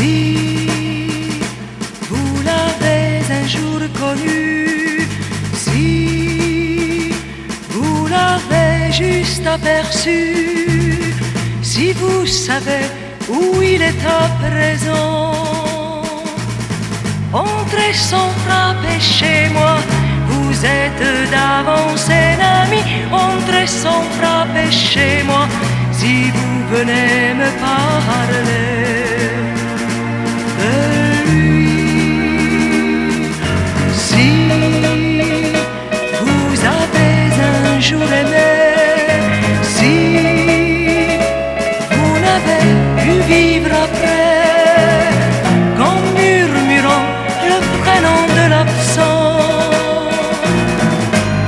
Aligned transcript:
Si 0.00 1.36
vous 2.08 2.42
l'avez 2.48 3.20
un 3.40 3.46
jour 3.46 3.80
connu, 4.02 5.06
si 5.52 7.12
vous 7.68 8.06
l'avez 8.06 8.90
juste 8.92 9.46
aperçu, 9.46 11.12
si 11.60 11.92
vous 11.92 12.24
savez 12.26 12.86
où 13.28 13.60
il 13.60 13.82
est 13.82 14.02
à 14.20 14.22
présent, 14.46 16.02
entrez 17.34 17.92
sans 17.92 18.30
frapper 18.44 18.98
chez 18.98 19.50
moi. 19.52 19.76
Vous 20.30 20.64
êtes 20.64 21.30
d'avance 21.30 22.08
un 22.08 22.38
ami, 22.62 22.82
entrez 23.12 23.66
sans 23.66 24.02
frapper 24.18 24.70
chez 24.72 25.22
moi. 25.24 25.46
Si 25.92 26.30
vous 26.30 26.56
venez 26.74 27.34
me 27.34 27.50
parler 27.60 29.09
un 37.80 37.82
jour 37.82 38.12
aimé, 38.22 38.50
si 39.62 40.18
vous 41.96 42.14
n'avez 42.26 42.66
pu 43.00 43.12
vivre 43.32 43.70
après, 43.86 45.08
qu'en 45.78 45.98
murmurant 46.18 47.06
le 47.50 47.58
prénom 47.80 48.20
de 48.38 48.44
l'absent, 48.50 49.38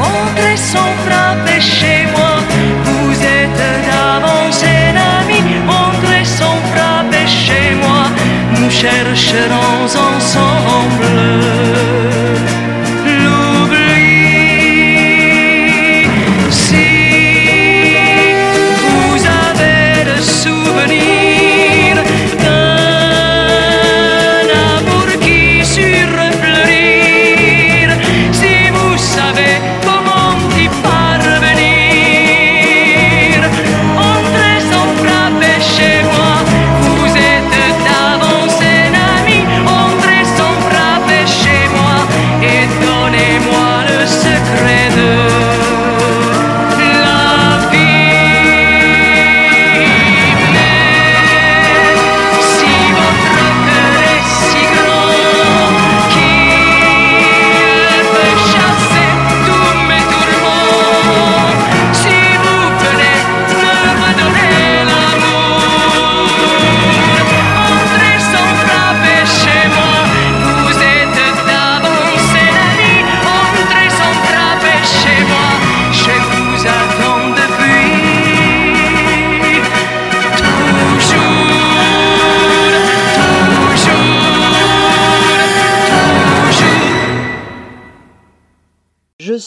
entrez 0.00 0.56
sans 0.56 0.92
frapper 1.04 1.60
chez 1.60 2.06
moi, 2.14 2.34
vous 2.86 3.14
êtes 3.40 3.64
d'avance 3.88 4.64
un 4.64 4.96
ami, 5.18 5.40
entrez 5.84 6.24
sans 6.24 6.58
frapper 6.72 7.26
chez 7.26 7.68
moi, 7.84 8.04
nous 8.58 8.70
chercherons 8.70 9.84
ensemble 9.84 11.12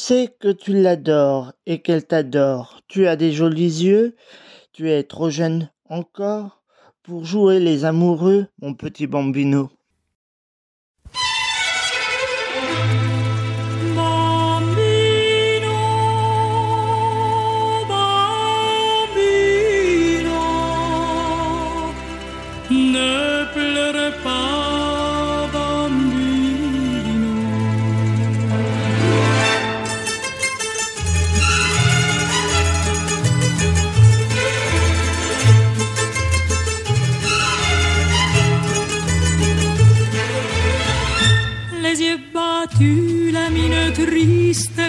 sais 0.05 0.35
que 0.39 0.51
tu 0.51 0.79
l'adores 0.79 1.53
et 1.65 1.81
qu'elle 1.81 2.05
t'adore. 2.05 2.81
Tu 2.87 3.07
as 3.07 3.15
des 3.15 3.31
jolis 3.31 3.81
yeux, 3.83 4.15
tu 4.71 4.91
es 4.91 5.01
trop 5.01 5.31
jeune 5.31 5.71
encore 5.89 6.61
pour 7.01 7.25
jouer 7.25 7.59
les 7.59 7.85
amoureux, 7.85 8.45
mon 8.61 8.75
petit 8.75 9.07
bambino. 9.07 9.63
Bambino, 9.63 9.71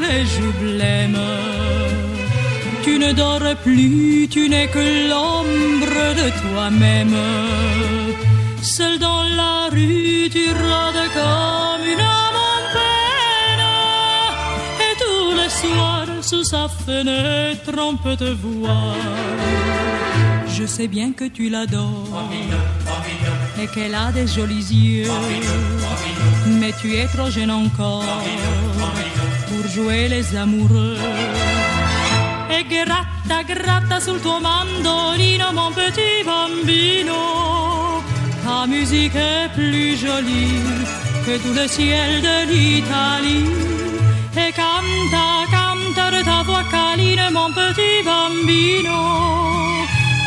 les 0.09 0.25
joues 0.27 0.56
blêmes. 0.61 1.19
Tu 2.84 2.99
ne 2.99 3.12
dors 3.12 3.56
plus, 3.62 4.28
tu 4.31 4.49
n'es 4.49 4.69
que 4.69 4.84
l'ombre 5.11 6.00
de 6.21 6.28
toi-même. 6.43 7.17
Seul 8.62 8.99
dans 8.99 9.25
la 9.41 9.69
rue, 9.71 10.28
tu 10.31 10.47
rôdes 10.50 11.06
comme 11.19 11.84
une 11.93 12.00
âme 12.00 12.41
en 12.53 12.61
peine. 12.77 13.66
Et 14.87 14.95
tous 15.03 15.31
les 15.41 15.53
soirs, 15.61 16.22
sous 16.22 16.45
sa 16.45 16.69
fenêtre, 16.69 17.72
on 17.78 17.97
peut 17.97 18.16
te 18.16 18.31
voir. 18.45 18.95
Je 20.56 20.65
sais 20.65 20.89
bien 20.89 21.12
que 21.12 21.25
tu 21.25 21.50
l'adores 21.50 22.31
et 23.61 23.66
qu'elle 23.66 23.95
a 23.95 24.11
des 24.11 24.27
jolis 24.27 24.72
yeux. 24.72 25.11
Mais 26.61 26.72
tu 26.81 26.95
es 26.97 27.06
trop 27.06 27.31
jeune 27.31 27.50
encore 27.50 28.05
jouer 29.76 30.09
les 30.09 30.34
amoureux. 30.34 30.97
E 32.56 32.60
gratta, 32.72 33.38
gratta 33.53 33.97
sul 34.00 34.19
tuo 34.25 34.38
mandolino, 34.41 35.48
mon 35.59 35.72
petit 35.78 36.19
bambino. 36.28 37.20
Ta 38.44 38.66
musique 38.66 39.19
est 39.32 39.48
plus 39.56 39.97
jolie 40.04 40.62
que 41.25 41.34
tout 41.42 41.54
le 41.60 41.66
ciel 41.76 42.10
de 42.28 42.36
l'Italie. 42.50 43.48
Et 44.44 44.53
canta, 44.60 45.26
canta 45.56 46.06
de 46.16 46.20
ta 46.31 46.38
voix 46.47 46.66
câline, 46.75 47.28
mon 47.38 47.50
petit 47.60 47.98
bambino. 48.09 49.00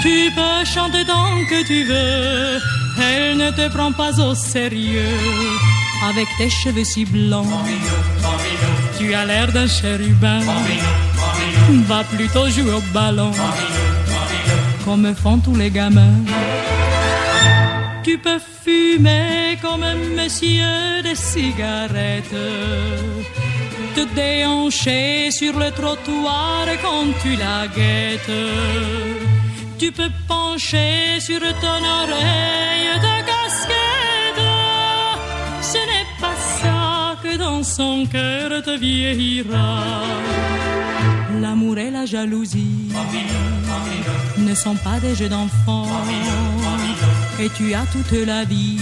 Tu 0.03 0.17
peux 0.37 0.61
chanter 0.73 1.05
tant 1.13 1.33
que 1.49 1.59
tu 1.69 1.79
veux, 1.91 2.59
elle 3.07 3.37
ne 3.43 3.49
te 3.59 3.65
prend 3.75 3.91
pas 3.91 4.13
au 4.27 4.35
sérieux. 4.35 5.17
Avec 6.09 6.27
tes 6.37 6.49
cheveux 6.49 6.85
si 6.85 7.03
blancs, 7.03 7.47
tu 8.99 9.13
as 9.13 9.25
l'air 9.25 9.51
d'un 9.51 9.67
chérubin. 9.67 10.41
Va 11.87 12.03
plutôt 12.03 12.47
jouer 12.49 12.73
au 12.73 12.83
ballon, 12.93 13.31
comme 14.83 15.15
font 15.15 15.39
tous 15.39 15.55
les 15.55 15.71
gamins. 15.71 16.19
Tu 18.03 18.17
peux 18.17 18.41
fumer 18.63 19.57
comme 19.61 19.83
un 19.83 19.99
monsieur 20.19 21.01
des 21.03 21.15
cigarettes, 21.15 22.45
te 23.95 24.03
déhancher 24.15 25.31
sur 25.31 25.53
le 25.57 25.69
trottoir 25.71 26.65
quand 26.83 27.07
tu 27.21 27.31
la 27.43 27.67
guettes. 27.75 28.37
Tu 29.77 29.91
peux 29.91 30.11
pencher 30.27 31.19
sur 31.19 31.39
ton 31.63 31.81
oreille 32.01 32.93
de 33.05 33.18
son 37.63 38.05
cœur 38.05 38.61
te 38.63 38.77
vieillira. 38.77 39.83
L'amour 41.41 41.77
et 41.77 41.91
la 41.91 42.05
jalousie 42.05 42.91
ne 44.37 44.53
sont 44.55 44.75
pas 44.75 44.99
des 44.99 45.15
jeux 45.15 45.29
d'enfants. 45.29 45.87
Et 47.39 47.49
tu 47.49 47.73
as 47.73 47.85
toute 47.91 48.11
la 48.25 48.43
vie 48.43 48.77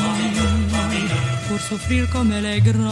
pour 1.48 1.60
souffrir 1.60 2.10
comme 2.10 2.34
les 2.42 2.62
grands. 2.62 2.92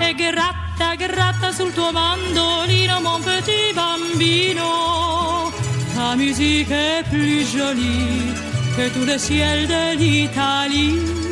E 0.00 0.12
gratta, 0.14 0.94
gratta 0.96 1.52
sul 1.52 1.72
tuo 1.72 1.90
mandolino, 1.92 3.00
mon 3.02 3.20
petit 3.20 3.72
bambino. 3.74 5.50
Ta 5.94 6.16
musique 6.16 6.70
est 6.70 7.02
plus 7.10 7.44
jolie 7.50 8.34
que 8.76 8.88
tout 8.94 9.06
le 9.06 9.18
ciel 9.18 9.66
de 9.66 9.96
l'Italie. 9.98 11.25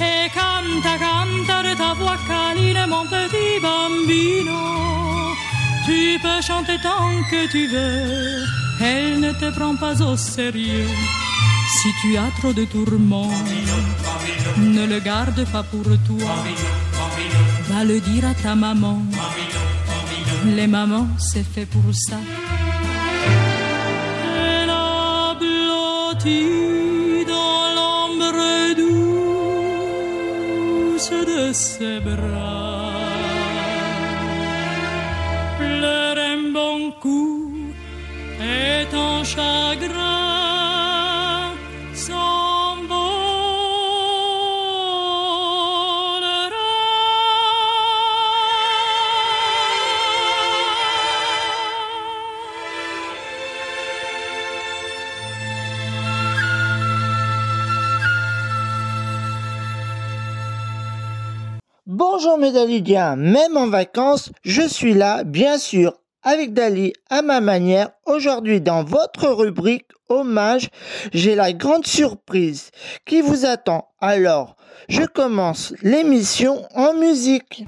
Et 0.00 0.28
canta, 0.34 0.98
canta 0.98 1.62
de 1.62 1.74
ta 1.76 1.94
voix 1.94 2.16
câline, 2.26 2.86
mon 2.88 3.04
petit 3.04 3.60
bambino. 3.62 4.60
Tu 5.86 6.18
peux 6.22 6.40
chanter 6.40 6.78
tant 6.82 7.10
que 7.30 7.46
tu 7.50 7.66
veux, 7.66 8.44
elle 8.80 9.20
ne 9.20 9.32
te 9.32 9.50
prend 9.50 9.76
pas 9.76 10.00
au 10.02 10.16
sérieux. 10.16 10.88
Si 11.82 11.88
tu 12.00 12.16
as 12.16 12.30
trop 12.38 12.52
de 12.52 12.64
tourments, 12.64 13.30
ne 14.56 14.86
le 14.86 15.00
garde 15.00 15.44
pas 15.52 15.62
pour 15.62 15.84
toi. 15.84 16.34
Va 17.68 17.84
le 17.84 18.00
dire 18.00 18.24
à 18.26 18.34
ta 18.34 18.54
maman. 18.54 19.02
Les 20.44 20.66
mamans, 20.66 21.08
c'est 21.18 21.44
fait 21.44 21.66
pour 21.66 21.84
ça. 21.92 22.16
Elle 24.36 24.70
a 24.70 25.34
blotti 25.34 27.24
dans 27.26 27.74
l'ombre 27.76 28.74
douce 28.76 29.03
de 31.10 31.52
ses 31.52 32.00
bras. 32.00 32.92
Pleure 35.58 36.18
un 36.18 36.52
bon 36.52 36.92
coup 37.00 37.52
et 38.40 38.86
ton 38.90 39.22
chagrin 39.24 40.43
Bonjour 61.96 62.38
mes 62.38 62.50
Dalidiens, 62.50 63.14
même 63.14 63.56
en 63.56 63.68
vacances, 63.68 64.32
je 64.42 64.62
suis 64.62 64.94
là, 64.94 65.22
bien 65.22 65.58
sûr, 65.58 65.94
avec 66.24 66.52
Dali 66.52 66.92
à 67.08 67.22
ma 67.22 67.40
manière. 67.40 67.90
Aujourd'hui, 68.04 68.60
dans 68.60 68.82
votre 68.82 69.28
rubrique 69.28 69.86
hommage, 70.08 70.70
j'ai 71.12 71.36
la 71.36 71.52
grande 71.52 71.86
surprise 71.86 72.72
qui 73.06 73.20
vous 73.20 73.46
attend. 73.46 73.86
Alors, 74.00 74.56
je 74.88 75.04
commence 75.04 75.72
l'émission 75.82 76.66
en 76.74 76.94
musique. 76.94 77.64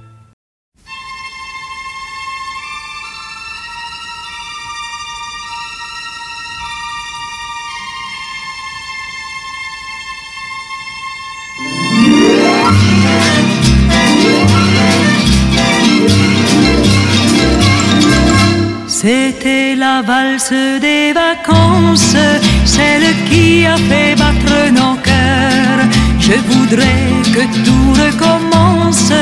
C'était 18.99 19.75
la 19.77 20.01
valse 20.01 20.55
des 20.81 21.13
vacances, 21.13 22.17
celle 22.65 23.09
qui 23.29 23.67
a 23.67 23.77
fait 23.77 24.15
battre 24.15 24.71
nos 24.73 24.97
cœurs. 25.09 25.85
Je 26.19 26.33
voudrais 26.49 27.13
que 27.35 27.45
tout 27.67 27.89
recommence 28.05 29.13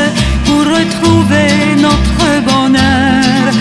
pour 0.44 0.60
retrouver 0.60 1.50
notre 1.86 2.26
bonheur. 2.50 3.52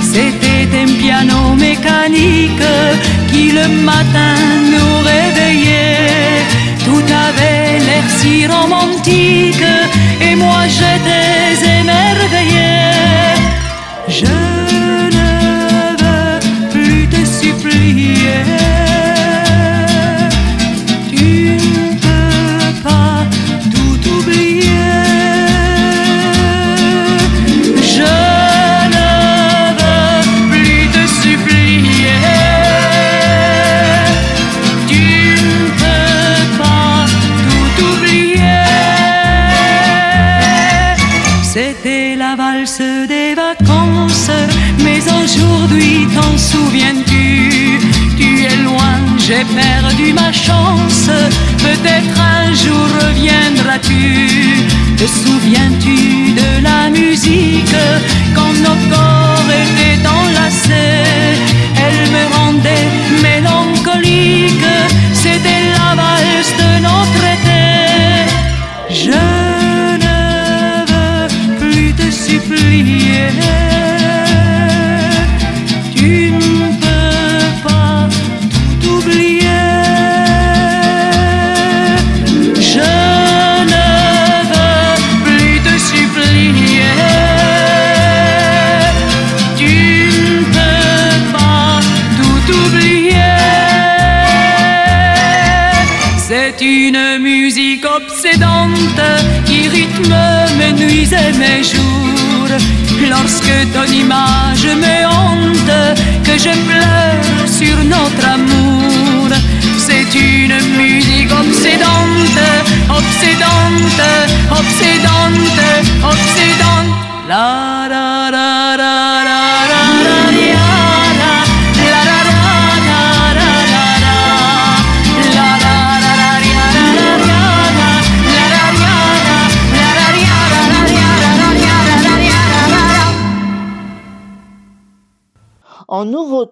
C'était 0.00 0.68
un 0.84 0.90
piano 1.02 1.56
mécanique 1.56 2.70
qui 3.32 3.50
le 3.50 3.66
matin 3.90 4.36
nous 4.72 4.98
réveillait. 5.12 6.46
Tout 6.84 7.06
avait 7.26 7.80
l'air 7.86 8.06
si 8.18 8.46
romantique 8.46 9.66
et 10.20 10.36
moi 10.36 10.62
j'étais 10.68 11.80
émerveillé. 11.80 13.05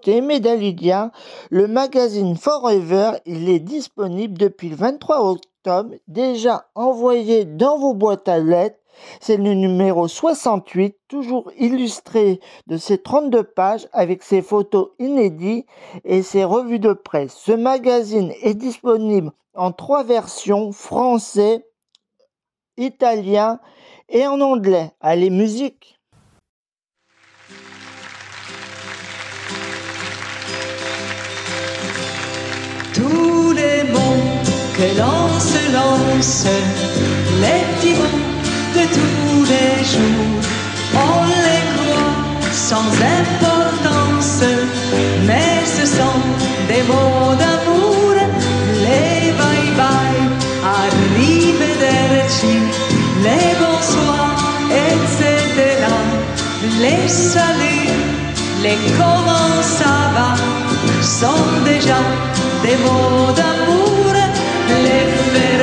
Nouveauté, 0.05 0.21
Médalidia, 0.21 1.11
le 1.51 1.67
magazine 1.67 2.37
Forever, 2.37 3.13
il 3.27 3.49
est 3.49 3.61
disponible 3.61 4.37
depuis 4.37 4.69
le 4.69 4.77
23 4.77 5.31
octobre, 5.31 5.95
déjà 6.09 6.67
envoyé 6.75 7.45
dans 7.45 7.79
vos 7.79 7.95
boîtes 7.95 8.29
à 8.29 8.39
lettres. 8.39 8.79
C'est 9.21 9.37
le 9.37 9.55
numéro 9.55 10.07
68, 10.07 10.97
toujours 11.09 11.51
illustré 11.59 12.39
de 12.69 12.77
ses 12.77 12.99
32 12.99 13.43
pages 13.43 13.89
avec 13.93 14.23
ses 14.23 14.41
photos 14.41 14.91
inédites 15.01 15.67
et 16.05 16.23
ses 16.23 16.45
revues 16.45 16.79
de 16.79 16.93
presse. 16.93 17.35
Ce 17.35 17.53
magazine 17.53 18.33
est 18.43 18.55
disponible 18.55 19.33
en 19.55 19.73
trois 19.73 20.05
versions, 20.05 20.71
français, 20.71 21.67
italien 22.77 23.59
et 24.09 24.27
en 24.29 24.41
anglais. 24.41 24.93
Allez, 25.01 25.31
musique 25.31 25.94
que 34.77 34.87
l'on 34.99 35.29
se 35.39 35.63
lance 35.73 36.47
les 37.43 37.61
petits 37.71 37.95
mots 37.95 38.25
de 38.77 38.85
tous 38.97 39.43
les 39.53 39.75
jours. 39.93 40.43
On 40.95 41.25
les 41.47 41.65
croit 41.75 42.15
sans 42.53 42.89
importance, 43.21 44.43
mais 45.27 45.55
ce 45.77 45.87
sont 45.87 46.21
des 46.71 46.83
mots 46.91 47.35
d'amour. 47.43 48.15
Les 48.87 49.33
bye-bye, 49.41 50.23
arrivederci, 50.81 52.55
les 53.27 53.51
bonsoirs, 53.61 54.43
etc. 54.87 55.87
Les 56.81 57.09
saluts, 57.09 57.93
les 58.63 58.79
comment 58.99 59.63
ça 59.79 59.95
va, 60.17 60.31
sont 61.03 61.47
déjà 61.65 62.01
des 62.65 62.77
mots 62.85 63.33
d'amour. 63.39 63.94
Les 64.95 65.01
farewell, 65.01 65.54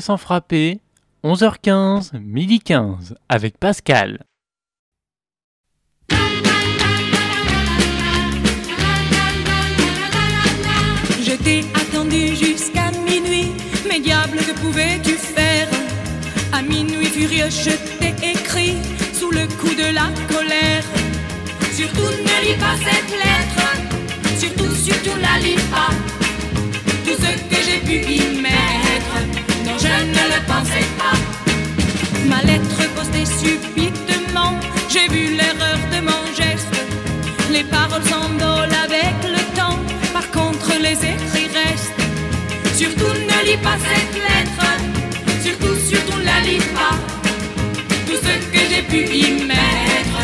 Sans 0.00 0.18
frapper, 0.18 0.80
11h15, 1.24 2.18
midi 2.20 2.60
15, 2.60 3.16
avec 3.28 3.58
Pascal. 3.58 4.24
Je 11.22 11.34
t'ai 11.42 11.64
attendu 11.74 12.36
jusqu'à 12.36 12.90
minuit, 13.06 13.52
mais 13.88 14.00
diable, 14.00 14.38
que 14.38 14.52
pouvais-tu 14.60 15.12
faire? 15.12 15.68
À 16.52 16.62
minuit 16.62 17.06
furieux, 17.06 17.48
je 17.48 17.70
t'ai 17.98 18.14
écrit 18.30 18.76
sous 19.14 19.30
le 19.30 19.46
coup 19.58 19.74
de 19.74 19.94
la 19.94 20.10
colère. 20.28 20.84
Surtout 21.72 22.02
ne 22.02 22.36
lis 22.46 22.58
pas 22.58 22.76
cette 22.76 23.10
lettre, 23.10 23.66
surtout, 24.38 24.74
surtout 24.74 25.18
la 25.20 25.38
lis 25.40 25.62
pas. 25.70 25.90
Tout 27.04 27.16
ce 27.22 27.30
que 27.48 27.56
j'ai 27.64 27.80
pu 27.80 27.96
y 28.12 28.40
mettre, 28.40 28.65
Ma 32.26 32.42
lettre 32.42 32.88
postée 32.94 33.26
subitement, 33.26 34.58
j'ai 34.88 35.06
vu 35.08 35.36
l'erreur 35.36 35.78
de 35.92 36.00
mon 36.00 36.24
geste. 36.34 36.74
Les 37.52 37.62
paroles 37.62 38.02
s'envolent 38.04 38.74
avec 38.84 39.16
le 39.22 39.42
temps, 39.54 39.78
par 40.14 40.30
contre 40.30 40.72
les 40.80 40.94
écrits 40.94 41.50
restent. 41.52 42.00
Surtout 42.74 43.12
ne 43.12 43.46
lis 43.46 43.58
pas 43.58 43.76
cette 43.84 44.14
lettre, 44.14 44.66
surtout, 45.42 45.76
surtout 45.76 46.20
la 46.24 46.40
lis 46.40 46.64
pas. 46.74 46.96
Tout 48.06 48.16
ce 48.16 48.34
que 48.50 48.58
j'ai 48.70 48.82
pu 48.82 49.14
y 49.14 49.44
mettre, 49.44 50.18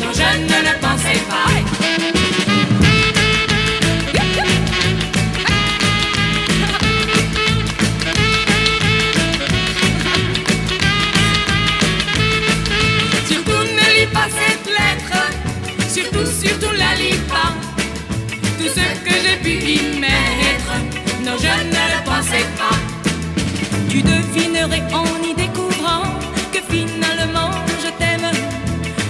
non, 0.00 0.12
je 0.12 0.30
ne 0.40 0.58
le 0.68 0.80
pensais 0.80 1.20
pas. 1.28 2.25
Non, 21.24 21.36
je 21.38 21.54
ne 21.64 21.82
le 21.92 22.00
pensais 22.04 22.46
pas. 22.58 22.76
Tu 23.88 24.02
devinerais 24.02 24.82
en 24.92 25.06
y 25.22 25.34
découvrant 25.34 26.02
que 26.52 26.60
finalement 26.70 27.50
je 27.82 27.90
t'aime 27.98 28.30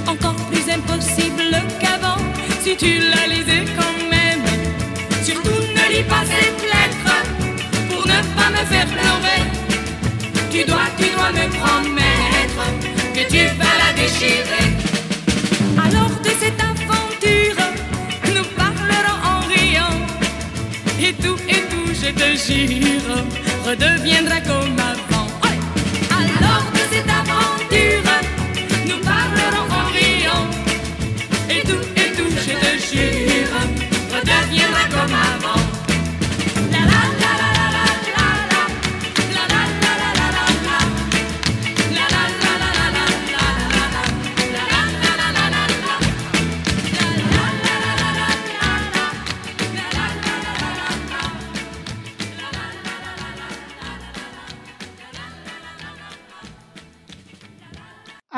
encore 0.07 0.37
plus 0.51 0.71
impossible 0.73 1.57
qu'avant 1.81 2.21
si 2.63 2.77
tu 2.77 2.99
la 2.99 3.27
lisais 3.27 3.65
quand 3.77 3.97
même. 4.11 4.45
Surtout 5.23 5.61
ne 5.77 5.95
lis 5.95 6.05
pas 6.05 6.25
cette 6.25 6.63
lettre, 6.63 7.07
faire 8.65 8.87
pleurer. 8.87 9.43
Tu 10.51 10.65
dois, 10.65 10.89
tu 10.99 11.07
dois 11.15 11.31
me 11.33 11.49
promettre 11.61 12.63
que 13.15 13.23
tu 13.31 13.43
vas 13.59 13.75
la 13.83 13.93
déchirer. 14.01 14.69
Alors 15.85 16.11
de 16.25 16.31
cette 16.41 16.76
Et 21.09 21.13
tout, 21.13 21.37
et 21.49 21.63
tout, 21.71 21.87
je 21.95 22.11
te 22.11 22.29
jure, 22.35 23.15
redeviendra 23.65 24.41
comme 24.41 24.77
avant. 24.77 25.29
Alors 26.11 26.65
de 26.73 26.83
cette 26.91 27.09
aventure, 27.09 28.11
nous 28.87 28.99
parlerons 29.05 29.69
en 29.71 29.87
riant. 29.93 30.49
Et 31.49 31.63
tout, 31.63 31.85
et 31.95 32.11
tout, 32.17 32.29
je 32.29 32.55
te 32.63 32.73
jure, 32.89 33.57
redeviendra 34.13 34.85
comme 34.91 35.15
avant. 35.15 35.66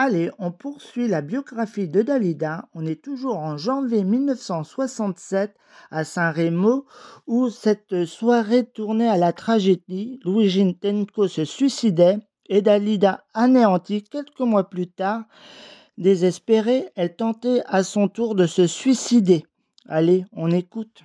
Allez, 0.08 0.30
on 0.38 0.52
poursuit 0.52 1.06
la 1.06 1.20
biographie 1.20 1.86
de 1.86 2.00
Dalida. 2.00 2.70
On 2.72 2.86
est 2.86 3.02
toujours 3.02 3.36
en 3.36 3.58
janvier 3.58 4.04
1967 4.04 5.54
à 5.90 6.02
Saint-Rémy 6.02 6.80
où 7.26 7.50
cette 7.50 8.06
soirée 8.06 8.64
tournait 8.64 9.10
à 9.10 9.18
la 9.18 9.34
tragédie. 9.34 10.18
Luigi 10.24 10.74
Tenco 10.78 11.28
se 11.28 11.44
suicidait 11.44 12.16
et 12.48 12.62
Dalida 12.62 13.26
anéantie 13.34 14.02
quelques 14.02 14.40
mois 14.40 14.70
plus 14.70 14.86
tard. 14.86 15.24
Désespérée, 15.98 16.88
elle 16.96 17.14
tentait 17.14 17.60
à 17.66 17.82
son 17.82 18.08
tour 18.08 18.34
de 18.34 18.46
se 18.46 18.66
suicider. 18.66 19.44
Allez, 19.90 20.24
on 20.32 20.50
écoute. 20.50 21.02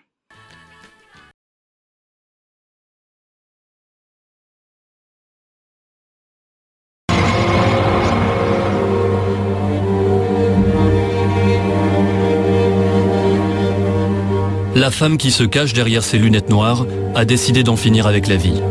La 14.83 14.91
femme 14.91 15.15
qui 15.15 15.31
se 15.31 15.45
cache 15.45 15.71
derrière 15.71 16.03
ses 16.03 16.17
lunettes 16.17 16.49
noires 16.49 16.85
a 17.15 17.23
décidé 17.23 17.63
d'en 17.63 17.77
finir 17.77 18.05
avec 18.05 18.27
la 18.27 18.35
vie. 18.35 18.61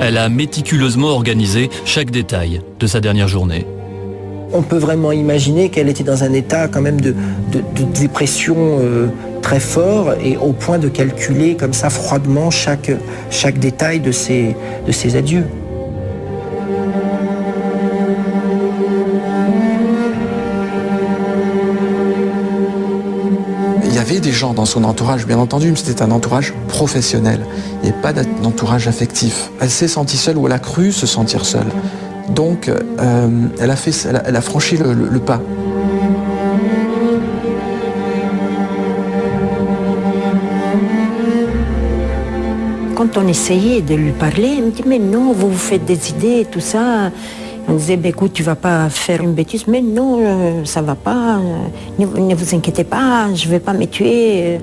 Elle 0.00 0.16
a 0.16 0.28
méticuleusement 0.28 1.08
organisé 1.08 1.70
chaque 1.84 2.12
détail 2.12 2.60
de 2.78 2.86
sa 2.86 3.00
dernière 3.00 3.26
journée. 3.26 3.66
On 4.52 4.62
peut 4.62 4.78
vraiment 4.78 5.10
imaginer 5.10 5.70
qu'elle 5.70 5.88
était 5.88 6.04
dans 6.04 6.22
un 6.22 6.32
état 6.32 6.68
quand 6.68 6.82
même 6.82 7.00
de, 7.00 7.16
dépression 8.00 8.78
euh, 8.80 9.08
très 9.42 9.58
fort 9.58 10.14
et 10.22 10.36
au 10.36 10.52
point 10.52 10.78
de 10.78 10.88
calculer 10.88 11.56
comme 11.56 11.72
ça 11.72 11.90
froidement 11.90 12.52
chaque, 12.52 12.92
détail 13.58 13.98
de 13.98 14.12
ses 14.12 14.54
adieux. 15.16 15.46
Des 24.20 24.32
gens 24.32 24.54
dans 24.54 24.64
son 24.64 24.84
entourage, 24.84 25.26
bien 25.26 25.38
entendu, 25.38 25.70
mais 25.70 25.76
c'était 25.76 26.02
un 26.02 26.10
entourage 26.10 26.52
professionnel. 26.68 27.40
Avait 27.82 27.92
pas 27.92 28.12
d'entourage 28.12 28.88
affectif. 28.88 29.50
Elle 29.60 29.70
s'est 29.70 29.88
sentie 29.88 30.16
seule 30.16 30.36
ou 30.38 30.46
elle 30.46 30.52
a 30.52 30.58
cru 30.58 30.92
se 30.92 31.06
sentir 31.06 31.44
seule. 31.44 31.66
Donc, 32.34 32.68
euh, 32.68 33.28
elle, 33.58 33.70
a 33.70 33.76
fait, 33.76 33.92
elle, 34.26 34.36
a, 34.36 34.40
franchi 34.40 34.76
le- 34.76 34.94
le- 34.94 35.08
le 35.08 35.20
pas. 35.20 35.40
Quand 42.96 43.16
on 43.16 43.26
essayait 43.26 43.80
de 43.82 43.94
lui 43.94 44.12
parler, 44.12 44.54
elle 44.58 44.64
me 44.66 44.70
dit 44.70 44.84
mais 44.86 44.98
non, 44.98 45.32
vous 45.32 45.50
vous 45.50 45.58
faites 45.58 45.84
des 45.84 46.10
idées, 46.10 46.46
tout 46.50 46.60
ça. 46.60 47.10
On 47.68 47.74
disait 47.74 47.96
ben, 47.96 48.10
écoute, 48.10 48.32
tu 48.34 48.42
vas 48.42 48.54
pas 48.56 48.88
faire 48.90 49.22
une 49.22 49.32
bêtise, 49.32 49.66
mais 49.66 49.80
non, 49.80 50.18
euh, 50.20 50.64
ça 50.64 50.82
va 50.82 50.94
pas. 50.94 51.38
euh, 51.38 51.66
Ne, 51.98 52.06
ne 52.06 52.34
vous 52.34 52.54
inquiétez 52.54 52.84
pas, 52.84 53.32
je 53.34 53.48
vais 53.48 53.60
pas 53.60 53.72
me 53.72 53.86
tuer. 53.86 54.58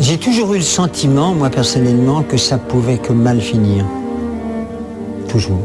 J'ai 0.00 0.18
toujours 0.18 0.52
eu 0.54 0.58
le 0.58 0.62
sentiment, 0.62 1.34
moi 1.34 1.48
personnellement, 1.50 2.22
que 2.22 2.36
ça 2.36 2.58
pouvait 2.58 2.98
que 2.98 3.12
mal 3.12 3.40
finir. 3.40 3.84
Toujours. 5.28 5.62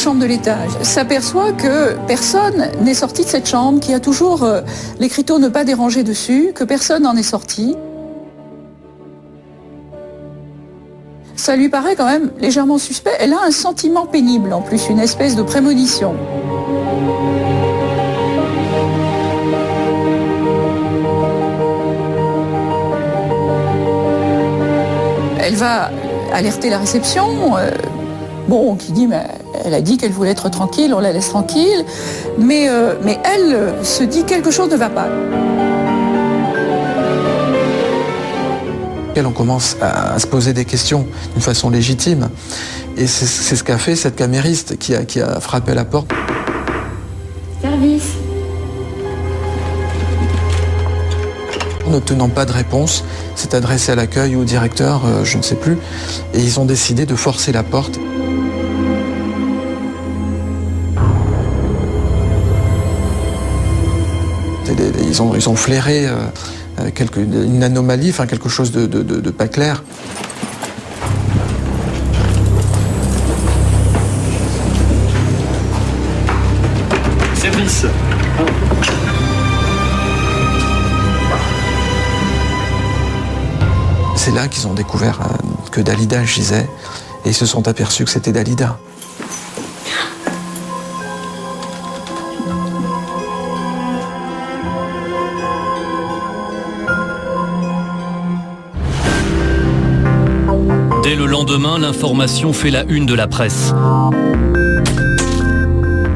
Chambre 0.00 0.20
de 0.20 0.24
l'État 0.24 0.56
s'aperçoit 0.80 1.52
que 1.52 1.94
personne 2.06 2.70
n'est 2.80 2.94
sorti 2.94 3.22
de 3.22 3.28
cette 3.28 3.46
chambre, 3.46 3.80
qu'il 3.80 3.92
y 3.92 3.94
a 3.94 4.00
toujours 4.00 4.44
euh, 4.44 4.62
l'écriteau 4.98 5.38
ne 5.38 5.48
pas 5.48 5.62
déranger 5.62 6.04
dessus, 6.04 6.52
que 6.54 6.64
personne 6.64 7.02
n'en 7.02 7.14
est 7.16 7.22
sorti. 7.22 7.76
Ça 11.36 11.54
lui 11.54 11.68
paraît 11.68 11.96
quand 11.96 12.06
même 12.06 12.30
légèrement 12.40 12.78
suspect. 12.78 13.10
Elle 13.20 13.34
a 13.34 13.42
un 13.46 13.50
sentiment 13.50 14.06
pénible 14.06 14.54
en 14.54 14.62
plus, 14.62 14.88
une 14.88 15.00
espèce 15.00 15.36
de 15.36 15.42
prémonition. 15.42 16.14
Elle 25.42 25.56
va 25.56 25.90
alerter 26.32 26.70
la 26.70 26.78
réception. 26.78 27.58
euh, 27.58 27.70
Bon, 28.48 28.74
qui 28.74 28.90
dit, 28.90 29.06
mais 29.06 29.26
elle 29.64 29.74
a 29.74 29.80
dit 29.80 29.96
qu'elle 29.96 30.12
voulait 30.12 30.30
être 30.30 30.48
tranquille, 30.50 30.92
on 30.94 31.00
la 31.00 31.12
laisse 31.12 31.28
tranquille, 31.28 31.84
mais, 32.38 32.68
euh, 32.68 32.94
mais 33.02 33.18
elle 33.24 33.54
euh, 33.54 33.84
se 33.84 34.02
dit 34.02 34.24
quelque 34.24 34.50
chose 34.50 34.70
ne 34.70 34.76
va 34.76 34.88
pas. 34.88 35.08
Et 39.16 39.20
on 39.22 39.32
commence 39.32 39.76
à, 39.80 40.18
se 40.18 40.26
poser 40.26 40.52
des 40.52 40.64
questions 40.64 41.06
d'une 41.32 41.42
façon 41.42 41.68
légitime. 41.68 42.30
Et 42.96 43.06
c'est 43.06 43.56
ce 43.56 43.64
qu'a 43.64 43.78
fait 43.78 43.96
cette 43.96 44.16
camériste 44.16 44.78
qui 44.78 44.94
a, 44.94 45.04
qui 45.04 45.20
a 45.20 45.40
frappé 45.40 45.72
à 45.72 45.74
la 45.74 45.84
porte. 45.84 46.10
Service. 47.60 48.12
N'obtenant 51.90 52.28
pas 52.28 52.44
de 52.44 52.52
réponse, 52.52 53.04
s'est 53.34 53.54
adressé 53.54 53.90
à 53.92 53.94
l'accueil 53.96 54.36
ou 54.36 54.42
au 54.42 54.44
directeur, 54.44 55.02
euh, 55.04 55.24
je 55.24 55.38
ne 55.38 55.42
sais 55.42 55.56
plus, 55.56 55.76
et 56.34 56.38
ils 56.38 56.60
ont 56.60 56.64
décidé 56.64 57.04
de 57.04 57.16
forcer 57.16 57.50
la 57.50 57.64
porte. 57.64 57.98
Ils 65.02 65.22
ont, 65.22 65.34
ils 65.34 65.48
ont 65.48 65.56
flairé 65.56 66.06
euh, 66.06 66.14
euh, 66.80 66.90
quelque- 66.94 67.18
une 67.20 67.62
anomalie, 67.62 68.10
enfin 68.10 68.26
quelque 68.26 68.48
chose 68.48 68.70
de, 68.72 68.86
de- 68.86 69.02
de- 69.02 69.20
de 69.20 69.30
pas 69.30 69.48
clair. 69.48 69.82
Service. 77.34 77.86
C'est 84.16 84.32
là 84.32 84.48
qu'ils 84.48 84.66
ont 84.66 84.74
découvert 84.74 85.20
euh, 85.22 85.68
que 85.70 85.80
Dalida 85.80 86.24
gisait 86.24 86.68
et 87.24 87.28
ils 87.30 87.34
se 87.34 87.46
sont 87.46 87.68
aperçus 87.68 88.04
que 88.04 88.10
c'était 88.10 88.32
Dalida. 88.32 88.78
L'information 101.78 102.52
fait 102.52 102.70
la 102.70 102.84
une 102.84 103.06
de 103.06 103.14
la 103.14 103.26
presse. 103.26 103.72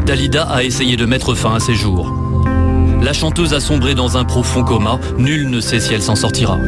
Dalida 0.05 0.43
a 0.45 0.62
essayé 0.62 0.97
de 0.97 1.07
mettre 1.07 1.35
fin 1.35 1.55
à 1.55 1.61
ses 1.61 1.75
jours. 1.75 2.12
La 3.01 3.12
chanteuse 3.12 3.55
a 3.55 3.61
sombré 3.61 3.95
dans 3.95 4.17
un 4.17 4.25
profond 4.25 4.64
coma, 4.64 4.99
nul 5.17 5.49
ne 5.49 5.61
sait 5.61 5.81
si 5.81 5.95
elle 5.95 6.03
s'en 6.03 6.17
sortira. 6.17 6.59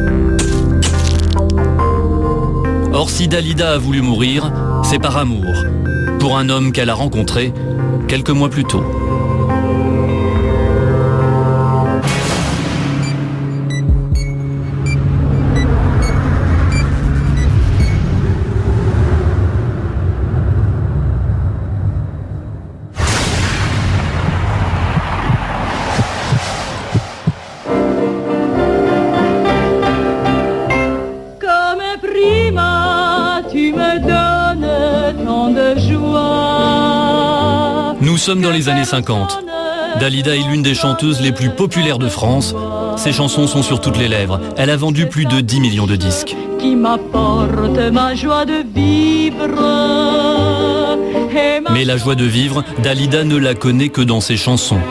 Or, 2.93 3.09
si 3.09 3.27
Dalida 3.27 3.73
a 3.73 3.77
voulu 3.77 4.01
mourir, 4.01 4.51
c'est 4.83 4.99
par 4.99 5.17
amour, 5.17 5.53
pour 6.19 6.37
un 6.37 6.49
homme 6.49 6.71
qu'elle 6.71 6.89
a 6.89 6.95
rencontré 6.95 7.53
quelques 8.07 8.31
mois 8.31 8.49
plus 8.49 8.63
tôt. 8.63 8.83
Sommes 38.27 38.41
dans 38.41 38.51
les 38.51 38.67
années 38.67 38.83
50. 38.83 39.39
Dalida 40.01 40.35
est 40.35 40.45
l'une 40.49 40.61
des 40.61 40.75
chanteuses 40.75 41.21
les 41.21 41.31
plus 41.31 41.49
populaires 41.49 41.97
de 41.97 42.09
France. 42.09 42.53
Ses 42.97 43.13
chansons 43.13 43.47
sont 43.47 43.63
sur 43.63 43.79
toutes 43.79 43.97
les 43.97 44.09
lèvres. 44.09 44.41
Elle 44.57 44.69
a 44.69 44.75
vendu 44.75 45.05
plus 45.07 45.23
de 45.23 45.39
10 45.39 45.61
millions 45.61 45.87
de 45.87 45.95
disques. 45.95 46.35
Qui 46.59 46.75
m'apporte 46.75 47.79
ma 47.93 48.15
joie 48.15 48.43
de 48.43 48.65
vivre. 48.75 49.37
Et 51.31 51.61
ma 51.61 51.71
Mais 51.71 51.85
la 51.85 51.95
joie 51.95 52.15
de 52.15 52.25
vivre, 52.25 52.65
Dalida 52.83 53.23
ne 53.23 53.37
la 53.37 53.55
connaît 53.55 53.87
que 53.87 54.01
dans 54.01 54.19
ses 54.19 54.35
chansons. 54.35 54.81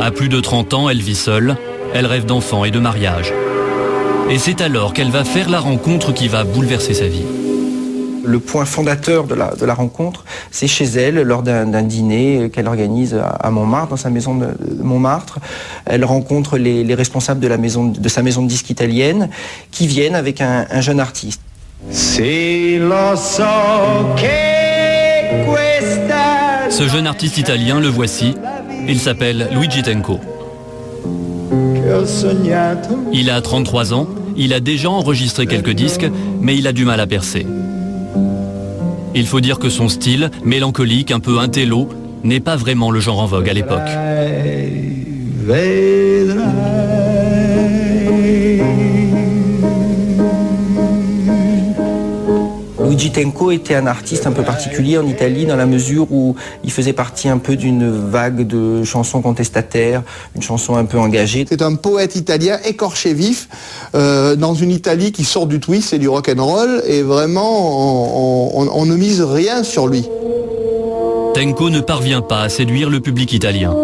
À 0.00 0.10
plus 0.10 0.28
de 0.28 0.40
30 0.40 0.74
ans, 0.74 0.88
elle 0.88 1.02
vit 1.02 1.14
seule. 1.14 1.56
Elle 1.94 2.06
rêve 2.06 2.26
d'enfants 2.26 2.64
et 2.64 2.72
de 2.72 2.80
mariage. 2.80 3.32
Et 4.30 4.38
c'est 4.38 4.62
alors 4.62 4.94
qu'elle 4.94 5.12
va 5.12 5.22
faire 5.22 5.48
la 5.48 5.60
rencontre 5.60 6.12
qui 6.12 6.26
va 6.26 6.42
bouleverser 6.42 6.92
sa 6.92 7.06
vie. 7.06 7.22
Le 8.26 8.38
point 8.40 8.64
fondateur 8.64 9.24
de 9.24 9.34
la, 9.34 9.54
de 9.54 9.64
la 9.64 9.74
rencontre, 9.74 10.24
c'est 10.50 10.66
chez 10.66 10.84
elle, 10.84 11.22
lors 11.22 11.42
d'un 11.42 11.82
dîner 11.82 12.50
qu'elle 12.52 12.66
organise 12.66 13.14
à, 13.14 13.28
à 13.28 13.50
Montmartre, 13.50 13.90
dans 13.90 13.96
sa 13.96 14.10
maison 14.10 14.34
de, 14.34 14.46
de 14.46 14.82
Montmartre. 14.82 15.38
Elle 15.84 16.04
rencontre 16.04 16.58
les, 16.58 16.84
les 16.84 16.94
responsables 16.94 17.40
de, 17.40 17.48
la 17.48 17.56
maison, 17.56 17.86
de 17.86 18.08
sa 18.08 18.22
maison 18.22 18.42
de 18.42 18.48
disques 18.48 18.70
italienne 18.70 19.30
qui 19.70 19.86
viennent 19.86 20.14
avec 20.16 20.40
un, 20.40 20.66
un 20.70 20.80
jeune 20.80 21.00
artiste. 21.00 21.40
Ce 26.70 26.88
jeune 26.88 27.06
artiste 27.06 27.38
italien, 27.38 27.80
le 27.80 27.88
voici. 27.88 28.34
Il 28.88 28.98
s'appelle 28.98 29.48
Luigi 29.52 29.82
Tenco. 29.82 30.20
Il 33.12 33.30
a 33.30 33.40
33 33.40 33.94
ans, 33.94 34.08
il 34.36 34.52
a 34.52 34.60
déjà 34.60 34.90
enregistré 34.90 35.46
quelques 35.46 35.70
disques, 35.70 36.06
mais 36.40 36.56
il 36.56 36.66
a 36.66 36.72
du 36.72 36.84
mal 36.84 37.00
à 37.00 37.06
percer. 37.06 37.46
Il 39.16 39.26
faut 39.26 39.40
dire 39.40 39.58
que 39.58 39.70
son 39.70 39.88
style, 39.88 40.30
mélancolique, 40.44 41.10
un 41.10 41.20
peu 41.20 41.38
intello, 41.38 41.88
n'est 42.22 42.38
pas 42.38 42.54
vraiment 42.54 42.90
le 42.90 43.00
genre 43.00 43.20
en 43.20 43.26
vogue 43.26 43.48
à 43.48 43.54
l'époque. 43.54 43.80
Luigi 52.96 53.10
Tenco 53.12 53.50
était 53.50 53.74
un 53.74 53.86
artiste 53.86 54.26
un 54.26 54.32
peu 54.32 54.42
particulier 54.42 54.96
en 54.96 55.06
Italie 55.06 55.44
dans 55.44 55.56
la 55.56 55.66
mesure 55.66 56.06
où 56.10 56.34
il 56.64 56.72
faisait 56.72 56.94
partie 56.94 57.28
un 57.28 57.36
peu 57.36 57.54
d'une 57.54 57.90
vague 57.90 58.46
de 58.46 58.84
chansons 58.84 59.20
contestataires, 59.20 60.02
une 60.34 60.40
chanson 60.40 60.76
un 60.76 60.86
peu 60.86 60.98
engagée. 60.98 61.44
C'est 61.46 61.60
un 61.60 61.74
poète 61.74 62.16
italien 62.16 62.58
écorché 62.64 63.12
vif 63.12 63.50
euh, 63.94 64.34
dans 64.34 64.54
une 64.54 64.70
Italie 64.70 65.12
qui 65.12 65.24
sort 65.24 65.46
du 65.46 65.60
twist 65.60 65.92
et 65.92 65.98
du 65.98 66.08
rock 66.08 66.30
and 66.34 66.42
roll 66.42 66.82
et 66.86 67.02
vraiment 67.02 68.54
on, 68.56 68.62
on- 68.62 68.70
on 68.72 68.86
ne 68.86 68.96
mise 68.96 69.20
rien 69.20 69.62
sur 69.62 69.88
lui. 69.88 70.08
Tenco 71.34 71.68
ne 71.68 71.80
parvient 71.80 72.22
pas 72.22 72.40
à 72.44 72.48
séduire 72.48 72.88
le 72.88 73.00
public 73.00 73.30
italien. 73.34 73.76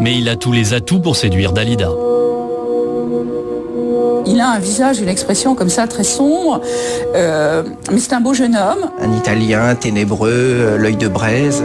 Mais 0.00 0.18
il 0.18 0.28
a 0.28 0.36
tous 0.36 0.52
les 0.52 0.74
atouts 0.74 1.00
pour 1.00 1.16
séduire 1.16 1.52
Dalida. 1.52 1.88
Il 4.26 4.40
a 4.40 4.50
un 4.50 4.58
visage, 4.58 5.00
une 5.00 5.08
expression 5.08 5.54
comme 5.54 5.68
ça 5.68 5.86
très 5.86 6.04
sombre, 6.04 6.60
euh, 7.14 7.62
mais 7.90 7.98
c'est 7.98 8.12
un 8.12 8.20
beau 8.20 8.34
jeune 8.34 8.56
homme. 8.56 8.90
Un 9.00 9.12
Italien 9.16 9.74
ténébreux, 9.74 10.30
euh, 10.30 10.78
l'œil 10.78 10.96
de 10.96 11.08
braise. 11.08 11.62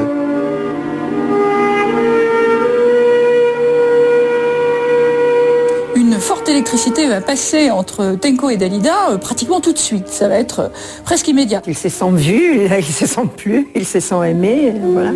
Une 5.96 6.20
forte 6.20 6.48
électricité 6.50 7.08
va 7.08 7.22
passer 7.22 7.72
entre 7.72 8.16
Tenko 8.16 8.50
et 8.50 8.58
Dalida 8.58 9.12
euh, 9.12 9.18
pratiquement 9.18 9.60
tout 9.60 9.74
de 9.74 9.78
suite. 9.78 10.08
Ça 10.08 10.28
va 10.28 10.38
être 10.38 10.60
euh, 10.60 10.68
presque 11.04 11.28
immédiat. 11.28 11.62
Ils 11.68 11.78
se 11.78 11.90
sont 11.90 12.12
vus, 12.12 12.68
là, 12.68 12.80
ils 12.80 12.86
se 12.86 13.06
sont 13.06 13.28
plus, 13.28 13.68
ils 13.76 13.86
se 13.86 14.00
sont 14.00 14.24
aimés, 14.24 14.74
voilà. 14.82 15.12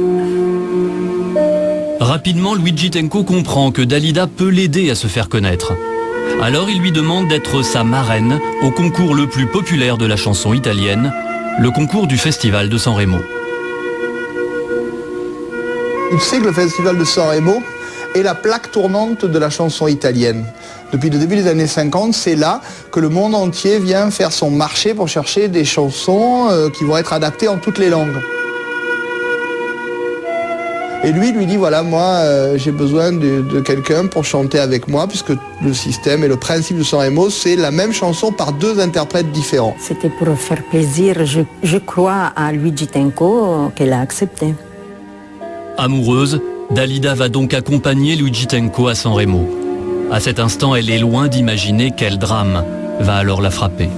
Rapidement, 1.99 2.55
Luigi 2.55 2.91
Tenco 2.91 3.23
comprend 3.23 3.71
que 3.71 3.81
Dalida 3.81 4.27
peut 4.27 4.49
l'aider 4.49 4.89
à 4.89 4.95
se 4.95 5.07
faire 5.07 5.29
connaître. 5.29 5.73
Alors 6.41 6.69
il 6.69 6.79
lui 6.79 6.91
demande 6.91 7.27
d'être 7.27 7.61
sa 7.63 7.83
marraine 7.83 8.39
au 8.61 8.71
concours 8.71 9.13
le 9.13 9.27
plus 9.27 9.45
populaire 9.45 9.97
de 9.97 10.05
la 10.05 10.15
chanson 10.15 10.53
italienne, 10.53 11.13
le 11.59 11.71
concours 11.71 12.07
du 12.07 12.17
Festival 12.17 12.69
de 12.69 12.77
San 12.77 12.95
Remo. 12.95 13.19
Il 16.11 16.19
sait 16.19 16.39
que 16.39 16.45
le 16.45 16.53
festival 16.53 16.97
de 16.97 17.03
San 17.03 17.29
Remo 17.29 17.61
est 18.15 18.23
la 18.23 18.33
plaque 18.33 18.71
tournante 18.71 19.25
de 19.25 19.37
la 19.37 19.49
chanson 19.49 19.87
italienne. 19.87 20.45
Depuis 20.91 21.09
le 21.09 21.19
début 21.19 21.35
des 21.35 21.47
années 21.47 21.67
50, 21.67 22.13
c'est 22.13 22.35
là 22.35 22.61
que 22.91 22.99
le 22.99 23.09
monde 23.09 23.35
entier 23.35 23.77
vient 23.77 24.09
faire 24.09 24.31
son 24.31 24.49
marché 24.49 24.93
pour 24.93 25.07
chercher 25.07 25.49
des 25.49 25.65
chansons 25.65 26.47
euh, 26.49 26.69
qui 26.69 26.83
vont 26.83 26.97
être 26.97 27.13
adaptées 27.13 27.47
en 27.47 27.57
toutes 27.57 27.77
les 27.77 27.89
langues. 27.89 28.17
Et 31.01 31.13
lui 31.13 31.31
lui 31.31 31.45
dit 31.45 31.55
voilà 31.55 31.81
moi 31.81 32.03
euh, 32.03 32.57
j'ai 32.57 32.71
besoin 32.71 33.13
de, 33.13 33.41
de 33.41 33.61
quelqu'un 33.61 34.07
pour 34.07 34.25
chanter 34.25 34.59
avec 34.59 34.89
moi 34.89 35.07
puisque 35.07 35.31
le 35.63 35.73
système 35.73 36.25
et 36.25 36.27
le 36.27 36.35
principe 36.35 36.77
de 36.77 36.83
San 36.83 36.99
Remo 36.99 37.29
c'est 37.29 37.55
la 37.55 37.71
même 37.71 37.93
chanson 37.93 38.33
par 38.33 38.51
deux 38.51 38.81
interprètes 38.81 39.31
différents. 39.31 39.75
C'était 39.79 40.09
pour 40.09 40.37
faire 40.37 40.61
plaisir, 40.63 41.25
je, 41.25 41.41
je 41.63 41.77
crois 41.77 42.33
à 42.35 42.51
Luigi 42.51 42.87
Tenco 42.87 43.71
qu'elle 43.75 43.93
a 43.93 44.01
accepté. 44.01 44.53
Amoureuse, 45.77 46.41
Dalida 46.71 47.15
va 47.15 47.29
donc 47.29 47.53
accompagner 47.53 48.17
Luigi 48.17 48.47
Tenco 48.47 48.89
à 48.89 48.95
San 48.95 49.13
Remo. 49.13 49.47
À 50.11 50.19
cet 50.19 50.39
instant, 50.39 50.75
elle 50.75 50.89
est 50.89 50.99
loin 50.99 51.29
d'imaginer 51.29 51.93
quel 51.95 52.17
drame 52.17 52.65
va 52.99 53.15
alors 53.15 53.41
la 53.41 53.51
frapper. 53.51 53.89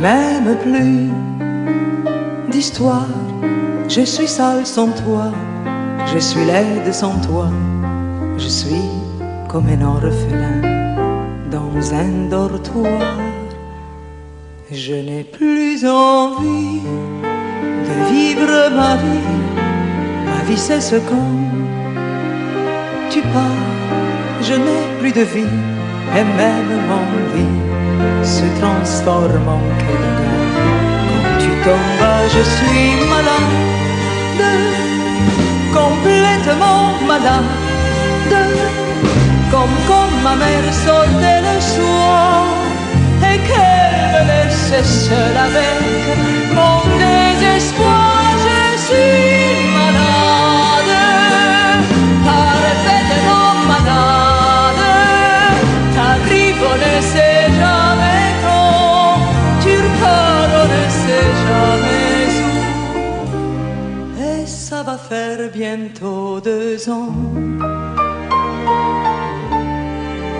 M'aime 0.00 0.56
plus. 0.64 1.10
D'histoire. 2.50 3.06
Je 3.88 4.02
suis 4.02 4.28
sale 4.28 4.64
sans 4.64 4.90
toi, 5.04 5.32
je 6.12 6.18
suis 6.18 6.44
laide 6.44 6.92
sans 6.92 7.18
toi, 7.20 7.48
je 8.38 8.46
suis 8.46 8.88
comme 9.48 9.66
un 9.66 9.82
orphelin 9.84 10.60
dans 11.50 11.92
un 11.92 12.28
dortoir. 12.30 13.18
Je 14.70 14.94
n'ai 14.94 15.24
plus 15.24 15.84
envie 15.84 16.82
de 17.88 17.94
vivre 18.12 18.70
ma 18.76 18.94
vie, 18.94 19.38
ma 20.24 20.44
vie 20.44 20.56
c'est 20.56 20.80
ce 20.80 20.96
quand 20.96 21.34
tu 23.10 23.20
pars 23.22 23.70
je 24.42 24.54
n'ai 24.54 24.84
plus 25.00 25.12
de 25.12 25.22
vie. 25.22 25.56
Et 26.16 26.24
même 26.24 26.72
mon 26.88 27.06
vie 27.34 27.69
se 28.22 28.46
transforme 28.60 29.48
en 29.48 29.62
gare. 29.80 30.30
Quand 31.08 31.38
tu 31.42 31.50
tombes, 31.64 32.28
je 32.34 32.42
suis 32.56 32.90
malade, 33.14 33.56
complètement 35.80 36.82
malade, 37.06 37.50
comme 39.50 39.76
quand 39.88 40.10
ma 40.22 40.34
mère 40.36 40.72
sortait 40.86 41.40
le 41.48 41.56
soir 41.74 42.44
et 43.28 43.38
qu'elle 43.48 43.94
me 44.12 44.20
laissait 44.30 44.88
seule 45.06 45.38
avec 45.48 45.76
mon 46.56 46.78
désespoir. 47.04 48.22
Je 48.46 48.60
suis 48.86 49.29
faire 65.10 65.50
bientôt 65.52 66.40
deux 66.40 66.88
ans 66.88 67.12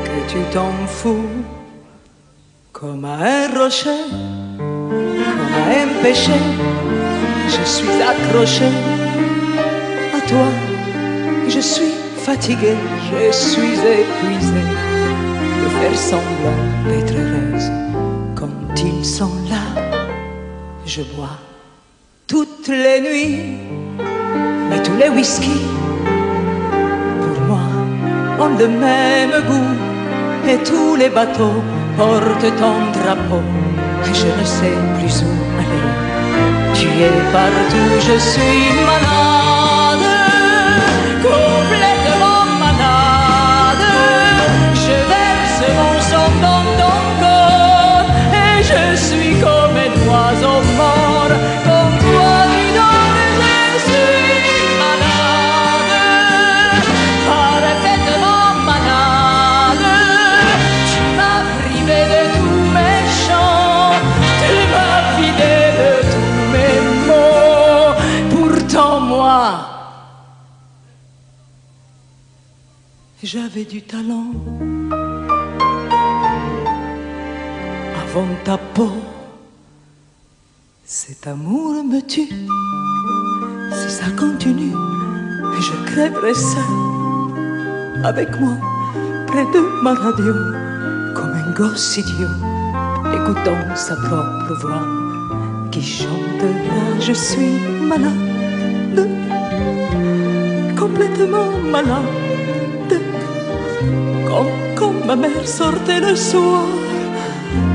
que 0.06 0.18
tu 0.30 0.38
t'en 0.54 0.72
fous 0.86 1.42
comme 2.72 3.04
à 3.04 3.16
un 3.16 3.48
rocher, 3.58 4.04
comme 4.58 5.54
à 5.62 5.66
un 5.82 5.88
péché. 6.04 6.38
Je 7.48 7.64
suis 7.64 7.96
accroché 8.12 8.70
à 10.16 10.20
toi, 10.30 10.48
je 11.48 11.58
suis 11.58 11.94
fatigué, 12.26 12.74
je 13.10 13.32
suis 13.32 13.76
épuisé 14.02 14.62
de 15.62 15.68
faire 15.78 15.98
semblant 15.98 16.62
d'être 16.86 17.16
heureuse 17.22 17.70
quand 18.36 18.84
ils 18.90 19.04
sont 19.04 19.34
là. 19.52 19.64
Je 20.86 21.02
bois 21.16 21.38
toutes 22.28 22.68
les 22.68 23.00
nuits, 23.00 23.79
les 25.00 25.08
whisky, 25.08 25.58
pour 27.22 27.40
moi, 27.48 27.64
ont 28.38 28.54
le 28.58 28.68
même 28.68 29.34
goût. 29.48 29.74
Et 30.50 30.58
tous 30.58 30.96
les 30.96 31.08
bateaux 31.08 31.62
portent 31.96 32.52
ton 32.60 32.76
drapeau. 32.96 33.42
Et 34.06 34.14
je 34.14 34.28
ne 34.40 34.44
sais 34.44 34.76
plus 34.96 35.16
où 35.28 35.32
aller. 35.60 35.92
Tu 36.74 36.88
es 37.08 37.16
partout, 37.32 37.92
je 38.08 38.16
suis 38.30 38.64
malade, 38.88 40.06
j'avais 73.32 73.64
du 73.64 73.80
talent. 73.82 74.32
Avant 78.02 78.26
ta 78.42 78.58
peau, 78.58 78.90
cet 80.84 81.28
amour 81.28 81.84
me 81.84 82.00
tue. 82.00 82.28
Si 83.72 83.88
ça 83.98 84.10
continue, 84.18 84.74
je 85.66 85.92
crèverai 85.92 86.34
seul 86.34 88.04
avec 88.04 88.28
moi 88.40 88.56
près 89.28 89.44
de 89.54 89.60
ma 89.84 89.94
radio, 89.94 90.34
comme 91.14 91.32
un 91.32 91.52
gosse 91.52 91.98
idiot, 91.98 92.36
écoutant 93.14 93.76
sa 93.76 93.94
propre 93.94 94.54
voix 94.60 94.86
qui 95.70 95.82
chante 95.82 96.42
là. 96.42 96.98
Je 96.98 97.12
suis 97.12 97.60
malade, 97.90 99.08
complètement 100.76 101.50
malade, 101.70 102.29
quand 104.76 104.92
ma 105.06 105.16
mère 105.16 105.46
sortait 105.46 106.00
le 106.00 106.14
soir 106.14 106.64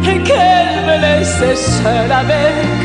et 0.03 0.19
qu'elle 0.27 0.75
me 0.87 0.95
laissait 1.05 1.55
seule 1.55 2.11
avec 2.11 2.77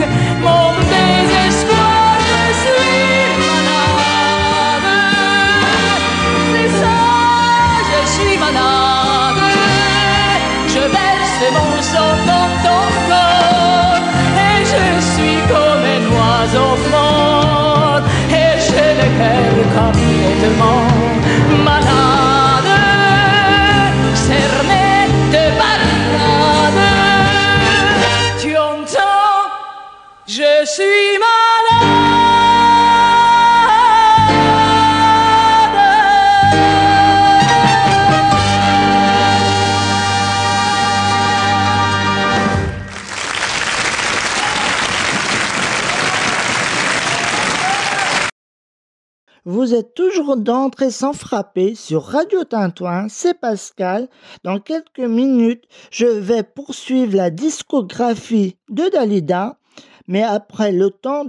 mon 0.43 0.73
désespoir. 0.93 2.17
Je 2.31 2.43
suis 2.63 3.25
malade, 3.43 4.89
c'est 6.53 6.73
ça, 6.81 6.99
je 7.91 8.01
suis 8.15 8.37
malade. 8.39 9.43
Je 10.75 10.83
verse 10.97 11.43
mon 11.57 11.73
sang 11.93 12.15
dans 12.31 12.51
ton 12.65 12.85
corps 13.09 14.05
et 14.49 14.59
je 14.73 14.87
suis 15.13 15.39
comme 15.51 15.85
un 15.97 16.05
oiseau 16.17 16.73
mort 16.95 18.03
et 18.31 18.53
j'ai 18.67 18.91
le 19.01 19.09
cœur 19.19 19.55
complètement 19.79 20.90
êtes 49.81 49.95
toujours 49.95 50.37
d'entrée 50.37 50.91
sans 50.91 51.15
frapper 51.15 51.75
sur 51.75 52.03
Radio 52.03 52.45
Tintouin, 52.45 53.07
c'est 53.09 53.33
Pascal. 53.33 54.09
Dans 54.45 54.61
quelques 54.61 54.99
minutes, 54.99 55.65
je 55.91 56.05
vais 56.05 56.43
poursuivre 56.43 57.17
la 57.17 57.31
discographie 57.31 58.59
de 58.69 58.91
Dalida, 58.91 59.59
mais 60.07 60.23
après 60.23 60.71
le 60.71 60.91
temps 60.91 61.25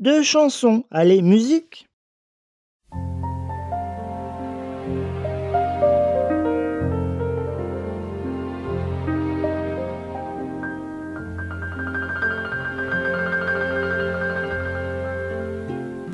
de 0.00 0.22
chansons. 0.22 0.84
Allez, 0.90 1.22
musique 1.22 1.86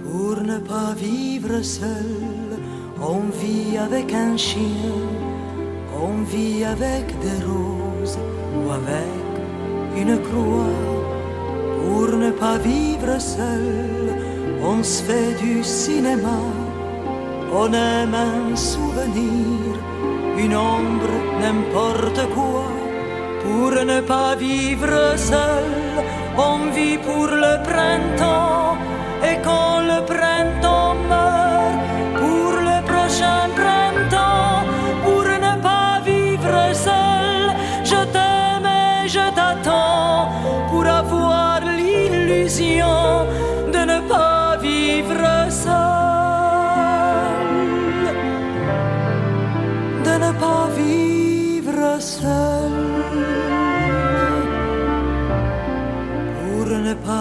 Pour 0.04 0.42
ne 0.42 0.58
pas 0.58 0.92
vivre 0.94 1.29
seul, 1.62 2.58
on 3.00 3.22
vit 3.42 3.76
avec 3.78 4.12
un 4.12 4.36
chien, 4.36 4.98
on 6.06 6.22
vit 6.22 6.64
avec 6.64 7.06
des 7.24 7.38
roses 7.44 8.18
ou 8.56 8.70
avec 8.70 9.30
une 10.00 10.16
croix. 10.26 10.80
Pour 11.80 12.08
ne 12.16 12.30
pas 12.30 12.58
vivre 12.58 13.18
seul, 13.18 14.14
on 14.62 14.82
se 14.82 15.02
fait 15.02 15.34
du 15.42 15.62
cinéma, 15.62 16.40
on 17.52 17.72
aime 17.72 18.14
un 18.14 18.56
souvenir, 18.56 19.72
une 20.38 20.56
ombre, 20.56 21.14
n'importe 21.42 22.22
quoi. 22.34 22.66
Pour 23.42 23.70
ne 23.70 24.00
pas 24.00 24.34
vivre 24.36 25.16
seul, 25.16 25.70
on 26.36 26.70
vit 26.76 26.98
pour 26.98 27.26
le 27.44 27.54
printemps. 27.68 28.76
Et 29.28 29.36
quand 29.42 29.69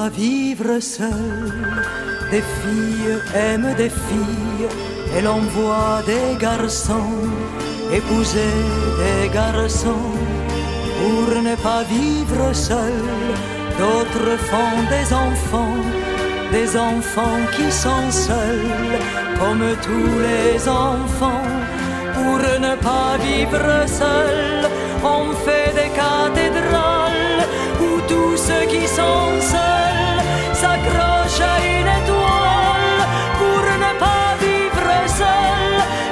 vivre 0.09 0.79
seul, 0.79 1.53
des 2.31 2.43
filles 2.59 3.17
aiment 3.35 3.73
des 3.75 3.89
filles, 3.89 4.67
et 5.17 5.21
l'on 5.21 5.41
voit 5.55 6.01
des 6.05 6.37
garçons 6.39 7.29
épouser 7.91 8.55
des 9.01 9.29
garçons. 9.29 10.13
Pour 10.99 11.41
ne 11.41 11.55
pas 11.55 11.83
vivre 11.83 12.53
seul, 12.53 13.01
d'autres 13.79 14.37
font 14.49 14.81
des 14.95 15.13
enfants, 15.13 15.81
des 16.51 16.77
enfants 16.77 17.41
qui 17.55 17.71
sont 17.71 18.11
seuls, 18.11 18.99
comme 19.39 19.65
tous 19.81 20.13
les 20.27 20.67
enfants. 20.67 21.49
Pour 22.13 22.37
ne 22.37 22.75
pas 22.75 23.17
vivre 23.17 23.87
seul, 23.87 24.69
on 25.03 25.31
fait 25.45 25.71
des 25.73 25.91
cathédrales 26.01 27.43
où 27.81 28.01
tous 28.07 28.35
ceux 28.37 28.65
qui 28.67 28.85
sont 28.87 29.31
seuls 29.39 29.78
s'accrochent 30.61 31.45
à 31.53 31.55
une 31.75 31.91
étoile. 31.99 33.01
Pour 33.39 33.63
ne 33.85 33.91
pas 34.03 34.29
vivre 34.43 34.91
seul, 35.21 35.71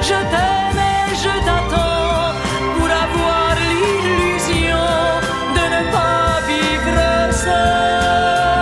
je 0.09 0.17
t'aime 0.31 0.81
et 0.95 1.07
je 1.23 1.33
t'attends 1.47 2.33
pour 2.75 2.89
avoir 3.05 3.49
l'illusion 3.71 4.87
de 5.57 5.63
ne 5.75 5.81
pas 5.95 6.29
vivre 6.49 7.01
seul. 7.43 8.57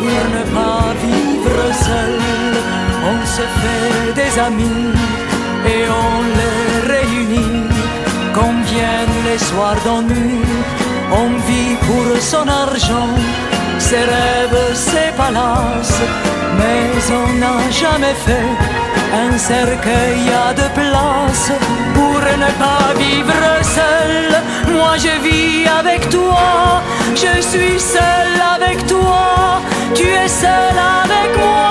Pour 0.00 0.22
ne 0.36 0.42
pas 0.56 0.86
vivre 1.04 1.58
amis 4.46 4.88
et 5.74 5.82
on 6.04 6.14
les 6.38 6.62
réunit. 6.92 7.58
Viennent 8.70 9.22
les 9.24 9.38
soirs 9.38 9.80
d'ennui, 9.84 10.42
on 10.44 10.67
pour 11.88 12.08
son 12.20 12.46
argent, 12.46 13.14
ses 13.78 14.04
rêves, 14.14 14.64
ses 14.74 15.10
palaces, 15.16 16.00
mais 16.58 16.82
on 17.22 17.28
n'a 17.42 17.58
jamais 17.70 18.16
fait 18.26 18.52
un 19.24 19.38
cercueil 19.38 20.22
à 20.46 20.52
de 20.60 20.68
place 20.78 21.50
pour 21.94 22.20
ne 22.44 22.50
pas 22.64 22.88
vivre 23.02 23.46
seul. 23.78 24.26
Moi 24.76 24.94
je 25.04 25.14
vis 25.26 25.66
avec 25.80 26.08
toi, 26.10 26.82
je 27.22 27.34
suis 27.50 27.80
seul 27.96 28.32
avec 28.56 28.86
toi, 28.86 29.24
tu 29.94 30.06
es 30.24 30.28
seul 30.28 30.76
avec 31.04 31.30
moi. 31.44 31.68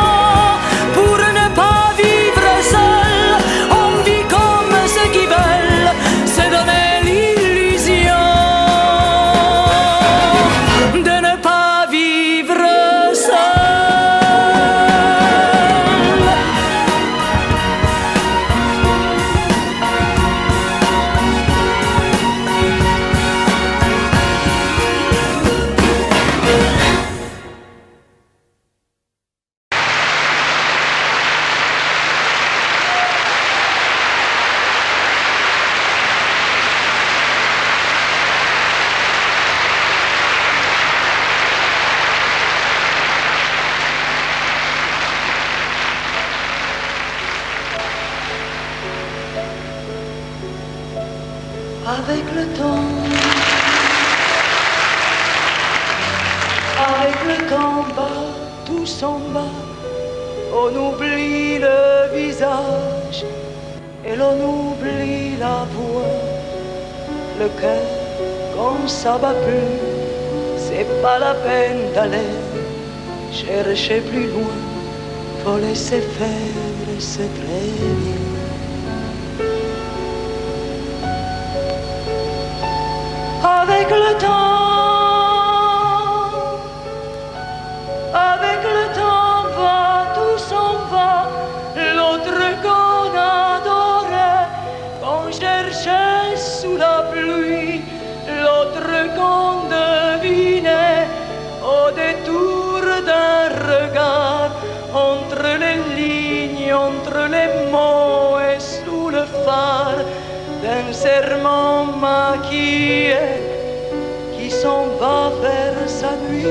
Va 115.00 115.32
vers 115.42 115.90
sa 115.90 116.12
nuit. 116.28 116.46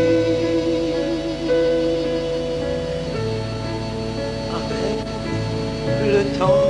Avec 4.58 4.98
le 6.12 6.22
temps, 6.38 6.64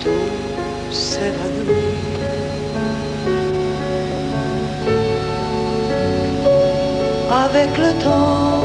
tout 0.00 0.92
s'évanouit. 0.92 2.04
Avec 7.44 7.78
le 7.78 7.92
temps, 8.02 8.64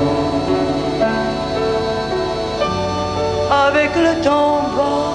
avec 3.67 3.91
le 3.95 4.21
temps 4.23 4.61
va, 4.75 5.08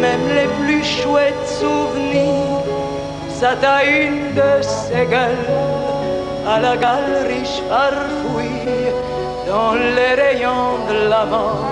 même 0.00 0.28
les 0.34 0.48
plus 0.60 0.82
chouettes 0.84 1.46
souvenirs. 1.46 2.64
Ça 3.30 3.54
t'a 3.56 3.84
une 3.84 4.34
de 4.34 4.62
ces 4.62 5.06
gueules 5.06 5.46
à 6.46 6.58
la 6.58 6.76
galerie 6.76 7.46
farfouille 7.68 8.92
dans 9.46 9.74
les 9.74 10.14
rayons 10.20 10.78
de 10.88 11.08
la 11.08 11.24
mort 11.24 11.68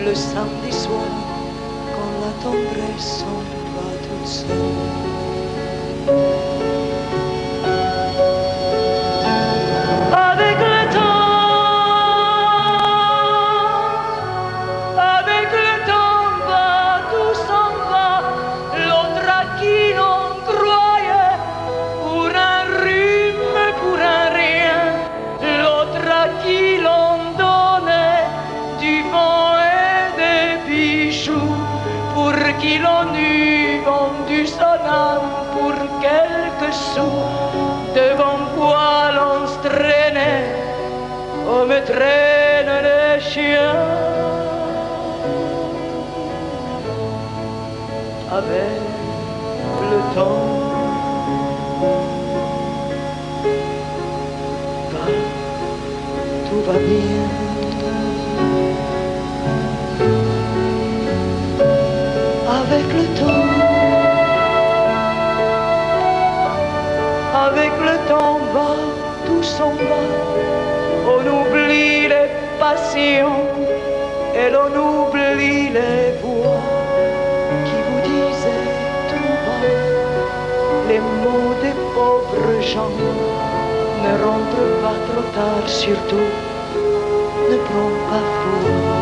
le 0.00 0.14
samedi 0.14 0.72
soir 0.72 1.12
quand 1.94 2.10
la 2.24 2.32
tendresse 2.42 3.18
s'en 3.18 3.42
va 3.74 3.88
toute 4.02 4.26
seule. 4.26 4.78
Devant 37.94 38.40
quoi 38.56 39.10
l'on 39.16 39.46
se 39.46 39.58
traînait, 39.68 40.54
on 41.46 41.66
me 41.66 41.78
traîne 41.84 42.72
les 42.88 43.20
chiens. 43.20 43.76
Avec 48.30 48.80
le 49.90 49.98
temps, 50.14 50.46
va, 54.92 55.04
tout 56.48 56.62
va 56.66 56.78
bien. 56.78 57.26
Avec 62.60 62.86
le 62.92 63.04
temps, 63.18 63.37
On 69.50 71.26
oublie 71.26 72.06
les 72.06 72.28
passions 72.60 73.40
et 74.34 74.50
l'on 74.50 74.70
oublie 74.76 75.70
les 75.70 76.12
voix 76.22 76.62
qui 77.64 77.78
vous 77.86 78.00
disaient 78.02 78.68
tout 79.08 79.34
bas 79.44 79.64
les 80.88 81.00
mots 81.00 81.54
des 81.62 81.76
pauvres 81.94 82.60
gens. 82.60 82.94
Ne 84.04 84.12
rentre 84.24 84.62
pas 84.82 84.98
trop 85.08 85.26
tard, 85.34 85.66
surtout 85.66 86.30
ne 87.50 87.56
prends 87.56 87.96
pas 88.10 88.24
froid. 88.36 88.97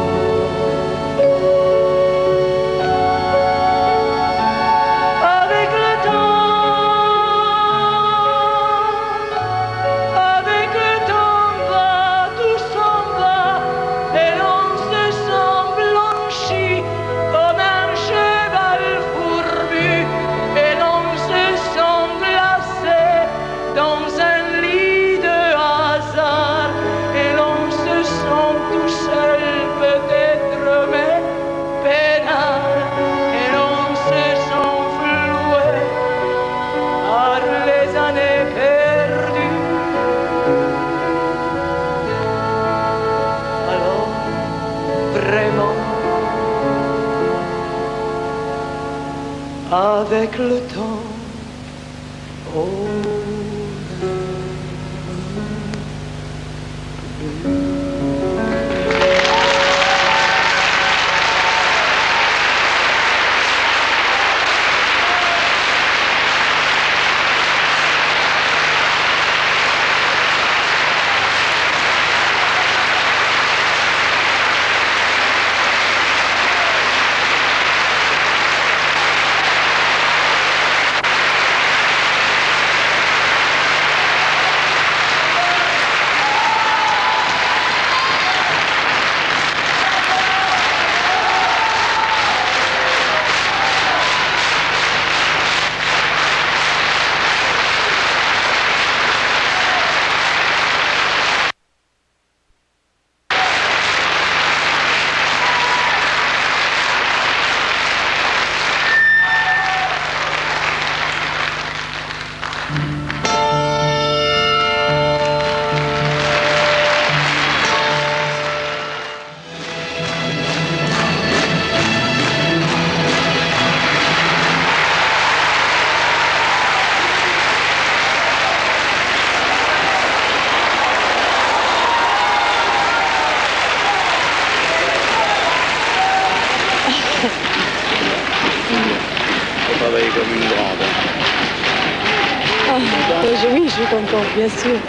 bless 144.46 144.64
you. 144.64 144.85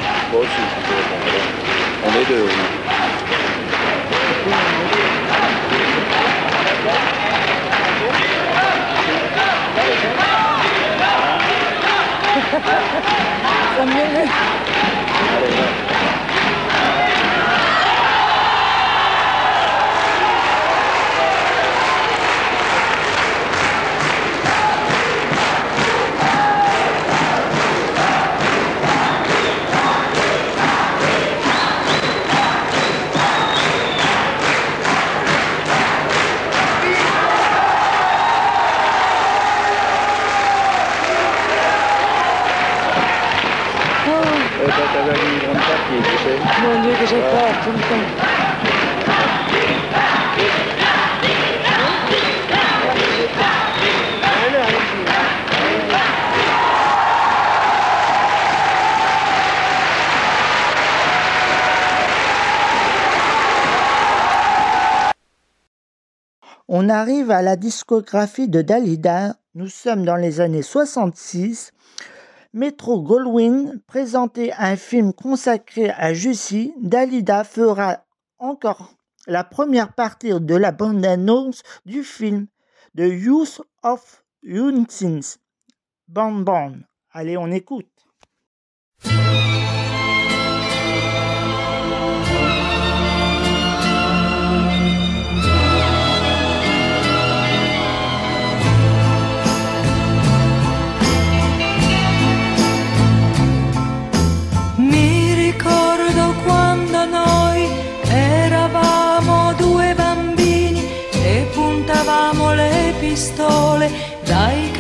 On 66.70 66.90
arrive 66.90 67.32
à 67.32 67.42
la 67.42 67.56
discographie 67.56 68.50
de 68.50 68.62
Dalida. 68.62 69.38
Nous 69.56 69.70
sommes 69.70 70.04
dans 70.04 70.18
les 70.18 70.42
années 70.42 70.62
66. 70.62 71.72
Metro 72.52 73.02
Goldwyn 73.02 73.80
présentait 73.88 74.52
un 74.58 74.76
film 74.76 75.14
consacré 75.14 75.92
à 75.92 76.14
Jussie. 76.14 76.74
Dalida 76.82 77.46
fera 77.46 78.04
encore 78.38 78.94
la 79.28 79.46
première 79.46 79.94
partie 79.94 80.38
de 80.38 80.56
la 80.56 80.74
bande-annonce 80.74 81.64
du 81.86 82.04
film 82.04 82.48
The 82.98 83.08
Youth 83.08 83.62
of 83.84 84.26
Unitins. 84.44 85.38
Bon, 86.10 86.34
bon. 86.34 86.82
Allez, 87.12 87.38
on 87.38 87.50
écoute. 87.50 87.88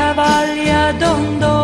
cavagli 0.08 0.70
ad 0.70 1.01
ondo. 1.01 1.57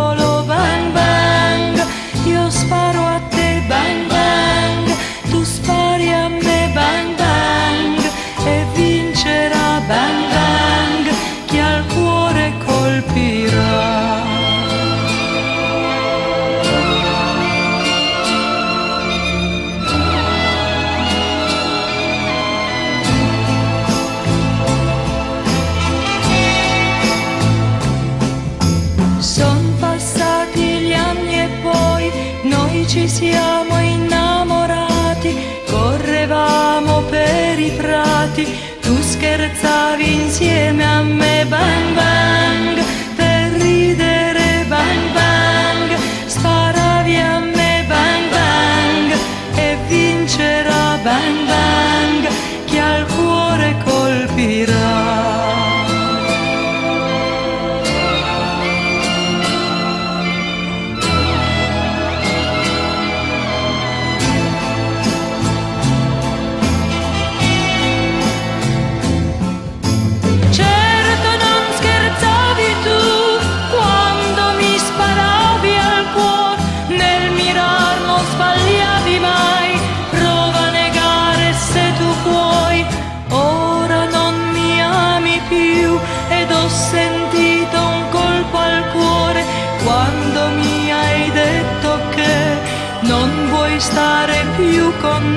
Con 95.04 95.33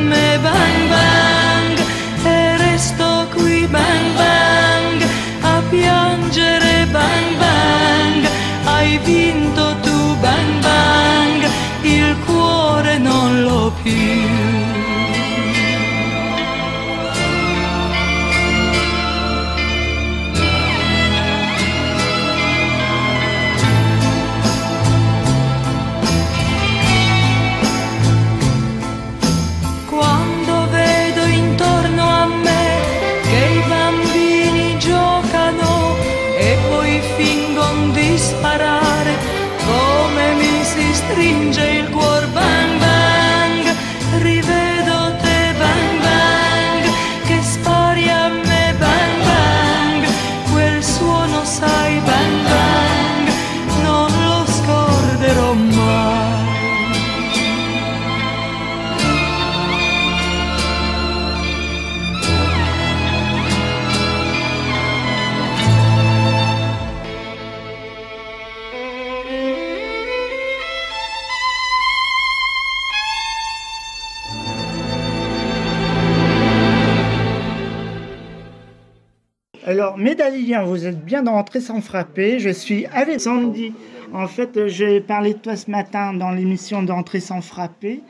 Médaillien, 80.26 80.64
vous 80.64 80.86
êtes 80.86 81.04
bien 81.04 81.24
rentré 81.24 81.60
sans 81.60 81.80
frapper. 81.80 82.40
Je 82.40 82.50
suis 82.50 82.86
avec 82.86 83.20
Sandy. 83.20 83.72
En 84.12 84.26
fait, 84.26 84.66
j'ai 84.66 85.00
parlé 85.00 85.34
de 85.34 85.38
toi 85.38 85.54
ce 85.54 85.70
matin 85.70 86.14
dans 86.14 86.30
l'émission 86.30 86.82
d'entrée 86.82 87.20
sans 87.20 87.40
frapper. 87.40 88.00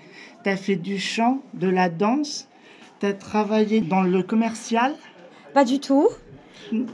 Tu 0.42 0.48
as 0.48 0.56
fait 0.56 0.76
du 0.76 0.98
chant, 0.98 1.42
de 1.52 1.68
la 1.68 1.90
danse. 1.90 2.48
Tu 3.00 3.06
as 3.06 3.12
travaillé 3.12 3.82
dans 3.82 4.00
le 4.00 4.22
commercial. 4.22 4.94
Pas 5.52 5.64
du 5.64 5.78
tout. 5.78 6.08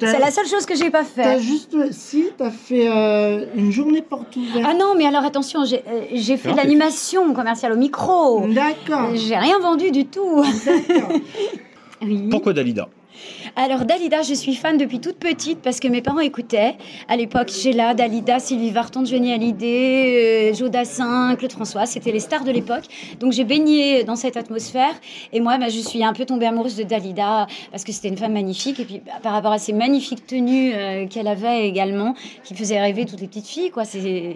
C'est 0.00 0.18
la 0.18 0.32
seule 0.32 0.46
chose 0.46 0.66
que 0.66 0.74
j'ai 0.74 0.90
pas 0.90 1.04
fait. 1.04 1.22
T'as 1.22 1.38
juste, 1.38 1.92
si, 1.92 2.30
tu 2.36 2.42
as 2.42 2.50
fait 2.50 2.88
euh, 2.88 3.46
une 3.54 3.70
journée 3.70 4.02
porte 4.02 4.34
ouverte. 4.34 4.66
Ah 4.68 4.74
non, 4.74 4.94
mais 4.96 5.06
alors 5.06 5.24
attention, 5.24 5.64
j'ai 5.64 5.84
euh, 5.88 6.36
fait 6.36 6.50
de 6.50 6.56
l'animation 6.56 7.32
commerciale 7.32 7.72
au 7.72 7.76
micro. 7.76 8.44
D'accord. 8.48 9.14
J'ai 9.14 9.36
rien 9.36 9.60
vendu 9.60 9.92
du 9.92 10.06
tout. 10.06 10.44
oui. 12.02 12.26
Pourquoi 12.28 12.52
Dalida? 12.52 12.88
Alors 13.54 13.84
Dalida, 13.84 14.22
je 14.22 14.32
suis 14.32 14.54
fan 14.54 14.78
depuis 14.78 14.98
toute 14.98 15.16
petite 15.16 15.60
parce 15.60 15.78
que 15.78 15.86
mes 15.86 16.00
parents 16.00 16.20
écoutaient. 16.20 16.74
À 17.06 17.16
l'époque, 17.16 17.50
Sheila, 17.50 17.92
Dalida, 17.92 18.38
Sylvie 18.38 18.70
Vartan, 18.70 19.04
Johnny 19.04 19.30
Hallyday, 19.30 20.52
euh, 20.52 20.54
Joe 20.54 20.70
Dassin, 20.70 21.36
Claude 21.36 21.52
François, 21.52 21.84
c'était 21.84 22.12
les 22.12 22.20
stars 22.20 22.44
de 22.44 22.50
l'époque. 22.50 22.84
Donc 23.20 23.32
j'ai 23.32 23.44
baigné 23.44 24.04
dans 24.04 24.16
cette 24.16 24.38
atmosphère 24.38 24.94
et 25.34 25.40
moi, 25.40 25.58
bah, 25.58 25.68
je 25.68 25.80
suis 25.80 26.02
un 26.02 26.14
peu 26.14 26.24
tombée 26.24 26.46
amoureuse 26.46 26.76
de 26.76 26.84
Dalida 26.84 27.46
parce 27.70 27.84
que 27.84 27.92
c'était 27.92 28.08
une 28.08 28.16
femme 28.16 28.32
magnifique 28.32 28.80
et 28.80 28.86
puis 28.86 29.02
bah, 29.04 29.12
par 29.22 29.32
rapport 29.32 29.52
à 29.52 29.58
ces 29.58 29.74
magnifiques 29.74 30.26
tenues 30.26 30.72
euh, 30.74 31.06
qu'elle 31.06 31.28
avait 31.28 31.68
également, 31.68 32.14
qui 32.44 32.54
faisaient 32.54 32.80
rêver 32.80 33.04
toutes 33.04 33.20
les 33.20 33.28
petites 33.28 33.48
filles, 33.48 33.70
quoi. 33.70 33.82
Euh, 33.96 34.32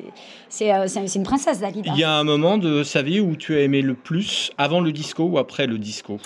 c'est 0.51 1.15
une 1.15 1.23
princesse 1.23 1.61
Dalida. 1.61 1.93
Il 1.95 2.01
y 2.01 2.05
a 2.05 2.13
un 2.13 2.25
moment 2.25 2.59
de 2.59 2.83
sa 2.83 3.01
vie 3.01 3.21
où 3.21 3.35
tu 3.35 3.57
as 3.57 3.61
aimé 3.61 3.81
le 3.81 3.95
plus, 3.95 4.51
avant 4.59 4.81
le 4.81 4.93
disco 4.93 5.25
ou 5.25 5.39
après 5.39 5.67
le 5.67 5.79
disco? 5.79 6.19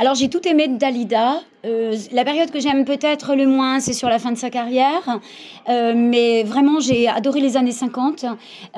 Alors 0.00 0.14
j'ai 0.14 0.30
tout 0.30 0.46
aimé 0.48 0.66
de 0.66 0.78
Dalida. 0.78 1.40
Euh, 1.66 1.94
la 2.12 2.24
période 2.24 2.50
que 2.50 2.58
j'aime 2.58 2.86
peut-être 2.86 3.34
le 3.34 3.46
moins, 3.46 3.80
c'est 3.80 3.92
sur 3.92 4.08
la 4.08 4.18
fin 4.18 4.32
de 4.32 4.38
sa 4.38 4.48
carrière. 4.48 5.18
Euh, 5.68 5.92
mais 5.94 6.42
vraiment, 6.42 6.80
j'ai 6.80 7.06
adoré 7.06 7.42
les 7.42 7.58
années 7.58 7.70
50. 7.70 8.24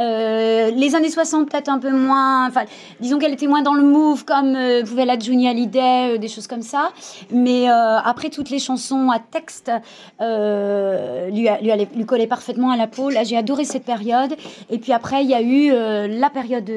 Euh, 0.00 0.70
les 0.72 0.96
années 0.96 1.10
60, 1.10 1.48
peut-être 1.48 1.68
un 1.68 1.78
peu 1.78 1.92
moins. 1.92 2.48
Enfin, 2.48 2.64
disons 2.98 3.20
qu'elle 3.20 3.34
était 3.34 3.46
moins 3.46 3.62
dans 3.62 3.74
le 3.74 3.84
move, 3.84 4.24
comme 4.24 4.58
pouvait 4.84 5.04
l'être 5.06 5.24
Johnny 5.24 5.46
Hallyday, 5.46 6.18
des 6.18 6.26
choses 6.26 6.48
comme 6.48 6.62
ça. 6.62 6.90
Mais 7.30 7.68
après, 7.68 8.30
toutes 8.30 8.50
les 8.50 8.58
chansons 8.58 9.10
à 9.12 9.20
texte 9.20 9.70
lui, 10.18 11.48
a- 11.48 11.60
lui, 11.60 12.04
collaient 12.04 12.26
parfaitement 12.26 12.72
à 12.72 12.76
la 12.76 12.88
peau. 12.88 13.10
Là, 13.10 13.22
j'ai 13.22 13.36
adoré 13.36 13.64
cette 13.64 13.84
période. 13.84 14.34
Et 14.70 14.78
puis 14.78 14.92
après, 14.92 15.22
il 15.22 15.30
y 15.30 15.34
a 15.34 15.40
eu 15.40 15.70
la 16.18 16.30
période 16.30 16.68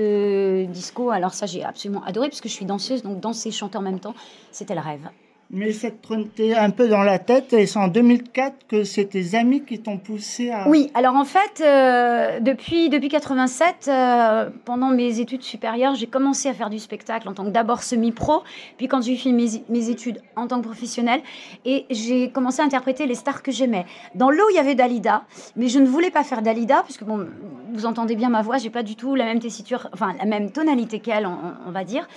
disco. 0.72 1.10
Alors 1.10 1.34
ça, 1.34 1.48
j'ai 1.48 1.64
absolument 1.64 2.04
adoré, 2.06 2.30
parce 2.30 2.42
que 2.42 2.50
je 2.50 2.54
suis 2.54 2.66
danseuse, 2.66 3.02
donc 3.02 3.20
danser 3.20 3.50
et 3.50 3.52
chanter 3.52 3.80
en 3.80 3.82
même 3.82 4.00
temps, 4.00 4.14
c'était 4.52 4.76
le 4.76 4.82
rêve. 4.82 5.10
Mais 5.52 5.72
ça 5.72 5.92
te 5.92 6.02
trottait 6.02 6.56
un 6.56 6.72
peu 6.72 6.88
dans 6.88 7.04
la 7.04 7.20
tête 7.20 7.54
et 7.54 7.66
c'est 7.68 7.78
en 7.80 7.88
2004 7.88 8.68
que 8.68 8.84
c'est 8.84 9.06
tes 9.06 9.36
amis 9.36 9.64
qui 9.64 9.80
t'ont 9.80 9.98
poussé 9.98 10.50
à... 10.50 10.68
Oui, 10.68 10.90
alors 10.96 11.16
en 11.16 11.24
fait, 11.24 11.62
euh, 11.62 12.40
depuis, 12.40 12.90
depuis 12.90 13.10
87, 13.10 13.88
euh, 13.88 14.50
pendant 14.66 14.90
mes 14.90 15.20
études 15.20 15.44
supérieures, 15.44 15.96
j'ai 15.96 16.08
commencé 16.08 16.50
à 16.50 16.54
faire 16.54 16.70
du 16.70 16.80
spectacle 16.80 17.30
en 17.30 17.34
tant 17.34 17.46
que 17.46 17.52
d'abord 17.52 17.84
semi-pro, 17.84 18.44
puis 18.78 18.88
quand 18.88 19.04
j'ai 19.04 19.16
fini 19.16 19.34
mes, 19.34 19.64
mes 19.80 19.90
études 19.90 20.22
en 20.36 20.48
tant 20.48 20.60
que 20.62 20.66
professionnelle, 20.66 21.22
et 21.64 21.86
j'ai 21.90 22.32
commencé 22.32 22.62
à 22.62 22.66
interpréter 22.66 23.06
les 23.06 23.16
stars 23.16 23.44
que 23.44 23.52
j'aimais. 23.52 23.86
Dans 24.16 24.32
l'eau, 24.32 24.46
il 24.52 24.56
y 24.56 24.60
avait 24.60 24.76
Dalida, 24.76 25.24
mais 25.56 25.68
je 25.68 25.80
ne 25.80 25.86
voulais 25.86 26.12
pas 26.12 26.24
faire 26.24 26.42
Dalida, 26.42 26.82
puisque 26.84 27.04
bon, 27.04 27.28
vous 27.74 27.86
entendez 27.86 28.16
bien 28.16 28.30
ma 28.30 28.42
voix, 28.42 28.58
j'ai 28.58 28.70
pas 28.70 28.84
du 28.84 28.96
tout 28.96 29.16
la 29.16 29.26
même 29.26 29.40
tessiture, 29.40 29.90
enfin 29.94 30.14
la 30.18 30.26
même 30.26 30.52
tonalité 30.52 31.00
qu'elle, 31.00 31.26
on, 31.26 31.38
on 31.68 31.72
va 31.72 31.84
dire. 31.84 32.08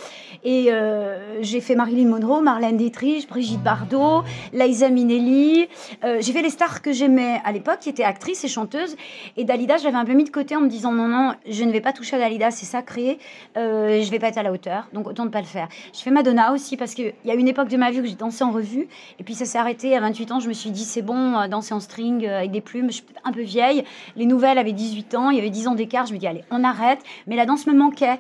Et 0.45 0.69
euh, 0.71 1.43
j'ai 1.43 1.61
fait 1.61 1.75
Marilyn 1.75 2.09
Monroe, 2.09 2.41
Marlène 2.43 2.77
Dietrich, 2.77 3.18
Brigitte 3.27 3.63
Bardot, 3.63 4.23
Liza 4.53 4.91
Minnelli. 4.91 5.69
Euh, 6.05 6.19
j'ai 6.21 6.33
fait 6.33 6.43
les 6.43 6.51
stars 6.51 6.83
que 6.83 6.93
j'aimais 6.93 7.41
à 7.45 7.53
l'époque, 7.53 7.79
qui 7.81 7.89
étaient 7.89 8.05
actrices 8.05 8.45
et 8.45 8.49
chanteuses. 8.49 8.97
Et 9.37 9.45
Dalida, 9.45 9.77
je 9.79 9.85
l'avais 9.85 9.97
un 9.97 10.05
peu 10.05 10.13
mis 10.13 10.25
de 10.25 10.31
côté 10.31 10.57
en 10.57 10.61
me 10.61 10.69
disant 10.69 10.93
non, 10.93 11.09
non, 11.09 11.35
je 11.49 11.65
ne 11.65 11.73
vais 11.73 11.81
pas 11.81 11.93
toucher 11.93 12.17
à 12.17 12.19
Dalida, 12.19 12.51
c'est 12.51 12.67
sacré, 12.67 13.19
euh, 13.57 14.03
je 14.03 14.11
vais 14.11 14.19
pas 14.19 14.29
être 14.29 14.39
à 14.39 14.43
la 14.43 14.53
hauteur, 14.53 14.89
donc 14.93 15.07
autant 15.09 15.25
ne 15.25 15.31
pas 15.31 15.41
le 15.41 15.47
faire. 15.47 15.69
Je 15.95 16.01
fais 16.01 16.11
Madonna 16.11 16.53
aussi 16.53 16.77
parce 16.77 16.95
qu'il 16.95 17.15
y 17.25 17.31
a 17.31 17.35
une 17.35 17.49
époque 17.49 17.69
de 17.69 17.77
ma 17.77 17.91
vie 17.91 18.01
où 18.01 18.05
j'ai 18.05 18.15
dansé 18.15 18.45
en 18.45 18.51
revue, 18.51 18.89
et 19.19 19.25
puis 19.25 19.35
ça 19.35 19.45
s'est 19.45 19.59
arrêté 19.59 19.97
à 19.97 20.01
28 20.01 20.33
ans. 20.33 20.41
Je 20.41 20.49
me 20.49 20.53
suis 20.53 20.71
dit 20.71 20.85
c'est 20.85 21.03
bon, 21.03 21.39
euh, 21.39 21.49
danser 21.49 21.75
en 21.75 21.81
string 21.81 22.27
euh, 22.27 22.39
avec 22.39 22.51
des 22.51 22.61
plumes, 22.61 22.89
je 22.89 22.97
suis 22.97 23.05
un 23.25 23.33
peu 23.33 23.43
vieille. 23.43 23.85
Les 24.17 24.27
nouvelles 24.27 24.59
avaient 24.59 24.73
18 24.73 25.15
ans, 25.15 25.31
il 25.31 25.37
y 25.37 25.41
avait 25.41 25.51
10 25.51 25.69
ans 25.69 25.75
d'écart. 25.75 26.07
Je 26.07 26.13
me 26.13 26.19
dis 26.19 26.27
allez, 26.27 26.45
on 26.51 26.65
arrête. 26.65 27.01
Mais 27.27 27.37
la 27.37 27.47
danse 27.47 27.67
me 27.67 27.73
manquait. 27.73 28.19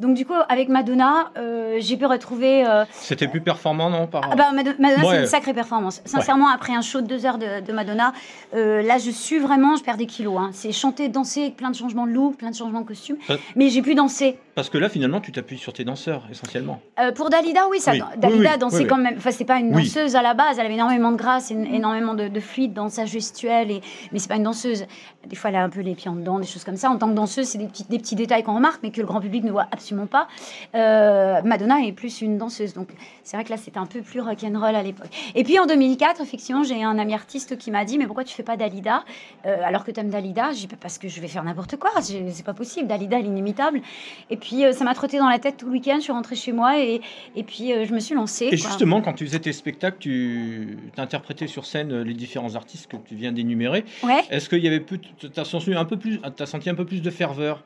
Donc 0.00 0.14
du 0.16 0.24
coup, 0.26 0.32
avec 0.48 0.68
Madonna, 0.68 1.30
euh, 1.36 1.76
j'ai 1.78 1.96
pu 1.96 2.06
retrouver. 2.06 2.66
euh, 2.66 2.84
C'était 2.90 3.28
plus 3.28 3.40
performant, 3.42 3.90
non 3.90 4.06
par... 4.06 4.22
ah 4.32 4.34
bah, 4.34 4.50
Mado- 4.52 4.70
Madonna, 4.78 5.02
c'est 5.10 5.20
une 5.20 5.26
sacrée 5.26 5.52
performance. 5.54 6.00
Sincèrement, 6.04 6.48
après 6.48 6.72
un 6.74 6.80
show 6.80 7.00
de 7.02 7.06
deux 7.06 7.26
heures 7.26 7.38
de, 7.38 7.60
de 7.64 7.72
Madonna, 7.72 8.12
euh, 8.54 8.82
là, 8.82 8.98
je 8.98 9.10
suis 9.10 9.38
vraiment, 9.38 9.76
je 9.76 9.82
perds 9.84 9.98
des 9.98 10.06
kilos. 10.06 10.36
hein. 10.38 10.50
C'est 10.52 10.72
chanter, 10.72 11.08
danser, 11.08 11.42
avec 11.42 11.56
plein 11.56 11.70
de 11.70 11.76
changements 11.76 12.06
de 12.06 12.12
look, 12.12 12.36
plein 12.36 12.50
de 12.50 12.56
changements 12.56 12.80
de 12.80 12.86
costume. 12.86 13.16
Mais 13.56 13.68
j'ai 13.68 13.82
pu 13.82 13.94
danser. 13.94 14.38
Parce 14.54 14.68
que 14.70 14.78
là, 14.78 14.88
finalement, 14.88 15.20
tu 15.20 15.32
t'appuies 15.32 15.58
sur 15.58 15.72
tes 15.72 15.84
danseurs, 15.84 16.24
essentiellement. 16.30 16.80
Pour 17.14 17.30
Dalida, 17.30 17.68
oui, 17.70 17.78
ça, 17.80 17.92
Oui. 17.92 18.02
Dalida 18.16 18.52
Oui, 18.52 18.58
dansait 18.58 18.78
oui, 18.78 18.86
quand 18.86 18.96
même. 18.96 19.14
Enfin, 19.18 19.30
c'est 19.30 19.44
pas 19.44 19.58
une 19.58 19.70
danseuse 19.70 20.16
à 20.16 20.22
la 20.22 20.34
base. 20.34 20.58
Elle 20.58 20.66
avait 20.66 20.74
énormément 20.74 21.12
de 21.12 21.16
grâce, 21.16 21.50
énormément 21.50 22.14
de, 22.14 22.28
de 22.28 22.40
fluide 22.40 22.72
dans 22.72 22.88
sa 22.88 23.04
gestuelle. 23.04 23.70
Et, 23.70 23.80
mais 24.12 24.18
c'est 24.18 24.28
pas 24.28 24.36
une 24.36 24.42
danseuse. 24.44 24.86
Des 25.26 25.36
fois, 25.36 25.50
elle 25.50 25.56
a 25.56 25.62
un 25.62 25.68
peu 25.70 25.80
les 25.80 25.94
pieds 25.94 26.10
en 26.10 26.14
dedans, 26.14 26.38
des 26.38 26.46
choses 26.46 26.64
comme 26.64 26.76
ça. 26.76 26.90
En 26.90 26.96
tant 26.96 27.08
que 27.08 27.14
danseuse, 27.14 27.46
c'est 27.46 27.58
des 27.58 27.66
petits, 27.66 27.84
des 27.88 27.98
petits 27.98 28.16
détails 28.16 28.42
qu'on 28.42 28.54
remarque, 28.54 28.80
mais 28.82 28.90
que 28.90 29.00
le 29.00 29.06
grand 29.06 29.20
public 29.20 29.44
ne 29.44 29.50
voit 29.50 29.66
absolument 29.70 29.89
pas. 30.06 30.28
Euh, 30.74 31.40
Madonna 31.42 31.80
est 31.80 31.92
plus 31.92 32.20
une 32.20 32.38
danseuse, 32.38 32.74
donc 32.74 32.88
c'est 33.30 33.36
vrai 33.36 33.44
que 33.44 33.50
là, 33.50 33.56
c'était 33.56 33.78
un 33.78 33.86
peu 33.86 34.00
plus 34.02 34.20
rock'n'roll 34.20 34.74
à 34.74 34.82
l'époque. 34.82 35.10
Et 35.34 35.44
puis 35.44 35.58
en 35.58 35.66
2004, 35.66 36.20
effectivement, 36.20 36.64
j'ai 36.64 36.82
un 36.82 36.98
ami 36.98 37.14
artiste 37.14 37.56
qui 37.56 37.70
m'a 37.70 37.84
dit, 37.84 37.96
mais 37.98 38.06
pourquoi 38.06 38.24
tu 38.24 38.34
fais 38.34 38.42
pas 38.42 38.56
Dalida? 38.56 39.04
Euh, 39.46 39.56
alors 39.64 39.84
que 39.84 39.90
tu 39.90 40.00
aimes 40.00 40.10
Dalida 40.10 40.52
J'ai 40.52 40.62
dit, 40.62 40.66
Bah, 40.66 40.76
parce 40.80 40.98
que 40.98 41.08
je 41.08 41.20
vais 41.20 41.28
faire 41.28 41.44
n'importe 41.44 41.76
quoi. 41.76 41.90
C'est 42.00 42.44
pas 42.44 42.54
possible. 42.54 42.88
Dalida, 42.88 43.18
elle 43.18 43.26
est 43.26 43.28
inimitable. 43.28 43.82
Et 44.30 44.36
puis 44.36 44.64
euh, 44.64 44.72
ça 44.72 44.84
m'a 44.84 44.94
trotté 44.94 45.18
dans 45.18 45.28
la 45.28 45.38
tête 45.38 45.58
tout 45.58 45.66
le 45.66 45.72
week-end. 45.72 45.96
Je 45.98 46.02
suis 46.02 46.12
rentrée 46.12 46.34
chez 46.34 46.52
moi 46.52 46.80
et, 46.80 47.00
et 47.36 47.42
puis 47.44 47.72
je 47.84 47.94
me 47.94 48.00
suis 48.00 48.14
lancée. 48.14 48.46
Et 48.46 48.58
quoi. 48.58 48.68
justement, 48.68 49.00
quand 49.00 49.12
tu 49.12 49.26
faisais 49.26 49.38
tes 49.38 49.52
spectacles, 49.52 49.98
tu 50.00 50.78
interprétais 50.96 51.46
sur 51.46 51.66
scène 51.66 52.02
les 52.02 52.14
différents 52.14 52.56
artistes 52.56 52.90
que 52.90 52.96
tu 52.96 53.14
viens 53.14 53.32
d'énumérer. 53.32 53.84
Ouais. 54.02 54.22
Est-ce 54.30 54.48
qu'il 54.48 54.64
y 54.64 54.66
avait 54.66 54.80
plus, 54.80 55.00
t'as 55.32 55.44
senti 55.44 55.72
un 55.72 55.84
peu 55.84 56.84
plus 56.84 57.00
de 57.00 57.10
ferveur 57.10 57.62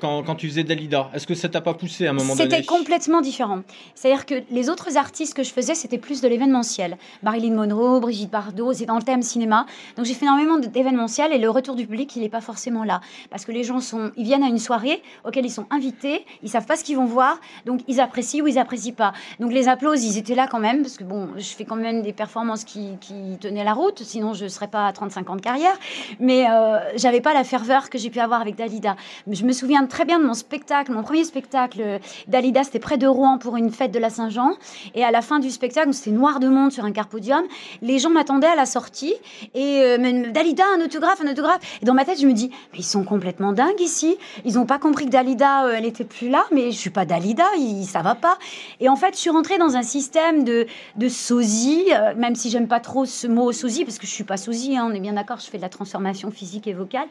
quand, 0.00 0.22
quand 0.24 0.34
tu 0.34 0.48
faisais 0.48 0.64
Dalida? 0.64 1.10
Est-ce 1.14 1.26
que 1.26 1.34
ça 1.34 1.47
ça 1.48 1.52
t'a 1.52 1.60
pas 1.62 1.74
poussé 1.74 2.06
à 2.06 2.10
un 2.10 2.12
moment 2.12 2.34
donné 2.34 2.50
C'était 2.50 2.64
complètement 2.64 3.20
différent. 3.20 3.60
C'est-à-dire 3.94 4.26
que 4.26 4.34
les 4.50 4.68
autres 4.68 4.96
artistes 4.96 5.34
que 5.34 5.42
je 5.42 5.50
faisais, 5.50 5.74
c'était 5.74 5.98
plus 5.98 6.20
de 6.20 6.28
l'événementiel. 6.28 6.98
Marilyn 7.22 7.54
Monroe, 7.54 8.00
Brigitte 8.00 8.30
Bardot, 8.30 8.74
c'est 8.74 8.84
dans 8.84 8.96
le 8.96 9.02
thème 9.02 9.22
cinéma. 9.22 9.66
Donc 9.96 10.04
j'ai 10.04 10.14
fait 10.14 10.26
énormément 10.26 10.58
d'événementiel 10.58 11.32
et 11.32 11.38
le 11.38 11.48
retour 11.48 11.74
du 11.74 11.86
public, 11.86 12.14
il 12.16 12.22
n'est 12.22 12.28
pas 12.28 12.42
forcément 12.42 12.84
là. 12.84 13.00
Parce 13.30 13.44
que 13.44 13.52
les 13.52 13.64
gens 13.64 13.80
sont, 13.80 14.12
ils 14.16 14.24
viennent 14.24 14.42
à 14.42 14.48
une 14.48 14.58
soirée 14.58 15.02
auquel 15.24 15.46
ils 15.46 15.50
sont 15.50 15.66
invités, 15.70 16.26
ils 16.42 16.50
savent 16.50 16.66
pas 16.66 16.76
ce 16.76 16.84
qu'ils 16.84 16.96
vont 16.96 17.06
voir, 17.06 17.40
donc 17.64 17.80
ils 17.88 18.00
apprécient 18.00 18.44
ou 18.44 18.48
ils 18.48 18.58
apprécient 18.58 18.92
pas. 18.92 19.12
Donc 19.40 19.52
les 19.52 19.68
applauses, 19.68 20.04
ils 20.04 20.18
étaient 20.18 20.34
là 20.34 20.46
quand 20.46 20.60
même, 20.60 20.82
parce 20.82 20.98
que 20.98 21.04
bon, 21.04 21.28
je 21.36 21.48
fais 21.48 21.64
quand 21.64 21.76
même 21.76 22.02
des 22.02 22.12
performances 22.12 22.64
qui, 22.64 22.98
qui 23.00 23.38
tenaient 23.40 23.64
la 23.64 23.72
route, 23.72 24.02
sinon 24.02 24.34
je 24.34 24.46
serais 24.48 24.68
pas 24.68 24.86
à 24.86 24.92
35 24.92 25.30
ans 25.30 25.36
de 25.36 25.40
carrière. 25.40 25.76
Mais 26.20 26.46
euh, 26.50 26.78
j'avais 26.96 27.20
pas 27.20 27.32
la 27.32 27.44
ferveur 27.44 27.88
que 27.88 27.98
j'ai 27.98 28.10
pu 28.10 28.20
avoir 28.20 28.40
avec 28.40 28.56
Dalida. 28.56 28.96
Je 29.30 29.44
me 29.44 29.52
souviens 29.52 29.86
très 29.86 30.04
bien 30.04 30.18
de 30.18 30.24
mon 30.24 30.34
spectacle, 30.34 30.92
mon 30.92 31.02
premier 31.02 31.24
spectacle. 31.28 32.00
Dalida, 32.26 32.64
c'était 32.64 32.78
près 32.78 32.98
de 32.98 33.06
Rouen 33.06 33.38
pour 33.38 33.56
une 33.56 33.70
fête 33.70 33.92
de 33.92 33.98
la 33.98 34.10
Saint-Jean. 34.10 34.52
Et 34.94 35.04
à 35.04 35.10
la 35.10 35.22
fin 35.22 35.38
du 35.38 35.50
spectacle, 35.50 35.92
c'était 35.94 36.10
noir 36.10 36.40
de 36.40 36.48
monde 36.48 36.72
sur 36.72 36.84
un 36.84 36.92
carpodium. 36.92 37.44
Les 37.82 37.98
gens 37.98 38.10
m'attendaient 38.10 38.48
à 38.48 38.56
la 38.56 38.66
sortie. 38.66 39.14
Et 39.54 39.80
euh, 39.82 39.98
mais 40.00 40.30
Dalida, 40.30 40.64
un 40.76 40.84
autographe, 40.84 41.20
un 41.24 41.30
autographe. 41.30 41.60
Et 41.82 41.84
dans 41.84 41.94
ma 41.94 42.04
tête, 42.04 42.20
je 42.20 42.26
me 42.26 42.32
dis, 42.32 42.50
mais 42.72 42.80
ils 42.80 42.84
sont 42.84 43.04
complètement 43.04 43.52
dingues 43.52 43.80
ici. 43.80 44.16
Ils 44.44 44.54
n'ont 44.54 44.66
pas 44.66 44.78
compris 44.78 45.06
que 45.06 45.10
Dalida, 45.10 45.66
euh, 45.66 45.74
elle 45.76 45.86
était 45.86 46.04
plus 46.04 46.28
là. 46.28 46.44
Mais 46.52 46.72
je 46.72 46.78
suis 46.78 46.90
pas 46.90 47.04
Dalida, 47.04 47.46
il, 47.58 47.84
ça 47.84 48.02
va 48.02 48.14
pas. 48.14 48.38
Et 48.80 48.88
en 48.88 48.96
fait, 48.96 49.14
je 49.14 49.20
suis 49.20 49.30
rentrée 49.30 49.58
dans 49.58 49.76
un 49.76 49.82
système 49.82 50.44
de, 50.44 50.66
de 50.96 51.08
sosie, 51.08 51.84
euh, 51.92 52.14
même 52.16 52.34
si 52.34 52.50
j'aime 52.50 52.68
pas 52.68 52.80
trop 52.80 53.04
ce 53.04 53.26
mot 53.26 53.52
sosie, 53.52 53.84
parce 53.84 53.98
que 53.98 54.06
je 54.06 54.12
suis 54.12 54.24
pas 54.24 54.36
sosie, 54.36 54.76
hein, 54.76 54.86
on 54.88 54.94
est 54.94 55.00
bien 55.00 55.14
d'accord, 55.14 55.38
je 55.38 55.50
fais 55.50 55.56
de 55.56 55.62
la 55.62 55.68
transformation 55.68 56.30
physique 56.30 56.66
et 56.66 56.72
vocale, 56.72 57.08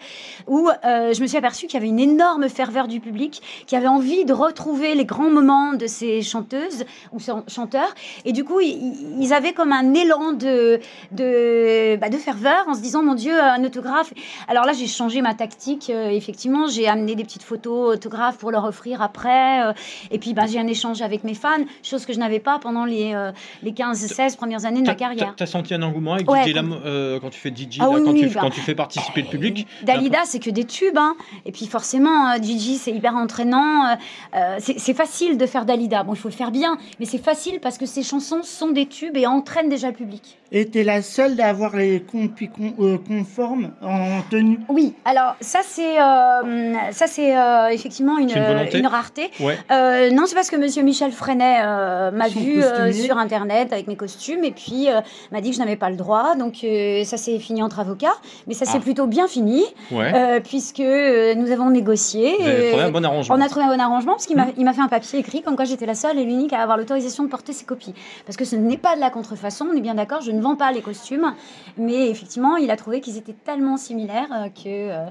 où 0.47 0.69
euh, 0.69 1.13
je 1.13 1.21
me 1.21 1.27
suis 1.27 1.37
aperçue 1.37 1.67
qu'il 1.67 1.75
y 1.75 1.77
avait 1.77 1.89
une 1.89 1.99
énorme 1.99 2.47
ferveur 2.49 2.87
du 2.87 2.99
public, 2.99 3.41
qui 3.67 3.75
avait 3.75 3.87
envie 3.87 4.06
de 4.25 4.33
retrouver 4.33 4.95
les 4.95 5.05
grands 5.05 5.29
moments 5.29 5.73
de 5.73 5.85
ces 5.87 6.21
chanteuses 6.21 6.85
ou 7.11 7.19
chan- 7.19 7.43
chanteurs. 7.47 7.93
Et 8.25 8.31
du 8.31 8.43
coup, 8.43 8.59
ils, 8.59 8.95
ils 9.19 9.33
avaient 9.33 9.53
comme 9.53 9.71
un 9.71 9.93
élan 9.93 10.33
de, 10.33 10.79
de, 11.11 11.95
bah, 11.97 12.09
de 12.09 12.17
ferveur 12.17 12.65
en 12.67 12.73
se 12.73 12.81
disant, 12.81 13.03
mon 13.03 13.13
Dieu, 13.15 13.39
un 13.39 13.63
autographe. 13.63 14.13
Alors 14.47 14.65
là, 14.65 14.73
j'ai 14.73 14.87
changé 14.87 15.21
ma 15.21 15.33
tactique. 15.33 15.89
euh, 15.89 16.09
effectivement, 16.09 16.67
j'ai 16.67 16.87
amené 16.87 17.15
des 17.15 17.23
petites 17.23 17.43
photos 17.43 17.95
autographes 17.95 18.37
pour 18.37 18.51
leur 18.51 18.63
offrir 18.65 19.01
après. 19.01 19.65
euh, 19.65 19.73
et 20.11 20.19
puis, 20.19 20.33
bah, 20.33 20.43
j'ai 20.47 20.59
un 20.59 20.67
échange 20.67 21.01
avec 21.01 21.23
mes 21.23 21.33
fans, 21.33 21.63
chose 21.83 22.05
que 22.05 22.13
je 22.13 22.19
n'avais 22.19 22.39
pas 22.39 22.59
pendant 22.59 22.85
les, 22.85 23.13
euh, 23.13 23.31
les 23.63 23.71
15-16 23.71 24.35
premières 24.37 24.65
années 24.65 24.81
de 24.81 24.87
ma 24.87 24.95
carrière. 24.95 25.33
T'as 25.35 25.45
senti 25.45 25.73
un 25.73 25.81
engouement 25.81 26.13
avec 26.13 26.29
Ouais, 26.29 26.43
DJ 26.45 26.53
quand- 26.53 26.55
Lam- 26.61 27.19
quand 27.21 27.29
tu 27.29 27.39
fais 27.39 27.49
DJ, 27.49 27.77
Ah 27.79 27.83
là, 27.85 27.89
oui, 27.91 28.01
quand, 28.05 28.11
oui, 28.13 28.21
tu, 28.27 28.27
bah. 28.29 28.41
quand 28.41 28.49
tu 28.49 28.61
fais 28.61 28.75
participer 28.75 29.21
le 29.21 29.27
public? 29.27 29.67
Dalida, 29.83 30.19
c'est 30.25 30.39
que 30.39 30.49
des 30.49 30.65
tubes. 30.65 30.97
hein. 30.97 31.15
Et 31.45 31.51
puis 31.51 31.67
forcément, 31.67 32.35
Gigi, 32.41 32.77
c'est 32.77 32.91
hyper 32.91 33.15
entraînant. 33.15 33.96
Euh, 34.35 34.57
c'est 34.59 34.93
facile 34.93 35.37
de 35.37 35.45
faire 35.45 35.65
Dalida. 35.65 36.03
Bon, 36.03 36.13
il 36.13 36.19
faut 36.19 36.27
le 36.29 36.33
faire 36.33 36.51
bien, 36.51 36.77
mais 36.99 37.05
c'est 37.05 37.17
facile 37.23 37.59
parce 37.61 37.77
que 37.77 37.85
ces 37.85 38.03
chansons 38.03 38.41
sont 38.43 38.69
des 38.69 38.85
tubes 38.85 39.15
et 39.17 39.27
entraînent 39.27 39.69
déjà 39.69 39.87
le 39.87 39.93
public. 39.93 40.37
Et 40.51 40.65
t'es 40.65 40.83
la 40.83 41.01
seule 41.01 41.39
à 41.41 41.49
avoir 41.49 41.75
les 41.75 42.01
compis 42.01 42.47
con- 42.49 42.73
euh, 42.79 42.97
conformes 43.05 43.71
en 43.81 44.21
tenue. 44.29 44.59
Oui, 44.69 44.93
alors 45.03 45.35
ça 45.41 45.59
c'est 45.63 45.99
euh, 45.99 46.73
ça 46.91 47.07
c'est 47.07 47.37
euh, 47.37 47.67
effectivement 47.67 48.17
une, 48.17 48.29
une 48.29 48.67
une 48.73 48.87
rareté. 48.87 49.29
Ouais. 49.41 49.57
Euh, 49.71 50.09
non, 50.11 50.23
c'est 50.25 50.35
parce 50.35 50.49
que 50.49 50.55
Monsieur 50.55 50.83
Michel 50.83 51.11
Freinet 51.11 51.57
euh, 51.65 52.11
m'a 52.11 52.29
vu 52.29 52.63
euh, 52.63 52.91
sur 52.93 53.17
internet 53.17 53.73
avec 53.73 53.87
mes 53.87 53.97
costumes 53.97 54.43
et 54.45 54.51
puis 54.51 54.89
euh, 54.89 55.01
m'a 55.33 55.41
dit 55.41 55.49
que 55.49 55.55
je 55.55 55.59
n'avais 55.61 55.75
pas 55.75 55.89
le 55.89 55.97
droit. 55.97 56.35
Donc 56.35 56.63
euh, 56.63 57.03
ça 57.03 57.17
s'est 57.17 57.39
fini 57.39 57.61
entre 57.61 57.79
avocats, 57.81 58.15
mais 58.47 58.53
ça 58.53 58.63
s'est 58.65 58.77
Ah. 58.77 58.81
plutôt 58.81 59.07
bien 59.07 59.27
fini 59.27 59.63
Ouais. 59.91 60.11
euh, 60.13 60.39
puisque 60.39 60.79
euh, 60.79 61.35
nous 61.35 61.51
avons 61.51 61.69
négocié. 61.71 62.35
Vous 62.39 62.47
avez 62.47 62.67
et 62.67 62.69
trouvé 62.69 62.83
un 62.85 62.91
bon 62.91 63.03
arrangement. 63.03 63.35
On 63.37 63.41
a 63.41 63.49
trouvé 63.49 63.65
un 63.65 63.69
bon 63.69 63.81
arrangement 63.81 63.86
parce 63.89 64.25
qu'il 64.27 64.35
m'a 64.37 64.47
il 64.57 64.63
m'a 64.65 64.73
fait 64.73 64.81
un 64.81 64.87
papier 64.87 65.19
écrit 65.19 65.41
comme 65.41 65.55
quoi 65.55 65.65
j'étais 65.65 65.85
la 65.85 65.95
seule 65.95 66.17
et 66.19 66.23
l'unique 66.23 66.53
à 66.53 66.61
avoir 66.61 66.77
l'autorisation 66.77 67.23
de 67.23 67.29
porter 67.29 67.53
ces 67.53 67.65
copies. 67.65 67.93
Parce 68.25 68.37
que 68.37 68.45
ce 68.45 68.55
n'est 68.55 68.77
pas 68.77 68.95
de 68.95 69.01
la 69.01 69.09
contrefaçon, 69.09 69.67
on 69.71 69.75
est 69.77 69.81
bien 69.81 69.95
d'accord, 69.95 70.21
je 70.21 70.31
ne 70.31 70.41
vends 70.41 70.55
pas 70.55 70.71
les 70.71 70.81
costumes, 70.81 71.33
mais 71.77 72.09
effectivement, 72.09 72.55
il 72.57 72.69
a 72.71 72.75
trouvé 72.77 73.01
qu'ils 73.01 73.17
étaient 73.17 73.35
tellement 73.45 73.77
similaires 73.77 74.29
euh, 74.33 74.49
que 74.49 74.65
euh, 74.67 75.05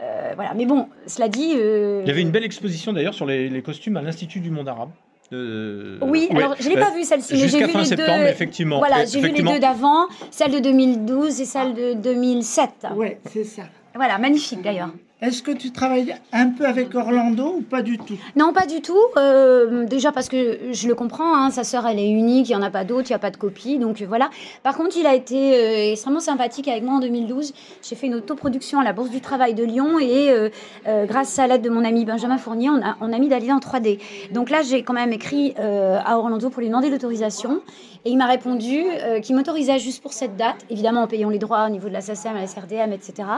euh, 0.00 0.32
voilà. 0.36 0.54
Mais 0.54 0.66
bon, 0.66 0.88
cela 1.06 1.28
dit. 1.28 1.54
euh, 1.56 2.02
Il 2.04 2.08
y 2.08 2.10
avait 2.10 2.22
une 2.22 2.30
belle 2.30 2.44
exposition 2.44 2.92
d'ailleurs 2.92 3.14
sur 3.14 3.26
les, 3.26 3.48
les 3.48 3.62
costumes 3.62 3.96
à 3.96 4.02
l'Institut 4.02 4.40
du 4.40 4.50
monde 4.50 4.68
arabe. 4.68 4.90
Euh, 5.32 5.98
Oui, 6.00 6.28
ouais. 6.30 6.36
alors 6.42 6.54
je 6.58 6.68
l'ai 6.70 6.76
pas 6.76 6.90
vue 6.90 7.02
celle-ci, 7.04 7.32
mais 7.34 7.38
j'ai 7.38 7.48
Jusqu'à 7.48 7.66
vu 7.66 7.72
fin 7.72 7.80
les 7.80 7.84
septembre, 7.84 8.18
deux. 8.24 8.28
effectivement. 8.30 8.78
Voilà, 8.78 9.04
j'ai 9.04 9.20
vu 9.20 9.28
les 9.30 9.42
deux 9.42 9.58
d'avant, 9.58 10.06
celle 10.30 10.52
de 10.52 10.58
2012 10.60 11.40
et 11.40 11.44
celle 11.44 11.74
de 11.74 11.92
2007. 11.94 12.70
Ouais, 12.96 13.20
c'est 13.30 13.44
ça. 13.44 13.62
Voilà, 13.94 14.16
magnifique 14.18 14.62
d'ailleurs. 14.62 14.90
Est-ce 15.20 15.42
que 15.42 15.50
tu 15.50 15.72
travailles 15.72 16.14
un 16.32 16.50
peu 16.50 16.64
avec 16.64 16.94
Orlando 16.94 17.56
ou 17.56 17.62
pas 17.62 17.82
du 17.82 17.98
tout? 17.98 18.16
Non, 18.36 18.52
pas 18.52 18.66
du 18.66 18.80
tout. 18.80 18.96
Euh, 19.16 19.84
déjà 19.84 20.12
parce 20.12 20.28
que 20.28 20.70
je 20.70 20.86
le 20.86 20.94
comprends, 20.94 21.34
hein, 21.34 21.50
sa 21.50 21.64
sœur 21.64 21.88
elle 21.88 21.98
est 21.98 22.08
unique, 22.08 22.48
il 22.48 22.52
n'y 22.52 22.56
en 22.56 22.62
a 22.62 22.70
pas 22.70 22.84
d'autres, 22.84 23.08
il 23.08 23.12
n'y 23.12 23.16
a 23.16 23.18
pas 23.18 23.32
de 23.32 23.36
copie, 23.36 23.78
donc 23.78 24.00
voilà. 24.02 24.30
Par 24.62 24.76
contre, 24.76 24.96
il 24.96 25.06
a 25.06 25.16
été 25.16 25.56
euh, 25.56 25.90
extrêmement 25.90 26.20
sympathique 26.20 26.68
avec 26.68 26.84
moi 26.84 26.94
en 26.94 27.00
2012. 27.00 27.52
J'ai 27.82 27.96
fait 27.96 28.06
une 28.06 28.14
autoproduction 28.14 28.78
à 28.78 28.84
la 28.84 28.92
Bourse 28.92 29.10
du 29.10 29.20
Travail 29.20 29.54
de 29.54 29.64
Lyon 29.64 29.98
et 29.98 30.30
euh, 30.30 31.06
grâce 31.06 31.36
à 31.40 31.48
l'aide 31.48 31.62
de 31.62 31.70
mon 31.70 31.84
ami 31.84 32.04
Benjamin 32.04 32.38
Fournier, 32.38 32.70
on 32.70 33.12
a, 33.12 33.18
mis 33.18 33.26
Dalida 33.26 33.56
en 33.56 33.58
3D. 33.58 33.98
Donc 34.30 34.50
là, 34.50 34.62
j'ai 34.62 34.84
quand 34.84 34.94
même 34.94 35.12
écrit 35.12 35.52
à 35.56 36.16
Orlando 36.16 36.48
pour 36.48 36.60
lui 36.60 36.68
demander 36.68 36.90
l'autorisation 36.90 37.60
et 38.04 38.10
il 38.10 38.16
m'a 38.16 38.26
répondu 38.26 38.80
euh, 38.84 39.20
qu'il 39.20 39.36
m'autorisait 39.36 39.78
juste 39.78 40.02
pour 40.02 40.12
cette 40.12 40.36
date, 40.36 40.64
évidemment 40.70 41.02
en 41.02 41.06
payant 41.06 41.30
les 41.30 41.38
droits 41.38 41.66
au 41.66 41.70
niveau 41.70 41.88
de 41.88 41.92
la 41.92 42.00
SACEM, 42.00 42.34
la 42.34 42.46
SRDM, 42.46 42.92
etc. 42.92 43.28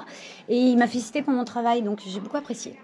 Et 0.48 0.56
il 0.56 0.76
m'a 0.76 0.86
félicité 0.86 1.22
pour 1.22 1.32
mon 1.32 1.44
travail, 1.44 1.82
donc 1.82 2.00
j'ai 2.06 2.20
beaucoup 2.20 2.36
apprécié. 2.36 2.76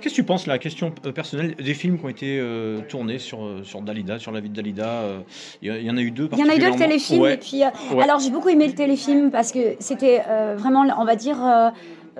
Qu'est-ce 0.00 0.14
que 0.14 0.20
tu 0.20 0.24
penses, 0.24 0.46
la 0.46 0.58
question 0.58 0.92
euh, 1.06 1.12
personnelle, 1.12 1.54
des 1.56 1.74
films 1.74 1.98
qui 1.98 2.04
ont 2.04 2.08
été 2.08 2.38
euh, 2.38 2.80
tournés 2.88 3.18
sur, 3.18 3.60
sur 3.64 3.82
Dalida, 3.82 4.18
sur 4.18 4.32
la 4.32 4.40
vie 4.40 4.48
de 4.48 4.54
Dalida 4.54 4.88
euh, 4.88 5.20
Il 5.60 5.82
y, 5.82 5.90
en 5.90 5.96
a 5.96 6.00
eu 6.00 6.10
deux 6.10 6.28
Il 6.32 6.38
y 6.38 6.44
en 6.44 6.48
a 6.48 6.54
eu 6.54 6.58
deux, 6.58 6.70
le 6.70 6.76
téléfilm. 6.76 7.22
Ouais. 7.22 7.34
Et 7.34 7.36
puis, 7.36 7.62
euh, 7.62 7.68
Ouais. 7.94 8.02
alors, 8.02 8.20
j'ai 8.20 8.30
beaucoup 8.30 8.48
aimé 8.48 8.66
le 8.66 8.74
téléfilm 8.74 9.30
parce 9.30 9.52
que 9.52 9.76
c'était 9.80 10.22
vraiment, 10.56 10.84
on 10.98 11.04
va 11.04 11.16
dire, 11.16 11.36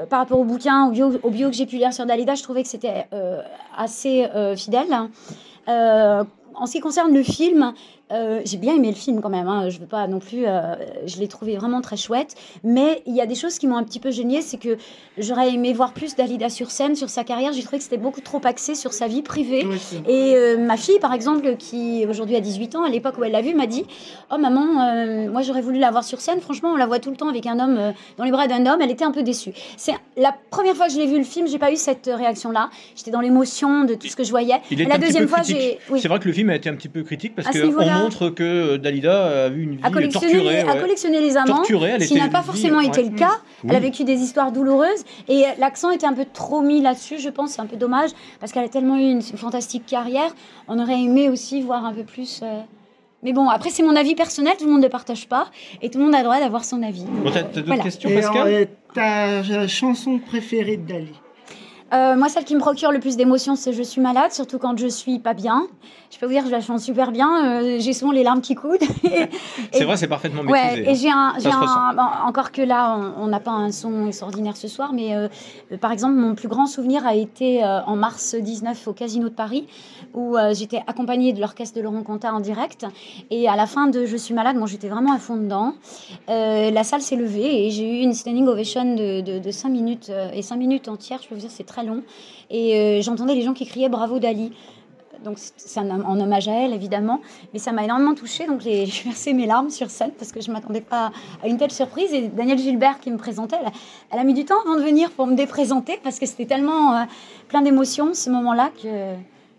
par 0.08 0.20
rapport 0.20 0.38
au 0.38 0.44
bouquin, 0.44 0.86
au 0.86 0.90
bio, 0.90 1.12
au 1.22 1.30
bio 1.30 1.48
que 1.50 1.56
j'ai 1.56 1.66
pu 1.66 1.76
lire 1.76 1.92
sur 1.92 2.06
Dalida, 2.06 2.34
je 2.34 2.42
trouvais 2.42 2.62
que 2.62 2.68
c'était 2.68 3.06
assez 3.76 4.28
fidèle. 4.56 4.94
En 5.66 6.66
ce 6.66 6.72
qui 6.72 6.80
concerne 6.80 7.14
le 7.14 7.22
film, 7.22 7.72
euh, 8.12 8.40
j'ai 8.44 8.56
bien 8.58 8.74
aimé 8.74 8.88
le 8.88 8.94
film 8.96 9.20
quand 9.20 9.28
même. 9.30 9.48
hein, 9.48 9.68
je 9.70 9.78
veux 9.78 9.86
pas 9.86 10.06
non 10.06 10.18
plus. 10.18 10.44
euh, 10.46 10.74
je 11.06 11.18
l'ai 11.18 11.28
trouvé 11.28 11.56
vraiment 11.56 11.80
très 11.80 11.96
chouette. 11.96 12.34
Mais 12.62 13.02
il 13.06 13.14
y 13.16 13.20
a 13.20 13.26
des 13.26 13.34
choses 13.34 13.58
qui 13.58 13.66
m'ont 13.66 13.76
un 13.76 13.84
petit 13.84 14.00
peu 14.00 14.10
gênée, 14.10 14.42
c'est 14.42 14.58
que 14.58 14.76
j'aurais 15.18 15.52
aimé 15.52 15.72
voir 15.72 15.92
plus 15.92 16.14
Dalida 16.16 16.48
sur 16.48 16.70
scène, 16.70 16.94
sur 16.96 17.08
sa 17.10 17.24
carrière. 17.24 17.52
J'ai 17.52 17.62
trouvé 17.62 17.78
que 17.78 17.84
c'était 17.84 17.96
beaucoup 17.96 18.20
trop 18.20 18.40
axé 18.44 18.74
sur 18.74 18.92
sa 18.92 19.06
vie 19.06 19.22
privée. 19.22 19.66
Et 20.08 20.34
euh, 20.36 20.58
ma 20.58 20.76
fille, 20.76 20.98
par 21.00 21.12
exemple, 21.14 21.56
qui 21.56 22.04
aujourd'hui 22.08 22.36
a 22.36 22.40
18 22.40 22.76
ans, 22.76 22.84
à 22.84 22.88
l'époque 22.90 23.14
où 23.18 23.24
elle 23.24 23.32
l'a 23.32 23.42
vue, 23.42 23.54
m'a 23.54 23.66
dit 23.66 23.84
Oh 24.32 24.38
maman, 24.38 25.28
moi 25.30 25.42
j'aurais 25.42 25.62
voulu 25.62 25.78
la 25.78 25.90
voir 25.90 26.04
sur 26.04 26.20
scène. 26.20 26.40
Franchement, 26.40 26.70
on 26.72 26.76
la 26.76 26.86
voit 26.86 26.98
tout 26.98 27.10
le 27.10 27.16
temps 27.16 27.28
avec 27.28 27.46
un 27.46 27.58
homme 27.58 27.92
dans 28.18 28.24
les 28.24 28.30
bras 28.30 28.46
d'un 28.46 28.66
homme. 28.66 28.80
Elle 28.82 28.90
était 28.90 29.04
un 29.04 29.12
peu 29.12 29.22
déçue. 29.22 29.52
C'est 29.76 29.94
la 30.16 30.34
première 30.50 30.74
fois 30.76 30.86
que 30.86 30.92
je 30.92 30.98
l'ai 30.98 31.06
vu 31.06 31.18
le 31.18 31.24
film, 31.24 31.46
j'ai 31.46 31.58
pas 31.58 31.72
eu 31.72 31.76
cette 31.76 32.10
réaction-là. 32.12 32.70
J'étais 32.96 33.10
dans 33.10 33.20
l'émotion 33.20 33.84
de 33.84 33.94
tout 33.94 34.06
ce 34.06 34.16
que 34.16 34.24
je 34.24 34.30
voyais. 34.30 34.56
Il 34.70 34.80
est 34.80 34.84
la 34.84 34.94
un 34.94 34.98
petit 34.98 35.06
deuxième 35.06 35.22
peu 35.24 35.28
fois, 35.28 35.38
critique. 35.40 35.58
j'ai. 35.60 35.78
oui. 35.90 36.00
C'est 36.00 36.08
vrai 36.08 36.18
que 36.18 36.26
le 36.26 36.32
film 36.32 36.50
a 36.50 36.56
été 36.56 36.68
un 36.68 36.74
petit 36.74 36.88
peu 36.88 37.02
critique 37.02 37.34
parce 37.34 37.48
À 37.48 37.52
niveau-là- 37.64 38.01
montre 38.03 38.28
que 38.30 38.42
euh, 38.42 38.78
Dalida 38.78 39.44
a 39.46 39.48
eu 39.48 39.62
une 39.62 39.76
vie 39.76 39.80
à 39.82 39.90
collectionner, 39.90 40.32
torturée. 40.34 40.55
les, 40.55 40.61
à 40.68 40.74
ouais. 40.74 40.80
collectionner 40.80 41.20
les 41.20 41.36
amants, 41.36 41.57
Torturée, 41.57 41.90
elle 41.94 42.03
ce 42.03 42.09
qui 42.09 42.14
n'a 42.16 42.28
pas 42.28 42.40
vie, 42.40 42.46
forcément 42.46 42.80
été 42.80 43.03
ouais. 43.03 43.11
le 43.11 43.16
cas. 43.18 43.32
Elle 43.68 43.76
a 43.76 43.80
vécu 43.80 44.05
des 44.05 44.18
histoires 44.20 44.53
douloureuses 44.53 45.05
et 45.28 45.44
l'accent 45.59 45.90
était 45.90 46.07
un 46.07 46.12
peu 46.14 46.26
trop 46.32 46.61
mis 46.62 46.80
là-dessus, 46.80 47.18
je 47.18 47.28
pense, 47.28 47.53
c'est 47.53 47.61
un 47.61 47.66
peu 47.66 47.76
dommage 47.76 48.11
parce 48.40 48.53
qu'elle 48.53 48.64
a 48.64 48.68
tellement 48.68 48.96
eu 48.96 49.11
une, 49.11 49.22
fantastique 49.22 49.86
carrière. 49.86 50.34
On 50.68 50.78
aurait 50.78 51.00
aimé 51.00 51.28
aussi 51.28 51.62
voir 51.62 51.84
un 51.84 51.92
peu 51.92 52.03
plus. 52.05 52.40
euh, 52.42 52.61
Mais 53.22 53.32
bon, 53.32 53.48
après, 53.48 53.70
c'est 53.70 53.82
mon 53.82 53.94
avis 53.96 54.14
personnel, 54.14 54.55
tout 54.59 54.64
le 54.64 54.70
monde 54.72 54.80
ne 54.80 54.86
le 54.86 54.90
partage 54.90 55.28
pas 55.28 55.46
et 55.80 55.90
tout 55.90 55.98
le 55.98 56.05
monde 56.05 56.14
a 56.14 56.18
le 56.18 56.24
droit 56.24 56.40
d'avoir 56.40 56.64
son 56.64 56.82
avis. 56.82 57.05
Bon, 57.05 57.30
t'as- 57.30 57.42
d'autres 57.42 57.66
Voilà. 57.66 57.82
questions, 57.82 58.11
Et 58.11 58.14
Pascal? 58.14 58.48
euh, 58.48 58.64
ta 58.94 59.26
euh, 59.28 59.68
chanson 59.68 60.18
préférée 60.18 60.76
de 60.76 60.86
Dali? 60.86 61.12
Euh, 61.93 62.16
moi, 62.16 62.28
celle 62.28 62.45
qui 62.45 62.55
me 62.55 62.61
procure 62.61 62.90
le 62.90 63.01
plus 63.01 63.16
d'émotions, 63.16 63.55
c'est 63.55 63.72
Je 63.72 63.82
suis 63.82 64.01
malade, 64.01 64.32
surtout 64.32 64.59
quand 64.59 64.78
je 64.78 64.86
suis 64.86 65.18
pas 65.18 65.34
bien. 65.34 65.66
Je 66.11 66.18
peux 66.18 66.26
vous 66.26 66.32
dire 66.32 66.43
que 66.43 66.49
je 66.49 66.53
la 66.55 66.61
chante 66.61 66.80
super 66.80 67.11
bien. 67.11 67.61
euh, 67.62 67.76
j'ai 67.80 67.93
souvent 67.93 68.12
les 68.12 68.22
larmes 68.22 68.40
qui 68.40 68.55
coulent. 68.55 68.78
C'est 69.72 69.84
vrai, 69.84 69.97
c'est 69.97 70.09
parfaitement 70.09 70.43
maîtrisé. 70.43 70.82
Ouais, 70.84 70.90
et 70.93 70.95
j'ai 70.95 71.11
un, 71.11 71.16
hein. 71.16 71.34
j'ai 71.38 71.49
un- 71.51 71.95
bon, 71.95 72.03
encore 72.26 72.53
que 72.53 72.61
là, 72.62 72.99
on- 73.18 73.26
n'a 73.26 73.40
pas 73.40 73.51
un 73.53 73.72
son 73.72 74.07
extraordinaire 74.07 74.57
ce 74.57 74.68
soir, 74.68 74.93
mais 74.93 75.14
euh, 75.14 75.28
par 75.80 75.90
exemple, 75.93 76.14
mon 76.14 76.34
plus 76.34 76.49
grand 76.49 76.66
souvenir 76.66 77.07
a 77.07 77.14
été 77.14 77.64
en 77.64 77.97
mars 77.97 78.34
19 78.34 78.88
au 78.88 78.93
Casino 78.93 79.28
de 79.28 79.34
Paris, 79.34 79.66
où 80.14 80.36
j'étais 80.53 80.82
accompagnée 80.86 81.32
de 81.32 81.40
l'orchestre 81.40 81.76
de 81.78 81.82
Laurent 81.82 82.03
Conta 82.03 82.32
en 82.34 82.40
direct, 82.40 82.86
et 83.30 83.49
à 83.49 83.57
la 83.57 83.66
fin 83.66 83.86
de 83.86 84.05
Je 84.05 84.16
suis 84.16 84.34
malade, 84.34 84.57
bon, 84.59 84.66
j'étais 84.66 84.88
vraiment 84.88 85.12
à 85.14 85.18
fond 85.18 85.36
dedans. 85.36 85.74
La 86.28 86.84
salle 86.84 87.01
s'est 87.03 87.16
levée 87.16 87.66
et 87.66 87.70
j'ai 87.70 88.01
eu 88.01 88.03
une 88.03 88.12
standing 88.12 88.47
ovation 88.47 88.95
de, 88.95 89.20
de, 89.22 89.38
de 89.38 89.51
5 89.51 89.68
minutes, 89.70 90.11
et 90.34 90.43
5 90.43 90.57
minutes 90.57 90.88
entières, 90.88 91.20
je 91.22 91.28
peux 91.28 91.34
vous 91.34 91.40
dire, 91.40 91.51
c'est 91.51 91.64
très 91.66 91.82
et 92.51 92.76
euh, 92.76 93.03
j'entendais 93.03 93.35
les 93.35 93.43
gens 93.43 93.53
qui 93.55 93.66
criaient 93.66 93.89
Bravo 93.89 94.18
Dali. 94.18 94.53
Donc 95.24 95.37
c'est- 95.39 95.78
en 95.78 96.18
hommage 96.20 96.49
à 96.49 96.53
elle 96.53 96.72
évidemment, 96.72 97.20
mais 97.53 97.61
ça 97.61 97.70
m'a 97.70 97.85
énormément 97.85 98.14
touchée. 98.14 98.47
Donc 98.47 98.61
j'ai 98.64 98.87
versé 99.05 99.33
mes 99.33 99.47
larmes 99.47 99.70
sur 99.70 99.89
scène 99.89 100.11
parce 100.18 100.33
que 100.33 100.41
je 100.41 100.51
m'attendais 100.51 100.80
pas 100.80 101.12
à 101.43 101.47
une 101.49 101.59
telle 101.59 101.70
surprise. 101.70 102.12
Et 102.12 102.22
Danielle 102.28 102.59
Gilbert 102.59 102.99
qui 102.99 103.11
me 103.11 103.18
présentait, 103.18 103.57
elle, 103.64 103.70
elle 104.11 104.18
a 104.18 104.24
mis 104.24 104.35
du 104.35 104.45
temps 104.45 104.57
avant 104.64 104.74
de 104.76 104.83
venir 104.83 105.11
pour 105.12 105.26
me 105.28 105.37
déprésenter 105.37 106.01
parce 106.03 106.18
que 106.18 106.26
c'était 106.26 106.47
tellement 106.47 106.97
euh, 106.97 107.03
plein 107.49 107.62
d'émotions 107.62 108.14
ce 108.14 108.30
moment-là 108.30 108.70
que 108.83 108.89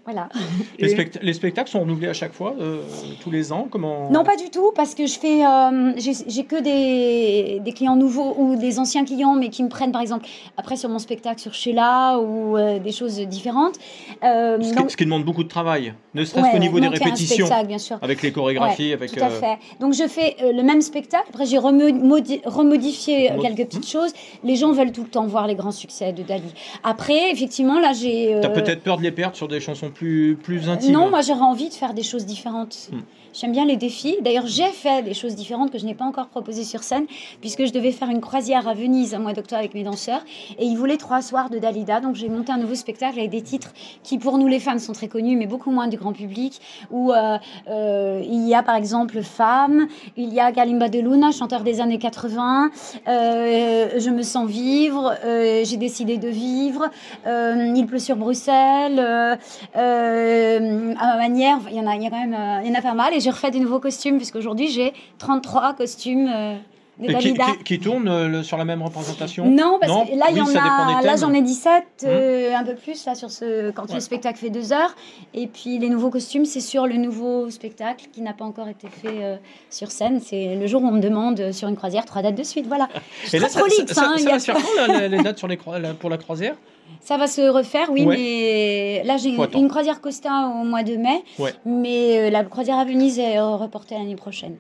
Voilà. 0.05 0.27
Les, 0.79 0.89
spect- 0.89 1.19
les 1.21 1.33
spectacles 1.33 1.69
sont 1.69 1.79
renouvelés 1.79 2.09
à 2.09 2.13
chaque 2.13 2.33
fois, 2.33 2.55
euh, 2.59 2.81
tous 3.21 3.31
les 3.31 3.53
ans 3.53 3.67
Comment... 3.71 4.09
Non, 4.11 4.23
pas 4.25 4.35
du 4.35 4.49
tout, 4.49 4.71
parce 4.75 4.95
que 4.95 5.05
je 5.07 5.17
fais, 5.17 5.45
euh, 5.45 5.93
j'ai 5.97 6.43
que 6.43 6.61
des, 6.61 7.59
des 7.61 7.71
clients 7.71 7.95
nouveaux 7.95 8.35
ou 8.37 8.55
des 8.57 8.79
anciens 8.79 9.05
clients, 9.05 9.35
mais 9.35 9.47
qui 9.49 9.63
me 9.63 9.69
prennent 9.69 9.93
par 9.93 10.01
exemple 10.01 10.25
après 10.57 10.75
sur 10.75 10.89
mon 10.89 10.99
spectacle 10.99 11.39
sur 11.39 11.53
Sheila 11.53 12.17
ou 12.19 12.57
euh, 12.57 12.79
des 12.79 12.91
choses 12.91 13.17
différentes. 13.19 13.75
Euh, 14.23 14.57
Ce 14.61 14.69
qui, 14.69 14.75
donc- 14.75 14.91
ce 14.91 14.97
qui 14.97 15.05
demande 15.05 15.23
beaucoup 15.23 15.43
de 15.43 15.47
travail, 15.47 15.93
ne 16.13 16.25
serait-ce 16.25 16.45
Ouais, 16.47 16.51
qu'au 16.51 16.59
niveau 16.59 16.79
des 16.81 16.87
répétitions, 16.89 17.45
spectacle, 17.45 17.67
bien 17.67 17.77
sûr. 17.77 17.97
avec 18.01 18.21
les 18.21 18.31
chorégraphies, 18.33 18.87
Ouais, 18.89 18.93
avec. 18.93 19.11
Tout 19.13 19.23
à 19.23 19.27
euh, 19.27 19.39
fait. 19.39 19.57
Donc 19.79 19.93
je 19.93 20.07
fais 20.07 20.35
euh, 20.41 20.51
le 20.51 20.63
même 20.63 20.81
spectacle. 20.81 21.27
Après 21.29 21.45
j'ai 21.45 21.57
remo- 21.57 21.93
modi- 21.93 22.41
remodifié 22.45 23.31
Mod- 23.31 23.41
quelques 23.41 23.67
petites 23.69 23.87
choses. 23.87 24.11
Les 24.43 24.55
gens 24.57 24.71
veulent 24.73 24.91
tout 24.91 25.03
le 25.03 25.09
temps 25.09 25.25
voir 25.27 25.47
les 25.47 25.55
grands 25.55 25.71
succès 25.71 26.11
de 26.11 26.23
Dali. 26.23 26.53
Après, 26.83 27.31
effectivement, 27.31 27.79
là 27.79 27.93
j'ai. 27.93 28.37
T'as 28.41 28.49
peut-être 28.49 28.81
peur 28.83 28.97
de 28.97 29.03
les 29.03 29.11
perdre 29.11 29.35
sur 29.37 29.47
des 29.47 29.59
chansons 29.61 29.91
plus, 29.93 30.35
plus 30.35 30.69
intimes. 30.69 30.91
non, 30.91 31.09
moi 31.09 31.21
j'aurais 31.21 31.41
envie 31.41 31.69
de 31.69 31.73
faire 31.73 31.93
des 31.93 32.03
choses 32.03 32.25
différentes. 32.25 32.89
Hmm. 32.91 32.99
J'aime 33.33 33.51
bien 33.51 33.65
les 33.65 33.77
défis. 33.77 34.15
D'ailleurs, 34.21 34.45
j'ai 34.45 34.67
fait 34.67 35.01
des 35.01 35.15
choses 35.15 35.33
différentes 35.33 35.71
que 35.71 35.79
je 35.79 35.85
n'ai 35.85 35.95
pas 35.95 36.05
encore 36.05 36.27
proposées 36.27 36.63
sur 36.63 36.83
scène, 36.83 37.07
puisque 37.41 37.65
je 37.65 37.71
devais 37.71 37.91
faire 37.91 38.09
une 38.09 38.21
croisière 38.21 38.67
à 38.67 38.75
Venise 38.75 39.15
au 39.15 39.19
mois 39.19 39.33
d'octobre 39.33 39.57
avec 39.59 39.73
mes 39.73 39.83
danseurs. 39.83 40.23
Et 40.59 40.65
ils 40.65 40.77
voulaient 40.77 40.97
trois 40.97 41.23
soirs 41.23 41.49
de 41.49 41.57
Dalida. 41.57 41.99
Donc 41.99 42.15
j'ai 42.15 42.29
monté 42.29 42.51
un 42.51 42.57
nouveau 42.57 42.75
spectacle 42.75 43.17
avec 43.17 43.31
des 43.31 43.41
titres 43.41 43.73
qui, 44.03 44.19
pour 44.19 44.37
nous 44.37 44.47
les 44.47 44.59
femmes, 44.59 44.77
sont 44.77 44.93
très 44.93 45.07
connus, 45.07 45.35
mais 45.35 45.47
beaucoup 45.47 45.71
moins 45.71 45.87
du 45.87 45.97
grand 45.97 46.13
public. 46.13 46.61
Où 46.91 47.11
euh, 47.11 47.39
euh, 47.69 48.21
il 48.23 48.47
y 48.47 48.53
a 48.53 48.61
par 48.61 48.75
exemple 48.75 49.23
Femme, 49.23 49.87
il 50.15 50.31
y 50.31 50.39
a 50.39 50.51
Kalimba 50.51 50.89
de 50.89 50.99
Luna, 50.99 51.31
chanteur 51.31 51.63
des 51.63 51.81
années 51.81 51.97
80. 51.97 52.69
euh, 53.07 53.99
je 53.99 54.09
me 54.11 54.21
sens 54.21 54.47
vivre, 54.47 55.15
j'ai 55.23 55.77
décidé 55.77 56.17
de 56.17 56.27
vivre. 56.29 56.87
il 57.25 57.85
pleut 57.87 57.97
sur 57.97 58.15
Bruxelles. 58.15 58.99
à 58.99 59.37
ma 59.73 61.17
manière, 61.17 61.57
il 61.71 61.77
y 61.77 61.79
en 61.79 61.87
a, 61.87 61.97
quand 61.97 62.11
même, 62.11 62.37
il 62.63 62.69
y 62.69 62.71
en 62.71 62.77
a 62.77 62.81
pas 62.81 62.93
mal. 62.93 63.22
J'ai 63.23 63.29
refait 63.29 63.51
des 63.51 63.59
nouveaux 63.59 63.79
costumes, 63.79 64.17
puisqu'aujourd'hui 64.17 64.67
j'ai 64.67 64.93
33 65.17 65.73
costumes 65.73 66.27
euh, 66.27 66.57
de 66.99 67.09
Et 67.11 67.15
qui, 67.15 67.33
qui- 67.33 67.63
qui 67.65 67.79
tournent 67.79 68.07
euh, 68.07 68.27
le- 68.27 68.43
sur 68.43 68.55
la 68.57 68.65
même 68.65 68.81
représentation? 68.83 69.45
Non, 69.49 69.77
parce 69.81 69.91
que 70.09 70.15
là, 70.15 70.25
il 70.29 70.37
y 70.37 70.41
Oui, 70.41 70.41
en 70.41 70.45
ça 70.45 70.53
dépend 70.53 70.65
a. 70.97 71.01
des 71.01 71.07
Là, 71.07 71.13
thèmes. 71.13 71.19
j'en 71.21 71.33
ai 71.33 71.41
17, 71.41 71.83
euh, 72.03 72.53
un 72.55 72.63
peu 72.63 72.75
plus 72.75 73.03
là 73.05 73.15
sur 73.15 73.31
ce 73.31 73.71
quand 73.71 73.91
le 73.93 73.99
spectacle 73.99 74.37
fait 74.39 74.49
deux 74.51 74.71
heures. 74.73 74.95
Et 75.33 75.47
puis 75.47 75.79
les 75.79 75.89
nouveaux 75.89 76.09
costumes, 76.11 76.45
c'est 76.45 76.59
sur 76.61 76.85
le 76.85 76.95
nouveau 76.97 77.49
spectacle 77.49 78.05
qui 78.13 78.21
n'a 78.21 78.33
pas 78.33 78.45
encore 78.45 78.67
été 78.67 78.87
fait 78.89 79.23
euh, 79.23 79.35
sur 79.71 79.89
scène. 79.91 80.19
C'est 80.23 80.55
le 80.55 80.67
jour 80.67 80.83
où 80.83 80.87
on 80.87 80.91
me 80.91 81.01
demande 81.01 81.51
sur 81.51 81.67
une 81.67 81.75
croisière 81.75 82.05
trois 82.05 82.21
dates 82.21 82.35
de 82.35 82.43
suite. 82.43 82.67
Voilà. 82.67 82.87
Et 83.33 83.39
là, 83.39 83.49
ça, 83.49 83.59
trop 83.59 83.69
ça, 83.69 83.87
ça- 83.93 84.01
hein, 84.15 84.17
ça 84.39 84.53
va 84.53 84.59
pas- 84.59 84.65
quand, 84.85 84.93
là, 84.93 85.07
les 85.07 85.23
dates 85.23 85.37
sur 85.39 85.47
les 85.47 85.57
pour 85.57 86.09
la 86.09 86.17
croisière? 86.17 86.55
Ça 87.01 87.17
va 87.17 87.27
se 87.27 87.41
refaire, 87.41 87.89
oui, 87.91 88.03
Ouais. 88.05 88.15
mais 88.17 89.03
là 89.05 89.17
j'ai 89.17 89.29
une 89.29 89.67
croisière 89.67 89.99
Costa 89.99 90.51
au 90.61 90.63
mois 90.63 90.83
de 90.83 90.95
mai, 90.95 91.23
Ouais. 91.39 91.53
mais 91.65 92.29
la 92.29 92.43
croisière 92.43 92.77
à 92.77 92.85
Venise 92.85 93.19
est 93.19 93.39
reportée 93.39 93.95
l'année 93.95 94.15
prochaine. 94.15 94.57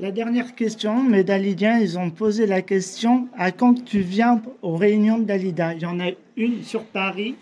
La 0.00 0.12
dernière 0.12 0.54
question, 0.54 1.02
mes 1.02 1.24
Dalidiens, 1.24 1.80
ils 1.80 1.98
ont 1.98 2.10
posé 2.10 2.46
la 2.46 2.62
question 2.62 3.26
à 3.36 3.50
quand 3.50 3.84
tu 3.84 3.98
viens 3.98 4.40
aux 4.62 4.76
réunions 4.76 5.18
de 5.18 5.24
Dalida? 5.24 5.74
Il 5.74 5.80
y 5.80 5.86
en 5.86 5.98
a 5.98 6.10
une 6.36 6.62
sur 6.62 6.84
Paris, 6.84 7.34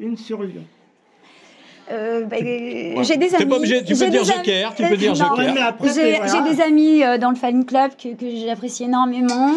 une 0.00 0.16
sur 0.16 0.42
Lyon. 0.42 0.64
Euh, 1.90 2.24
bah, 2.24 2.36
euh, 2.40 2.94
Ouais. 2.96 3.04
J'ai 3.04 3.16
des 3.16 3.34
amis. 3.34 3.46
pas 3.46 3.56
obligé, 3.56 3.82
tu 3.84 3.94
peux 3.94 4.08
dire 4.10 4.24
Joker, 4.24 4.74
tu 4.74 4.82
peux 4.86 4.96
dire 4.96 5.12
Non, 5.12 5.16
Joker. 5.36 5.54
J'ai 5.94 6.16
voilà. 6.18 6.50
des 6.50 6.60
amis 6.60 7.02
euh, 7.04 7.18
dans 7.18 7.30
le 7.30 7.36
fan 7.36 7.64
club 7.64 7.92
que, 8.02 8.08
que 8.14 8.26
j'apprécie 8.46 8.84
énormément, 8.84 9.50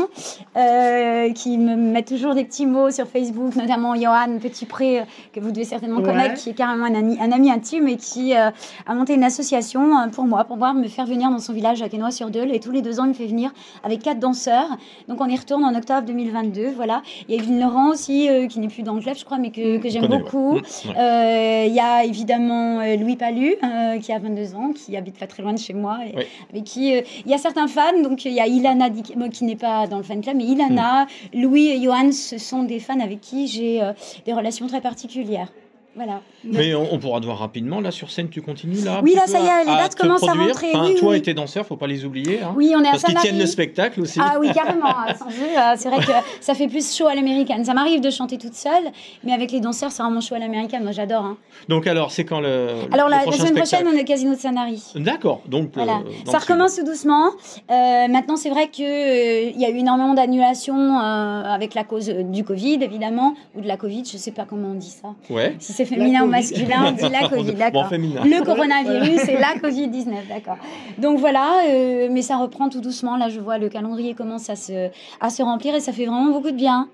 euh, 0.57 1.31
qui 1.33 1.57
me 1.57 1.75
mettent 1.75 2.07
toujours 2.07 2.35
des 2.35 2.43
petits 2.43 2.65
mots 2.65 2.91
sur 2.91 3.07
Facebook, 3.07 3.55
notamment 3.55 3.95
Johan 3.95 4.37
Petitpré, 4.41 4.99
euh, 4.99 5.03
que 5.33 5.39
vous 5.39 5.51
devez 5.51 5.65
certainement 5.65 5.97
Ouais. 5.99 6.03
connaître, 6.05 6.35
qui 6.35 6.49
est 6.49 6.53
carrément 6.53 6.85
un 6.85 6.95
ami, 6.95 7.17
un 7.21 7.31
ami 7.31 7.51
intime 7.51 7.87
et 7.87 7.97
qui 7.97 8.35
euh, 8.35 8.49
a 8.87 8.93
monté 8.95 9.13
une 9.13 9.23
association 9.23 9.97
euh, 9.99 10.07
pour 10.07 10.25
moi, 10.25 10.43
pour 10.45 10.55
pouvoir 10.55 10.73
me 10.73 10.87
faire 10.87 11.05
venir 11.05 11.29
dans 11.29 11.39
son 11.39 11.53
village 11.53 11.81
à 11.81 11.89
Quesnoy-sur-Deule. 11.89 12.53
Et 12.53 12.59
tous 12.59 12.71
les 12.71 12.81
deux 12.81 12.99
ans, 12.99 13.05
il 13.05 13.09
me 13.09 13.13
fait 13.13 13.25
venir 13.27 13.51
avec 13.83 14.01
quatre 14.01 14.19
danseurs. 14.19 14.67
Donc 15.07 15.19
on 15.21 15.27
y 15.27 15.35
retourne 15.37 15.63
en 15.63 15.75
octobre 15.75 16.03
2022. 16.07 16.71
Voilà. 16.75 17.01
Il 17.27 17.35
y 17.35 17.37
a 17.37 17.41
Evelyne 17.41 17.61
Laurent 17.61 17.89
aussi, 17.89 18.29
euh, 18.29 18.47
qui 18.47 18.59
n'est 18.59 18.67
plus 18.67 18.83
dans 18.83 18.93
le 18.95 19.01
club, 19.01 19.15
je 19.17 19.25
crois, 19.25 19.37
mais 19.37 19.51
que, 19.51 19.77
que 19.77 19.89
j'aime 19.89 20.07
beaucoup. 20.07 20.53
Mmh, 20.55 20.89
ouais. 20.89 20.95
Euh, 20.97 21.65
Il 21.67 21.73
y 21.73 21.79
a 21.79 22.03
évidemment 22.25 22.79
euh, 22.81 22.95
Louis 22.97 23.15
Palu, 23.15 23.55
euh, 23.63 23.97
qui 23.99 24.11
a 24.11 24.19
22 24.19 24.53
ans, 24.55 24.71
qui 24.73 24.95
habite 24.95 25.17
pas 25.17 25.25
très 25.27 25.41
loin 25.41 25.53
de 25.53 25.59
chez 25.59 25.73
moi, 25.73 25.99
et 26.05 26.15
Oui. 26.15 26.23
avec 26.51 26.63
qui 26.65 26.95
euh, 26.95 27.01
il 27.25 27.31
y 27.31 27.33
a 27.33 27.37
certains 27.39 27.67
fans. 27.67 27.99
Donc 28.03 28.25
il 28.25 28.31
y 28.33 28.39
a 28.39 28.45
Ilana, 28.47 28.89
Dik- 28.89 29.17
moi, 29.17 29.29
qui 29.29 29.43
n'est 29.43 29.55
pas 29.55 29.87
dans 29.87 29.97
le 29.97 30.03
fan 30.03 30.21
club, 30.21 30.35
mais 30.37 30.45
Ilana, 30.45 31.05
Hmm. 31.33 31.41
Louis 31.41 31.67
et 31.69 31.81
Johan, 31.81 32.11
ce 32.11 32.37
sont 32.37 32.63
des 32.63 32.79
fans 32.79 32.99
avec 32.99 33.21
qui 33.21 33.47
j'ai 33.47 33.81
des 34.25 34.33
relations 34.33 34.67
très 34.67 34.81
particulières. 34.81 35.51
Voilà. 35.95 36.21
Mais 36.45 36.73
on, 36.73 36.93
on 36.93 36.99
pourra 36.99 37.19
te 37.19 37.25
voir 37.25 37.37
rapidement. 37.39 37.81
Là, 37.81 37.91
sur 37.91 38.09
scène, 38.11 38.29
tu 38.29 38.41
continues 38.41 38.81
là 38.83 39.01
Oui, 39.03 39.13
là, 39.13 39.27
ça 39.27 39.39
y 39.39 39.45
est, 39.45 39.59
les 39.65 39.75
dates 39.77 39.95
te 39.95 40.01
commencent 40.01 40.27
à 40.27 40.31
rentrer, 40.33 40.69
Enfin, 40.73 40.85
oui, 40.87 40.95
toi 40.95 41.09
oui. 41.11 41.17
et 41.17 41.21
tes 41.21 41.33
danseurs, 41.33 41.65
faut 41.65 41.75
pas 41.75 41.87
les 41.87 42.05
oublier. 42.05 42.41
hein. 42.41 42.53
Oui, 42.55 42.73
on 42.77 42.81
est 42.83 42.87
à 42.87 42.91
Parce 42.91 43.03
qu'ils 43.03 43.15
tiennent 43.15 43.37
le 43.39 43.45
spectacle 43.45 43.99
aussi. 43.99 44.19
Ah 44.23 44.37
oui, 44.39 44.49
carrément. 44.53 44.87
Sans 45.19 45.27
eux, 45.27 45.57
euh, 45.57 45.73
c'est 45.75 45.89
vrai 45.89 45.99
que 46.05 46.11
ça 46.39 46.53
fait 46.53 46.67
plus 46.67 46.95
show 46.95 47.07
à 47.07 47.15
l'américaine. 47.15 47.65
Ça 47.65 47.73
m'arrive 47.73 47.99
de 47.99 48.09
chanter 48.09 48.37
toute 48.37 48.53
seule, 48.53 48.85
mais 49.25 49.33
avec 49.33 49.51
les 49.51 49.59
danseurs, 49.59 49.91
c'est 49.91 50.01
vraiment 50.01 50.21
show 50.21 50.35
à 50.35 50.39
l'américaine. 50.39 50.83
Moi, 50.83 50.93
j'adore. 50.93 51.25
hein. 51.25 51.37
Donc 51.67 51.85
alors, 51.87 52.11
c'est 52.11 52.23
quand 52.23 52.39
le. 52.39 52.69
Alors, 52.93 53.07
le 53.07 53.11
la, 53.11 53.21
semaine 53.23 53.33
spectacle 53.33 53.57
prochaine, 53.57 53.87
on 53.93 53.97
est 53.97 54.01
au 54.01 54.05
Casino 54.05 54.33
de 54.33 54.39
Sanary. 54.39 54.81
D'accord. 54.95 55.41
Donc. 55.47 55.71
Voilà. 55.73 55.97
euh, 55.97 56.09
dans 56.25 56.31
ça 56.31 56.39
recommence 56.39 56.75
tout 56.77 56.85
doucement. 56.85 57.25
Euh, 57.69 58.07
maintenant, 58.07 58.37
c'est 58.37 58.49
vrai 58.49 58.69
qu'il 58.69 58.85
y 58.85 59.65
a 59.65 59.69
eu 59.69 59.77
énormément 59.77 60.13
d'annulations 60.13 60.97
avec 60.99 61.73
la 61.73 61.83
cause 61.83 62.07
du 62.07 62.43
Covid, 62.45 62.75
évidemment, 62.81 63.35
ou 63.55 63.61
de 63.61 63.67
la 63.67 63.75
Covid, 63.77 64.03
je 64.05 64.13
ne 64.15 64.21
sais 64.21 64.31
pas 64.31 64.45
comment 64.45 64.69
on 64.69 64.75
dit 64.75 64.89
ça. 64.89 65.09
Ouais. 65.29 65.55
Si 65.59 65.73
c'est 65.85 65.95
féminin 65.95 66.23
ou 66.23 66.27
masculin, 66.27 66.85
on 66.87 66.91
dit 66.91 67.09
la 67.09 67.27
Covid, 67.29 67.53
d'accord. 67.53 67.83
Bon, 67.83 67.89
féminin. 67.89 68.21
Le 68.23 68.43
coronavirus 68.43 69.27
et 69.29 69.37
la 69.37 69.55
Covid-19, 69.61 70.27
d'accord. 70.29 70.57
Donc 70.97 71.19
voilà, 71.19 71.61
euh, 71.69 72.07
mais 72.11 72.21
ça 72.21 72.37
reprend 72.37 72.69
tout 72.69 72.81
doucement. 72.81 73.17
Là, 73.17 73.29
je 73.29 73.39
vois 73.39 73.57
le 73.57 73.69
calendrier 73.69 74.13
commence 74.13 74.49
à 74.49 74.55
se, 74.55 74.89
à 75.19 75.29
se 75.29 75.41
remplir 75.43 75.75
et 75.75 75.79
ça 75.79 75.91
fait 75.93 76.05
vraiment 76.05 76.31
beaucoup 76.31 76.51
de 76.51 76.55
bien. 76.55 76.87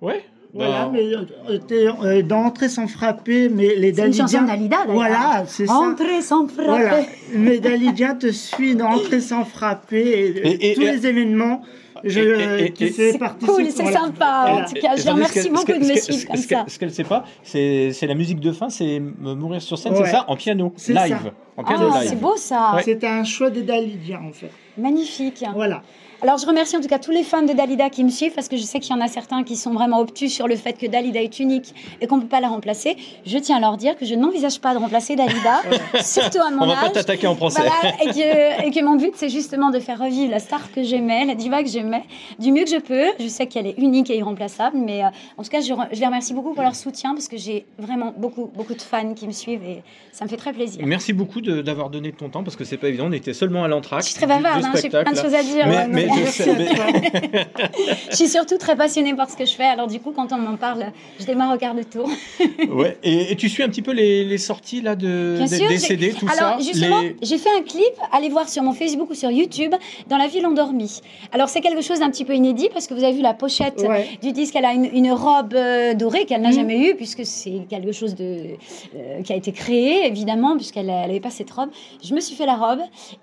Ouais. 0.00 0.24
Voilà, 0.54 0.84
Bah, 0.86 0.90
mais 0.94 1.02
euh, 1.14 1.90
euh, 2.02 2.22
d'entrer 2.22 2.68
sans 2.70 2.86
frapper, 2.86 3.50
mais 3.50 3.74
les 3.74 3.74
C'est 3.74 3.88
une 3.88 3.92
Dalidiens. 3.96 4.26
chanson 4.26 4.42
d'Alida. 4.44 4.76
Voilà, 4.88 5.44
c'est 5.46 5.66
ça. 5.66 5.74
Entrer 5.74 6.22
sans 6.22 6.46
frapper. 6.46 6.66
Voilà, 6.68 6.96
mes 7.34 7.58
Dalidiens 7.58 8.14
te 8.14 8.30
suivent 8.30 8.76
d'entrer 8.78 9.20
sans 9.20 9.44
frapper. 9.44 9.98
Et, 10.00 10.48
Et- 10.48 10.70
et- 10.70 10.74
tous 10.74 10.82
et- 10.82 10.92
les 10.92 11.06
événements, 11.06 11.60
je, 12.04 12.20
fais 12.20 12.72
C'est 12.76 13.18
cool, 13.46 13.66
c'est 13.70 13.92
sympa. 13.92 14.46
En 14.48 14.64
tout 14.64 14.80
cas, 14.80 14.96
je 14.96 15.08
remercie 15.08 15.50
beaucoup 15.50 15.72
de 15.72 15.78
me 15.78 15.96
suivre 15.96 16.26
comme 16.26 16.36
ça. 16.36 16.64
Ce 16.68 16.78
qu'elle 16.78 16.88
ne 16.88 16.94
sait 16.94 17.04
pas, 17.04 17.24
c'est 17.42 17.92
c'est 17.92 18.06
la 18.06 18.14
musique 18.14 18.40
de 18.40 18.52
fin, 18.52 18.68
c'est 18.70 19.00
me 19.00 19.34
mourir 19.34 19.62
sur 19.62 19.78
scène, 19.78 19.94
c'est 19.96 20.06
ça 20.06 20.24
En 20.28 20.36
piano, 20.36 20.72
C'est 20.76 20.92
live. 20.92 21.18
ça. 21.22 21.32
En 21.56 21.64
piano 21.64 21.88
Ah, 21.92 22.00
live. 22.00 22.08
c'est 22.10 22.20
beau 22.20 22.36
ça. 22.36 22.78
C'était 22.84 23.06
un 23.06 23.24
choix 23.24 23.50
des 23.50 23.62
Dalidiens, 23.62 24.20
en 24.26 24.32
fait. 24.32 24.50
Magnifique. 24.78 25.42
Voilà. 25.54 25.82
Alors, 26.22 26.38
je 26.38 26.46
remercie 26.46 26.76
en 26.76 26.80
tout 26.80 26.88
cas 26.88 26.98
tous 26.98 27.10
les 27.10 27.22
fans 27.22 27.42
de 27.42 27.52
Dalida 27.52 27.90
qui 27.90 28.02
me 28.02 28.08
suivent 28.08 28.32
parce 28.32 28.48
que 28.48 28.56
je 28.56 28.62
sais 28.62 28.80
qu'il 28.80 28.94
y 28.94 28.98
en 28.98 29.02
a 29.02 29.08
certains 29.08 29.44
qui 29.44 29.54
sont 29.54 29.72
vraiment 29.72 30.00
obtus 30.00 30.30
sur 30.30 30.48
le 30.48 30.56
fait 30.56 30.72
que 30.72 30.86
Dalida 30.86 31.20
est 31.20 31.38
unique 31.40 31.74
et 32.00 32.06
qu'on 32.06 32.16
ne 32.16 32.22
peut 32.22 32.28
pas 32.28 32.40
la 32.40 32.48
remplacer. 32.48 32.96
Je 33.26 33.36
tiens 33.36 33.58
à 33.58 33.60
leur 33.60 33.76
dire 33.76 33.96
que 33.96 34.06
je 34.06 34.14
n'envisage 34.14 34.58
pas 34.60 34.72
de 34.72 34.78
remplacer 34.78 35.14
Dalida, 35.14 35.60
surtout 36.02 36.38
à 36.38 36.50
mon 36.50 36.62
On 36.62 36.66
va 36.66 36.72
âge. 36.72 36.80
pas 36.84 36.90
t'attaquer 36.90 37.26
en 37.26 37.34
procès. 37.34 37.60
Voilà, 37.60 37.94
et 38.02 38.06
que, 38.06 38.66
et 38.66 38.70
que 38.70 38.82
mon 38.82 38.96
but, 38.96 39.12
c'est 39.14 39.28
justement 39.28 39.70
de 39.70 39.78
faire 39.78 39.98
revivre 39.98 40.30
la 40.30 40.38
star 40.38 40.72
que 40.72 40.82
j'aimais, 40.82 41.26
la 41.26 41.34
diva 41.34 41.62
que 41.62 41.68
j'aimais, 41.68 42.04
du 42.38 42.50
mieux 42.50 42.64
que 42.64 42.70
je 42.70 42.80
peux. 42.80 43.12
Je 43.20 43.28
sais 43.28 43.46
qu'elle 43.46 43.66
est 43.66 43.78
unique 43.78 44.08
et 44.08 44.16
irremplaçable, 44.16 44.78
mais 44.78 45.04
euh, 45.04 45.08
en 45.36 45.42
tout 45.42 45.50
cas, 45.50 45.60
je, 45.60 45.74
les 45.92 46.06
remercie 46.06 46.32
beaucoup 46.32 46.54
pour 46.54 46.62
leur 46.62 46.76
soutien 46.76 47.12
parce 47.12 47.28
que 47.28 47.36
j'ai 47.36 47.66
vraiment 47.78 48.14
beaucoup, 48.16 48.50
beaucoup 48.54 48.74
de 48.74 48.82
fans 48.82 49.12
qui 49.12 49.26
me 49.26 49.32
suivent 49.32 49.64
et 49.64 49.82
ça 50.12 50.24
me 50.24 50.30
fait 50.30 50.38
très 50.38 50.54
plaisir. 50.54 50.80
Merci 50.86 51.12
beaucoup 51.12 51.42
d'avoir 51.42 51.90
donné 51.90 52.10
de 52.10 52.16
ton 52.16 52.30
temps 52.30 52.42
parce 52.42 52.56
que 52.56 52.64
c'est 52.64 52.78
pas 52.78 52.88
évident. 52.88 53.06
On 53.08 53.12
était 53.12 53.34
seulement 53.34 53.64
à 53.64 53.68
l'entracte. 53.68 54.04
Je 54.04 54.10
suis 54.10 54.16
très 54.16 54.26
bavarde, 54.26 54.64
hein, 54.64 54.72
j'ai 54.80 54.88
plein 54.88 55.12
de 55.12 55.16
choses 55.16 55.34
à 55.34 55.42
dire. 55.42 55.66
Mais, 55.66 55.86
mais 55.88 56.05
je 56.05 56.05
merci 56.14 56.42
je 58.10 58.16
suis 58.16 58.28
surtout 58.28 58.56
très 58.58 58.76
passionnée 58.76 59.14
par 59.14 59.30
ce 59.30 59.36
que 59.36 59.44
je 59.44 59.52
fais, 59.54 59.64
alors 59.64 59.86
du 59.86 60.00
coup, 60.00 60.12
quand 60.12 60.32
on 60.32 60.38
m'en 60.38 60.56
parle, 60.56 60.86
je 61.18 61.24
démarre 61.24 61.54
au 61.54 61.58
quart 61.58 61.74
de 61.74 61.82
tour. 61.82 62.08
ouais. 62.70 62.96
Et, 63.02 63.32
et 63.32 63.36
tu 63.36 63.48
suis 63.48 63.62
un 63.62 63.68
petit 63.68 63.82
peu 63.82 63.92
les, 63.92 64.24
les 64.24 64.38
sorties 64.38 64.80
là 64.80 64.94
de 64.96 65.34
Bien 65.38 65.46
des, 65.46 65.56
sûr, 65.56 65.68
des 65.68 65.74
j'ai- 65.74 65.78
CD, 65.86 66.12
tout 66.12 66.26
Alors 66.26 66.58
ça. 66.58 66.64
justement, 66.64 67.00
les- 67.00 67.16
j'ai 67.22 67.38
fait 67.38 67.50
un 67.56 67.62
clip, 67.62 67.84
allez 68.12 68.28
voir 68.28 68.48
sur 68.48 68.62
mon 68.62 68.72
Facebook 68.72 69.10
ou 69.10 69.14
sur 69.14 69.30
YouTube, 69.30 69.74
dans 70.08 70.16
la 70.16 70.26
ville 70.26 70.46
endormie. 70.46 71.00
Alors 71.32 71.48
c'est 71.48 71.60
quelque 71.60 71.82
chose 71.82 72.00
d'un 72.00 72.10
petit 72.10 72.24
peu 72.24 72.34
inédit 72.34 72.68
parce 72.72 72.86
que 72.86 72.94
vous 72.94 73.04
avez 73.04 73.14
vu 73.14 73.22
la 73.22 73.34
pochette 73.34 73.80
Ouais. 73.86 74.06
du 74.22 74.32
disque, 74.32 74.56
elle 74.56 74.64
a 74.64 74.72
une, 74.72 74.84
une 74.92 75.12
robe 75.12 75.54
euh, 75.54 75.94
dorée 75.94 76.24
qu'elle 76.24 76.40
n'a 76.42 76.48
Mhm. 76.50 76.54
jamais 76.54 76.78
eue 76.90 76.94
puisque 76.94 77.24
c'est 77.26 77.62
quelque 77.68 77.92
chose 77.92 78.14
de, 78.14 78.24
euh, 78.96 79.22
qui 79.22 79.32
a 79.32 79.36
été 79.36 79.52
créé 79.52 80.06
évidemment 80.06 80.56
puisqu'elle 80.56 80.86
n'avait 80.86 81.20
pas 81.20 81.30
cette 81.30 81.50
robe. 81.50 81.70
Je 82.02 82.14
me 82.14 82.20
suis 82.20 82.34
fait 82.36 82.46
la 82.46 82.54
robe 82.56 82.80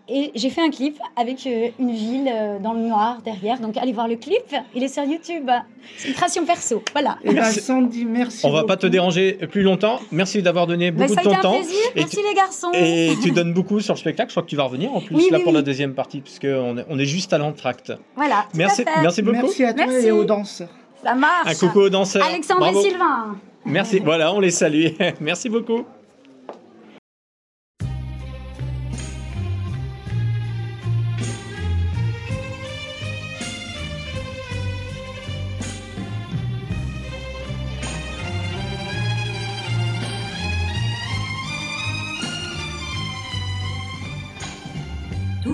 et 0.09 0.31
j'ai 0.35 0.49
fait 0.49 0.61
un 0.61 0.69
clip 0.69 0.97
avec 1.15 1.45
euh, 1.47 1.69
une 1.79 1.91
ville 1.93 2.29
euh, 2.31 2.59
dans 2.59 2.72
le 2.73 2.81
noir 2.81 3.21
derrière. 3.23 3.59
Donc 3.59 3.77
allez 3.77 3.93
voir 3.93 4.07
le 4.07 4.15
clip, 4.15 4.43
il 4.75 4.83
est 4.83 4.87
sur 4.87 5.03
YouTube. 5.03 5.49
C'est 5.97 6.09
une 6.09 6.13
création 6.13 6.45
perso, 6.45 6.81
voilà. 6.93 7.17
Et 7.23 7.33
ben, 7.33 7.43
Sandy, 7.45 8.05
merci. 8.05 8.45
On 8.45 8.51
va 8.51 8.63
pas 8.63 8.77
te 8.77 8.87
déranger 8.87 9.33
plus 9.51 9.61
longtemps. 9.63 9.99
Merci 10.11 10.41
d'avoir 10.41 10.67
donné 10.67 10.91
Bah, 10.91 11.05
beaucoup 11.07 11.13
ça 11.15 11.21
de 11.21 11.27
a 11.27 11.31
ton 11.31 11.31
été 11.31 11.39
un 11.39 11.41
temps. 11.41 11.57
plaisir, 11.59 11.79
Et 11.95 11.99
merci 11.99 12.17
tu- 12.17 12.23
les 12.27 12.33
garçons. 12.35 12.71
Et 12.73 13.13
tu 13.21 13.31
donnes 13.31 13.53
beaucoup 13.53 13.79
sur 13.79 13.93
le 13.93 13.99
spectacle. 13.99 14.29
Je 14.29 14.33
crois 14.33 14.43
que 14.43 14.49
tu 14.49 14.55
vas 14.55 14.63
revenir 14.63 14.93
en 14.93 15.01
plus 15.01 15.15
Oui, 15.15 15.27
là 15.31 15.37
oui, 15.37 15.43
pour 15.43 15.53
la 15.53 15.61
deuxième 15.61 15.93
partie 15.93 16.21
puisque 16.21 16.45
on 16.49 16.77
est, 16.77 16.85
on 16.89 16.97
est 16.99 17.05
juste 17.05 17.33
à 17.33 17.37
l'entracte. 17.37 17.91
Voilà. 18.15 18.45
tout 18.51 18.57
Merci, 18.57 18.81
à 18.81 18.85
fait. 18.85 19.01
merci 19.01 19.21
beaucoup. 19.21 19.37
Merci 19.41 19.63
à 19.65 19.73
toi 19.73 19.85
Merci. 19.87 20.07
et 20.07 20.11
aux 20.11 20.23
danseurs. 20.23 20.69
Ça 21.03 21.15
marche. 21.15 21.47
Un 21.47 21.55
coucou 21.55 21.79
aux 21.81 21.89
danseurs. 21.89 22.25
Alexandre 22.25 22.59
Bravo. 22.61 22.79
et 22.79 22.83
Sylvain. 22.89 23.35
Merci. 23.65 23.99
Voilà, 23.99 24.33
on 24.33 24.39
les 24.39 24.51
salue. 24.51 24.87
merci 25.19 25.49
beaucoup. 25.49 25.83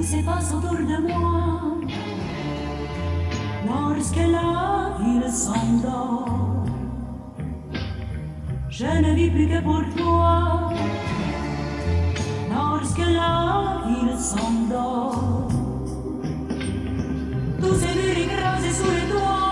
Tout 0.09 0.15
s'efface 0.15 0.53
autour 0.53 0.77
de 0.77 1.07
moi. 1.07 1.61
Lorsque 3.67 4.15
la 4.15 4.97
ville 4.99 5.31
s'endort, 5.31 6.65
je 8.69 8.85
ne 8.85 9.13
vis 9.13 9.29
plus 9.29 9.47
que 9.47 9.61
pour 9.61 9.83
toi. 9.95 10.71
Lorsque 12.49 12.97
la 12.97 13.83
ville 13.87 14.17
s'endort, 14.17 15.47
tous 17.59 17.75
ces 17.75 17.93
murs 17.99 18.17
écrasés 18.17 18.71
sous 18.71 18.91
les 18.91 19.11
toits 19.11 19.48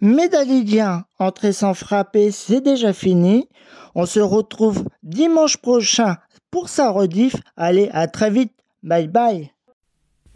Mes 0.00 0.28
Dalidiens, 0.28 1.06
entrer 1.18 1.52
sans 1.52 1.74
frapper, 1.74 2.30
c'est 2.30 2.60
déjà 2.60 2.92
fini. 2.92 3.48
On 3.96 4.06
se 4.06 4.20
retrouve 4.20 4.84
dimanche 5.02 5.56
prochain 5.56 6.18
pour 6.52 6.68
sa 6.68 6.90
rediff. 6.90 7.34
Allez, 7.56 7.90
à 7.92 8.06
très 8.06 8.30
vite. 8.30 8.52
Bye 8.84 9.08
bye. 9.08 9.50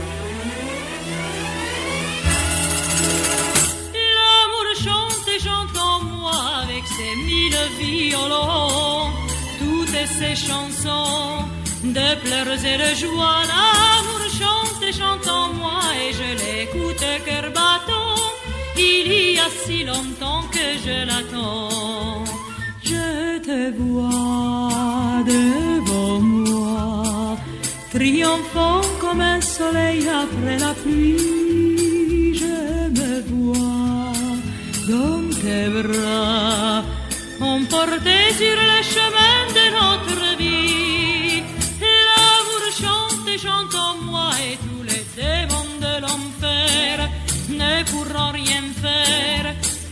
chante 4.77 5.27
et 5.27 5.41
chante 5.41 5.77
en 5.77 6.05
moi 6.05 6.41
avec 6.63 6.87
ses 6.87 7.17
mille 7.27 7.57
violons, 7.81 9.11
toutes 9.59 10.07
ses 10.07 10.37
chansons 10.37 11.43
de 11.83 12.21
pleurs 12.23 12.65
et 12.65 12.79
de 12.79 12.95
joie. 12.95 13.43
L'amour 13.51 14.23
chante 14.31 14.81
et 14.81 14.93
chante 14.93 15.27
en 15.27 15.53
moi 15.55 15.81
et 16.09 16.13
je 16.13 16.29
l'écoute 16.39 17.05
cœur 17.27 17.51
battant. 17.51 17.84
Il 18.77 19.35
y 19.35 19.39
a 19.39 19.49
si 19.65 19.85
longtemps 19.85 20.45
que 20.51 20.67
je 20.85 21.07
l'attends. 21.07 22.25
Je 22.83 23.39
te 23.39 23.77
vois 23.79 25.23
devant 25.27 26.21
moi, 26.21 27.37
triomphant 27.93 28.83
comme 29.01 29.21
un 29.21 29.41
soleil 29.41 30.07
après 30.09 30.59
la 30.59 30.75
pluie. 30.75 32.35
Je 32.43 32.91
me 32.99 33.13
vois 33.31 34.13
dans 34.89 35.25
tes 35.43 35.69
bras, 35.77 36.83
emporté 37.41 38.19
sur 38.41 38.57
le 38.71 38.81
chemin 38.95 39.37
de 39.57 39.65
notre 39.79 40.37
vie. 40.39 40.84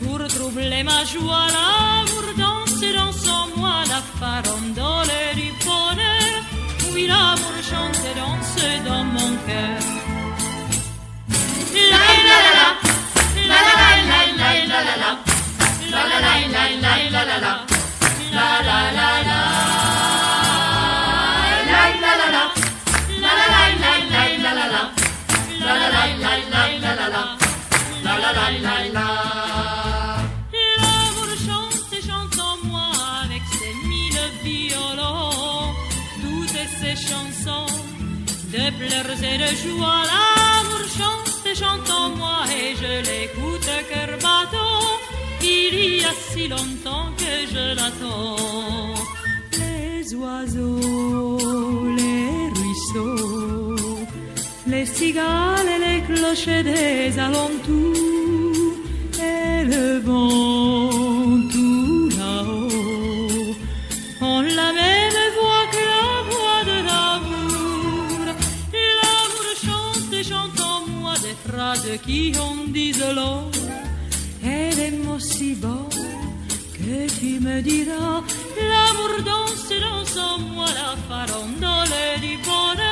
Pour 0.03 0.21
troubler 0.29 0.83
ma 0.83 1.05
joie. 1.05 1.47
L'amour 1.57 2.27
danse, 2.37 2.81
danse 2.81 3.29
en 3.29 3.47
moi 3.57 3.77
la 3.89 4.01
farandole 4.19 5.17
du 5.35 5.49
bonheur. 5.65 6.35
Oui, 6.95 7.07
l'amour 7.07 7.57
chante 7.63 7.99
et 8.05 8.15
dans 8.89 9.05
mon 9.05 9.31
cœur. 9.47 9.81
La 11.93 11.99
la 12.29 12.39
la 12.45 12.53
la, 12.59 12.69
la 13.51 13.59
la 13.67 13.75
la 13.75 13.91
la 14.03 14.21
la 14.23 14.53
la 14.67 14.81
la 14.83 14.95
la, 15.03 15.11
la 15.91 16.03
la 16.03 16.19
la 16.19 16.35
la 16.43 16.65
la 16.81 16.95
la 17.11 17.23
la 17.23 17.37
la, 17.45 17.53
la 18.37 18.47
la 18.69 18.79
la 18.99 19.11
la. 19.29 19.41
La 21.73 21.79
la 21.93 22.03
la 22.03 22.27
la, 22.35 22.45
la 23.21 23.33
la 23.33 23.47
la 23.47 24.69
la 24.73 24.93
la 26.03 26.63
la 26.81 26.93
la 26.95 27.09
la, 27.09 27.42
la 28.23 28.31
la 28.33 28.47
la 28.51 28.77
la 28.79 29.05
la 29.05 29.43
la 29.53 29.83
la 29.83 29.83
la, 29.83 29.85
la 29.85 29.95
la 29.95 29.97
la 29.97 29.97
la 29.97 29.97
la. 30.05 30.23
L'amour 30.81 31.31
chante 31.47 31.91
et 31.99 32.03
chante 32.09 32.39
en 32.51 32.57
moi 32.69 32.91
avec 33.25 33.45
ses 33.59 33.75
mille 33.89 34.23
violons, 34.45 35.75
toutes 36.23 36.67
ses 36.81 36.97
chansons 37.09 37.73
de 38.55 38.65
pleurs 38.79 39.21
et 39.31 39.39
de 39.43 39.51
joie. 39.63 40.03
L'amour 40.11 40.85
chante 40.99 41.47
et 41.51 41.57
chante 41.63 41.91
en 41.91 42.09
moi 42.21 42.41
et 42.61 42.71
je 42.81 42.93
l'écoute 43.09 43.71
cœur 43.91 44.13
battant. 44.25 44.87
Il 45.43 45.75
y 46.01 46.05
a 46.05 46.15
si 46.31 46.45
longtemps 46.49 47.11
que 47.23 47.35
je 47.53 47.65
l'attends. 47.79 48.95
Les 49.59 50.15
oiseaux, 50.15 51.89
les 51.99 52.31
ruisseaux, 52.57 53.62
les 54.73 54.87
cigales 54.87 55.69
et 55.75 55.81
les 55.87 56.01
clochers 56.09 56.63
des 56.63 57.19
alentours, 57.19 58.77
et 59.33 59.65
le 59.73 59.87
vent 60.07 61.41
tout 61.53 62.09
là-haut, 62.21 63.55
ont 64.31 64.41
la 64.61 64.71
même 64.81 65.21
voix 65.39 65.65
que 65.75 65.83
la 65.95 66.11
voix 66.31 66.63
de 66.71 66.79
l'amour. 66.89 68.25
L'amour 69.01 69.49
chante 69.67 70.13
et 70.21 70.25
chante 70.31 70.61
en 70.75 70.81
moi 70.97 71.15
de 71.87 71.95
qui 72.07 72.33
on 72.49 72.57
dise 72.79 73.05
l'eau. 73.17 73.43
Elle 74.43 74.79
aime 74.87 75.07
aussi 75.15 75.55
bon 75.55 75.85
que 76.79 76.99
tu 77.19 77.33
me 77.47 77.61
diras. 77.61 78.23
L'amour 78.71 79.13
danse, 79.31 79.69
danse 79.85 80.17
en 80.31 80.39
moi 80.55 80.69
la 80.81 80.91
farandole 81.09 82.21
du 82.23 82.35
bonheur. 82.49 82.92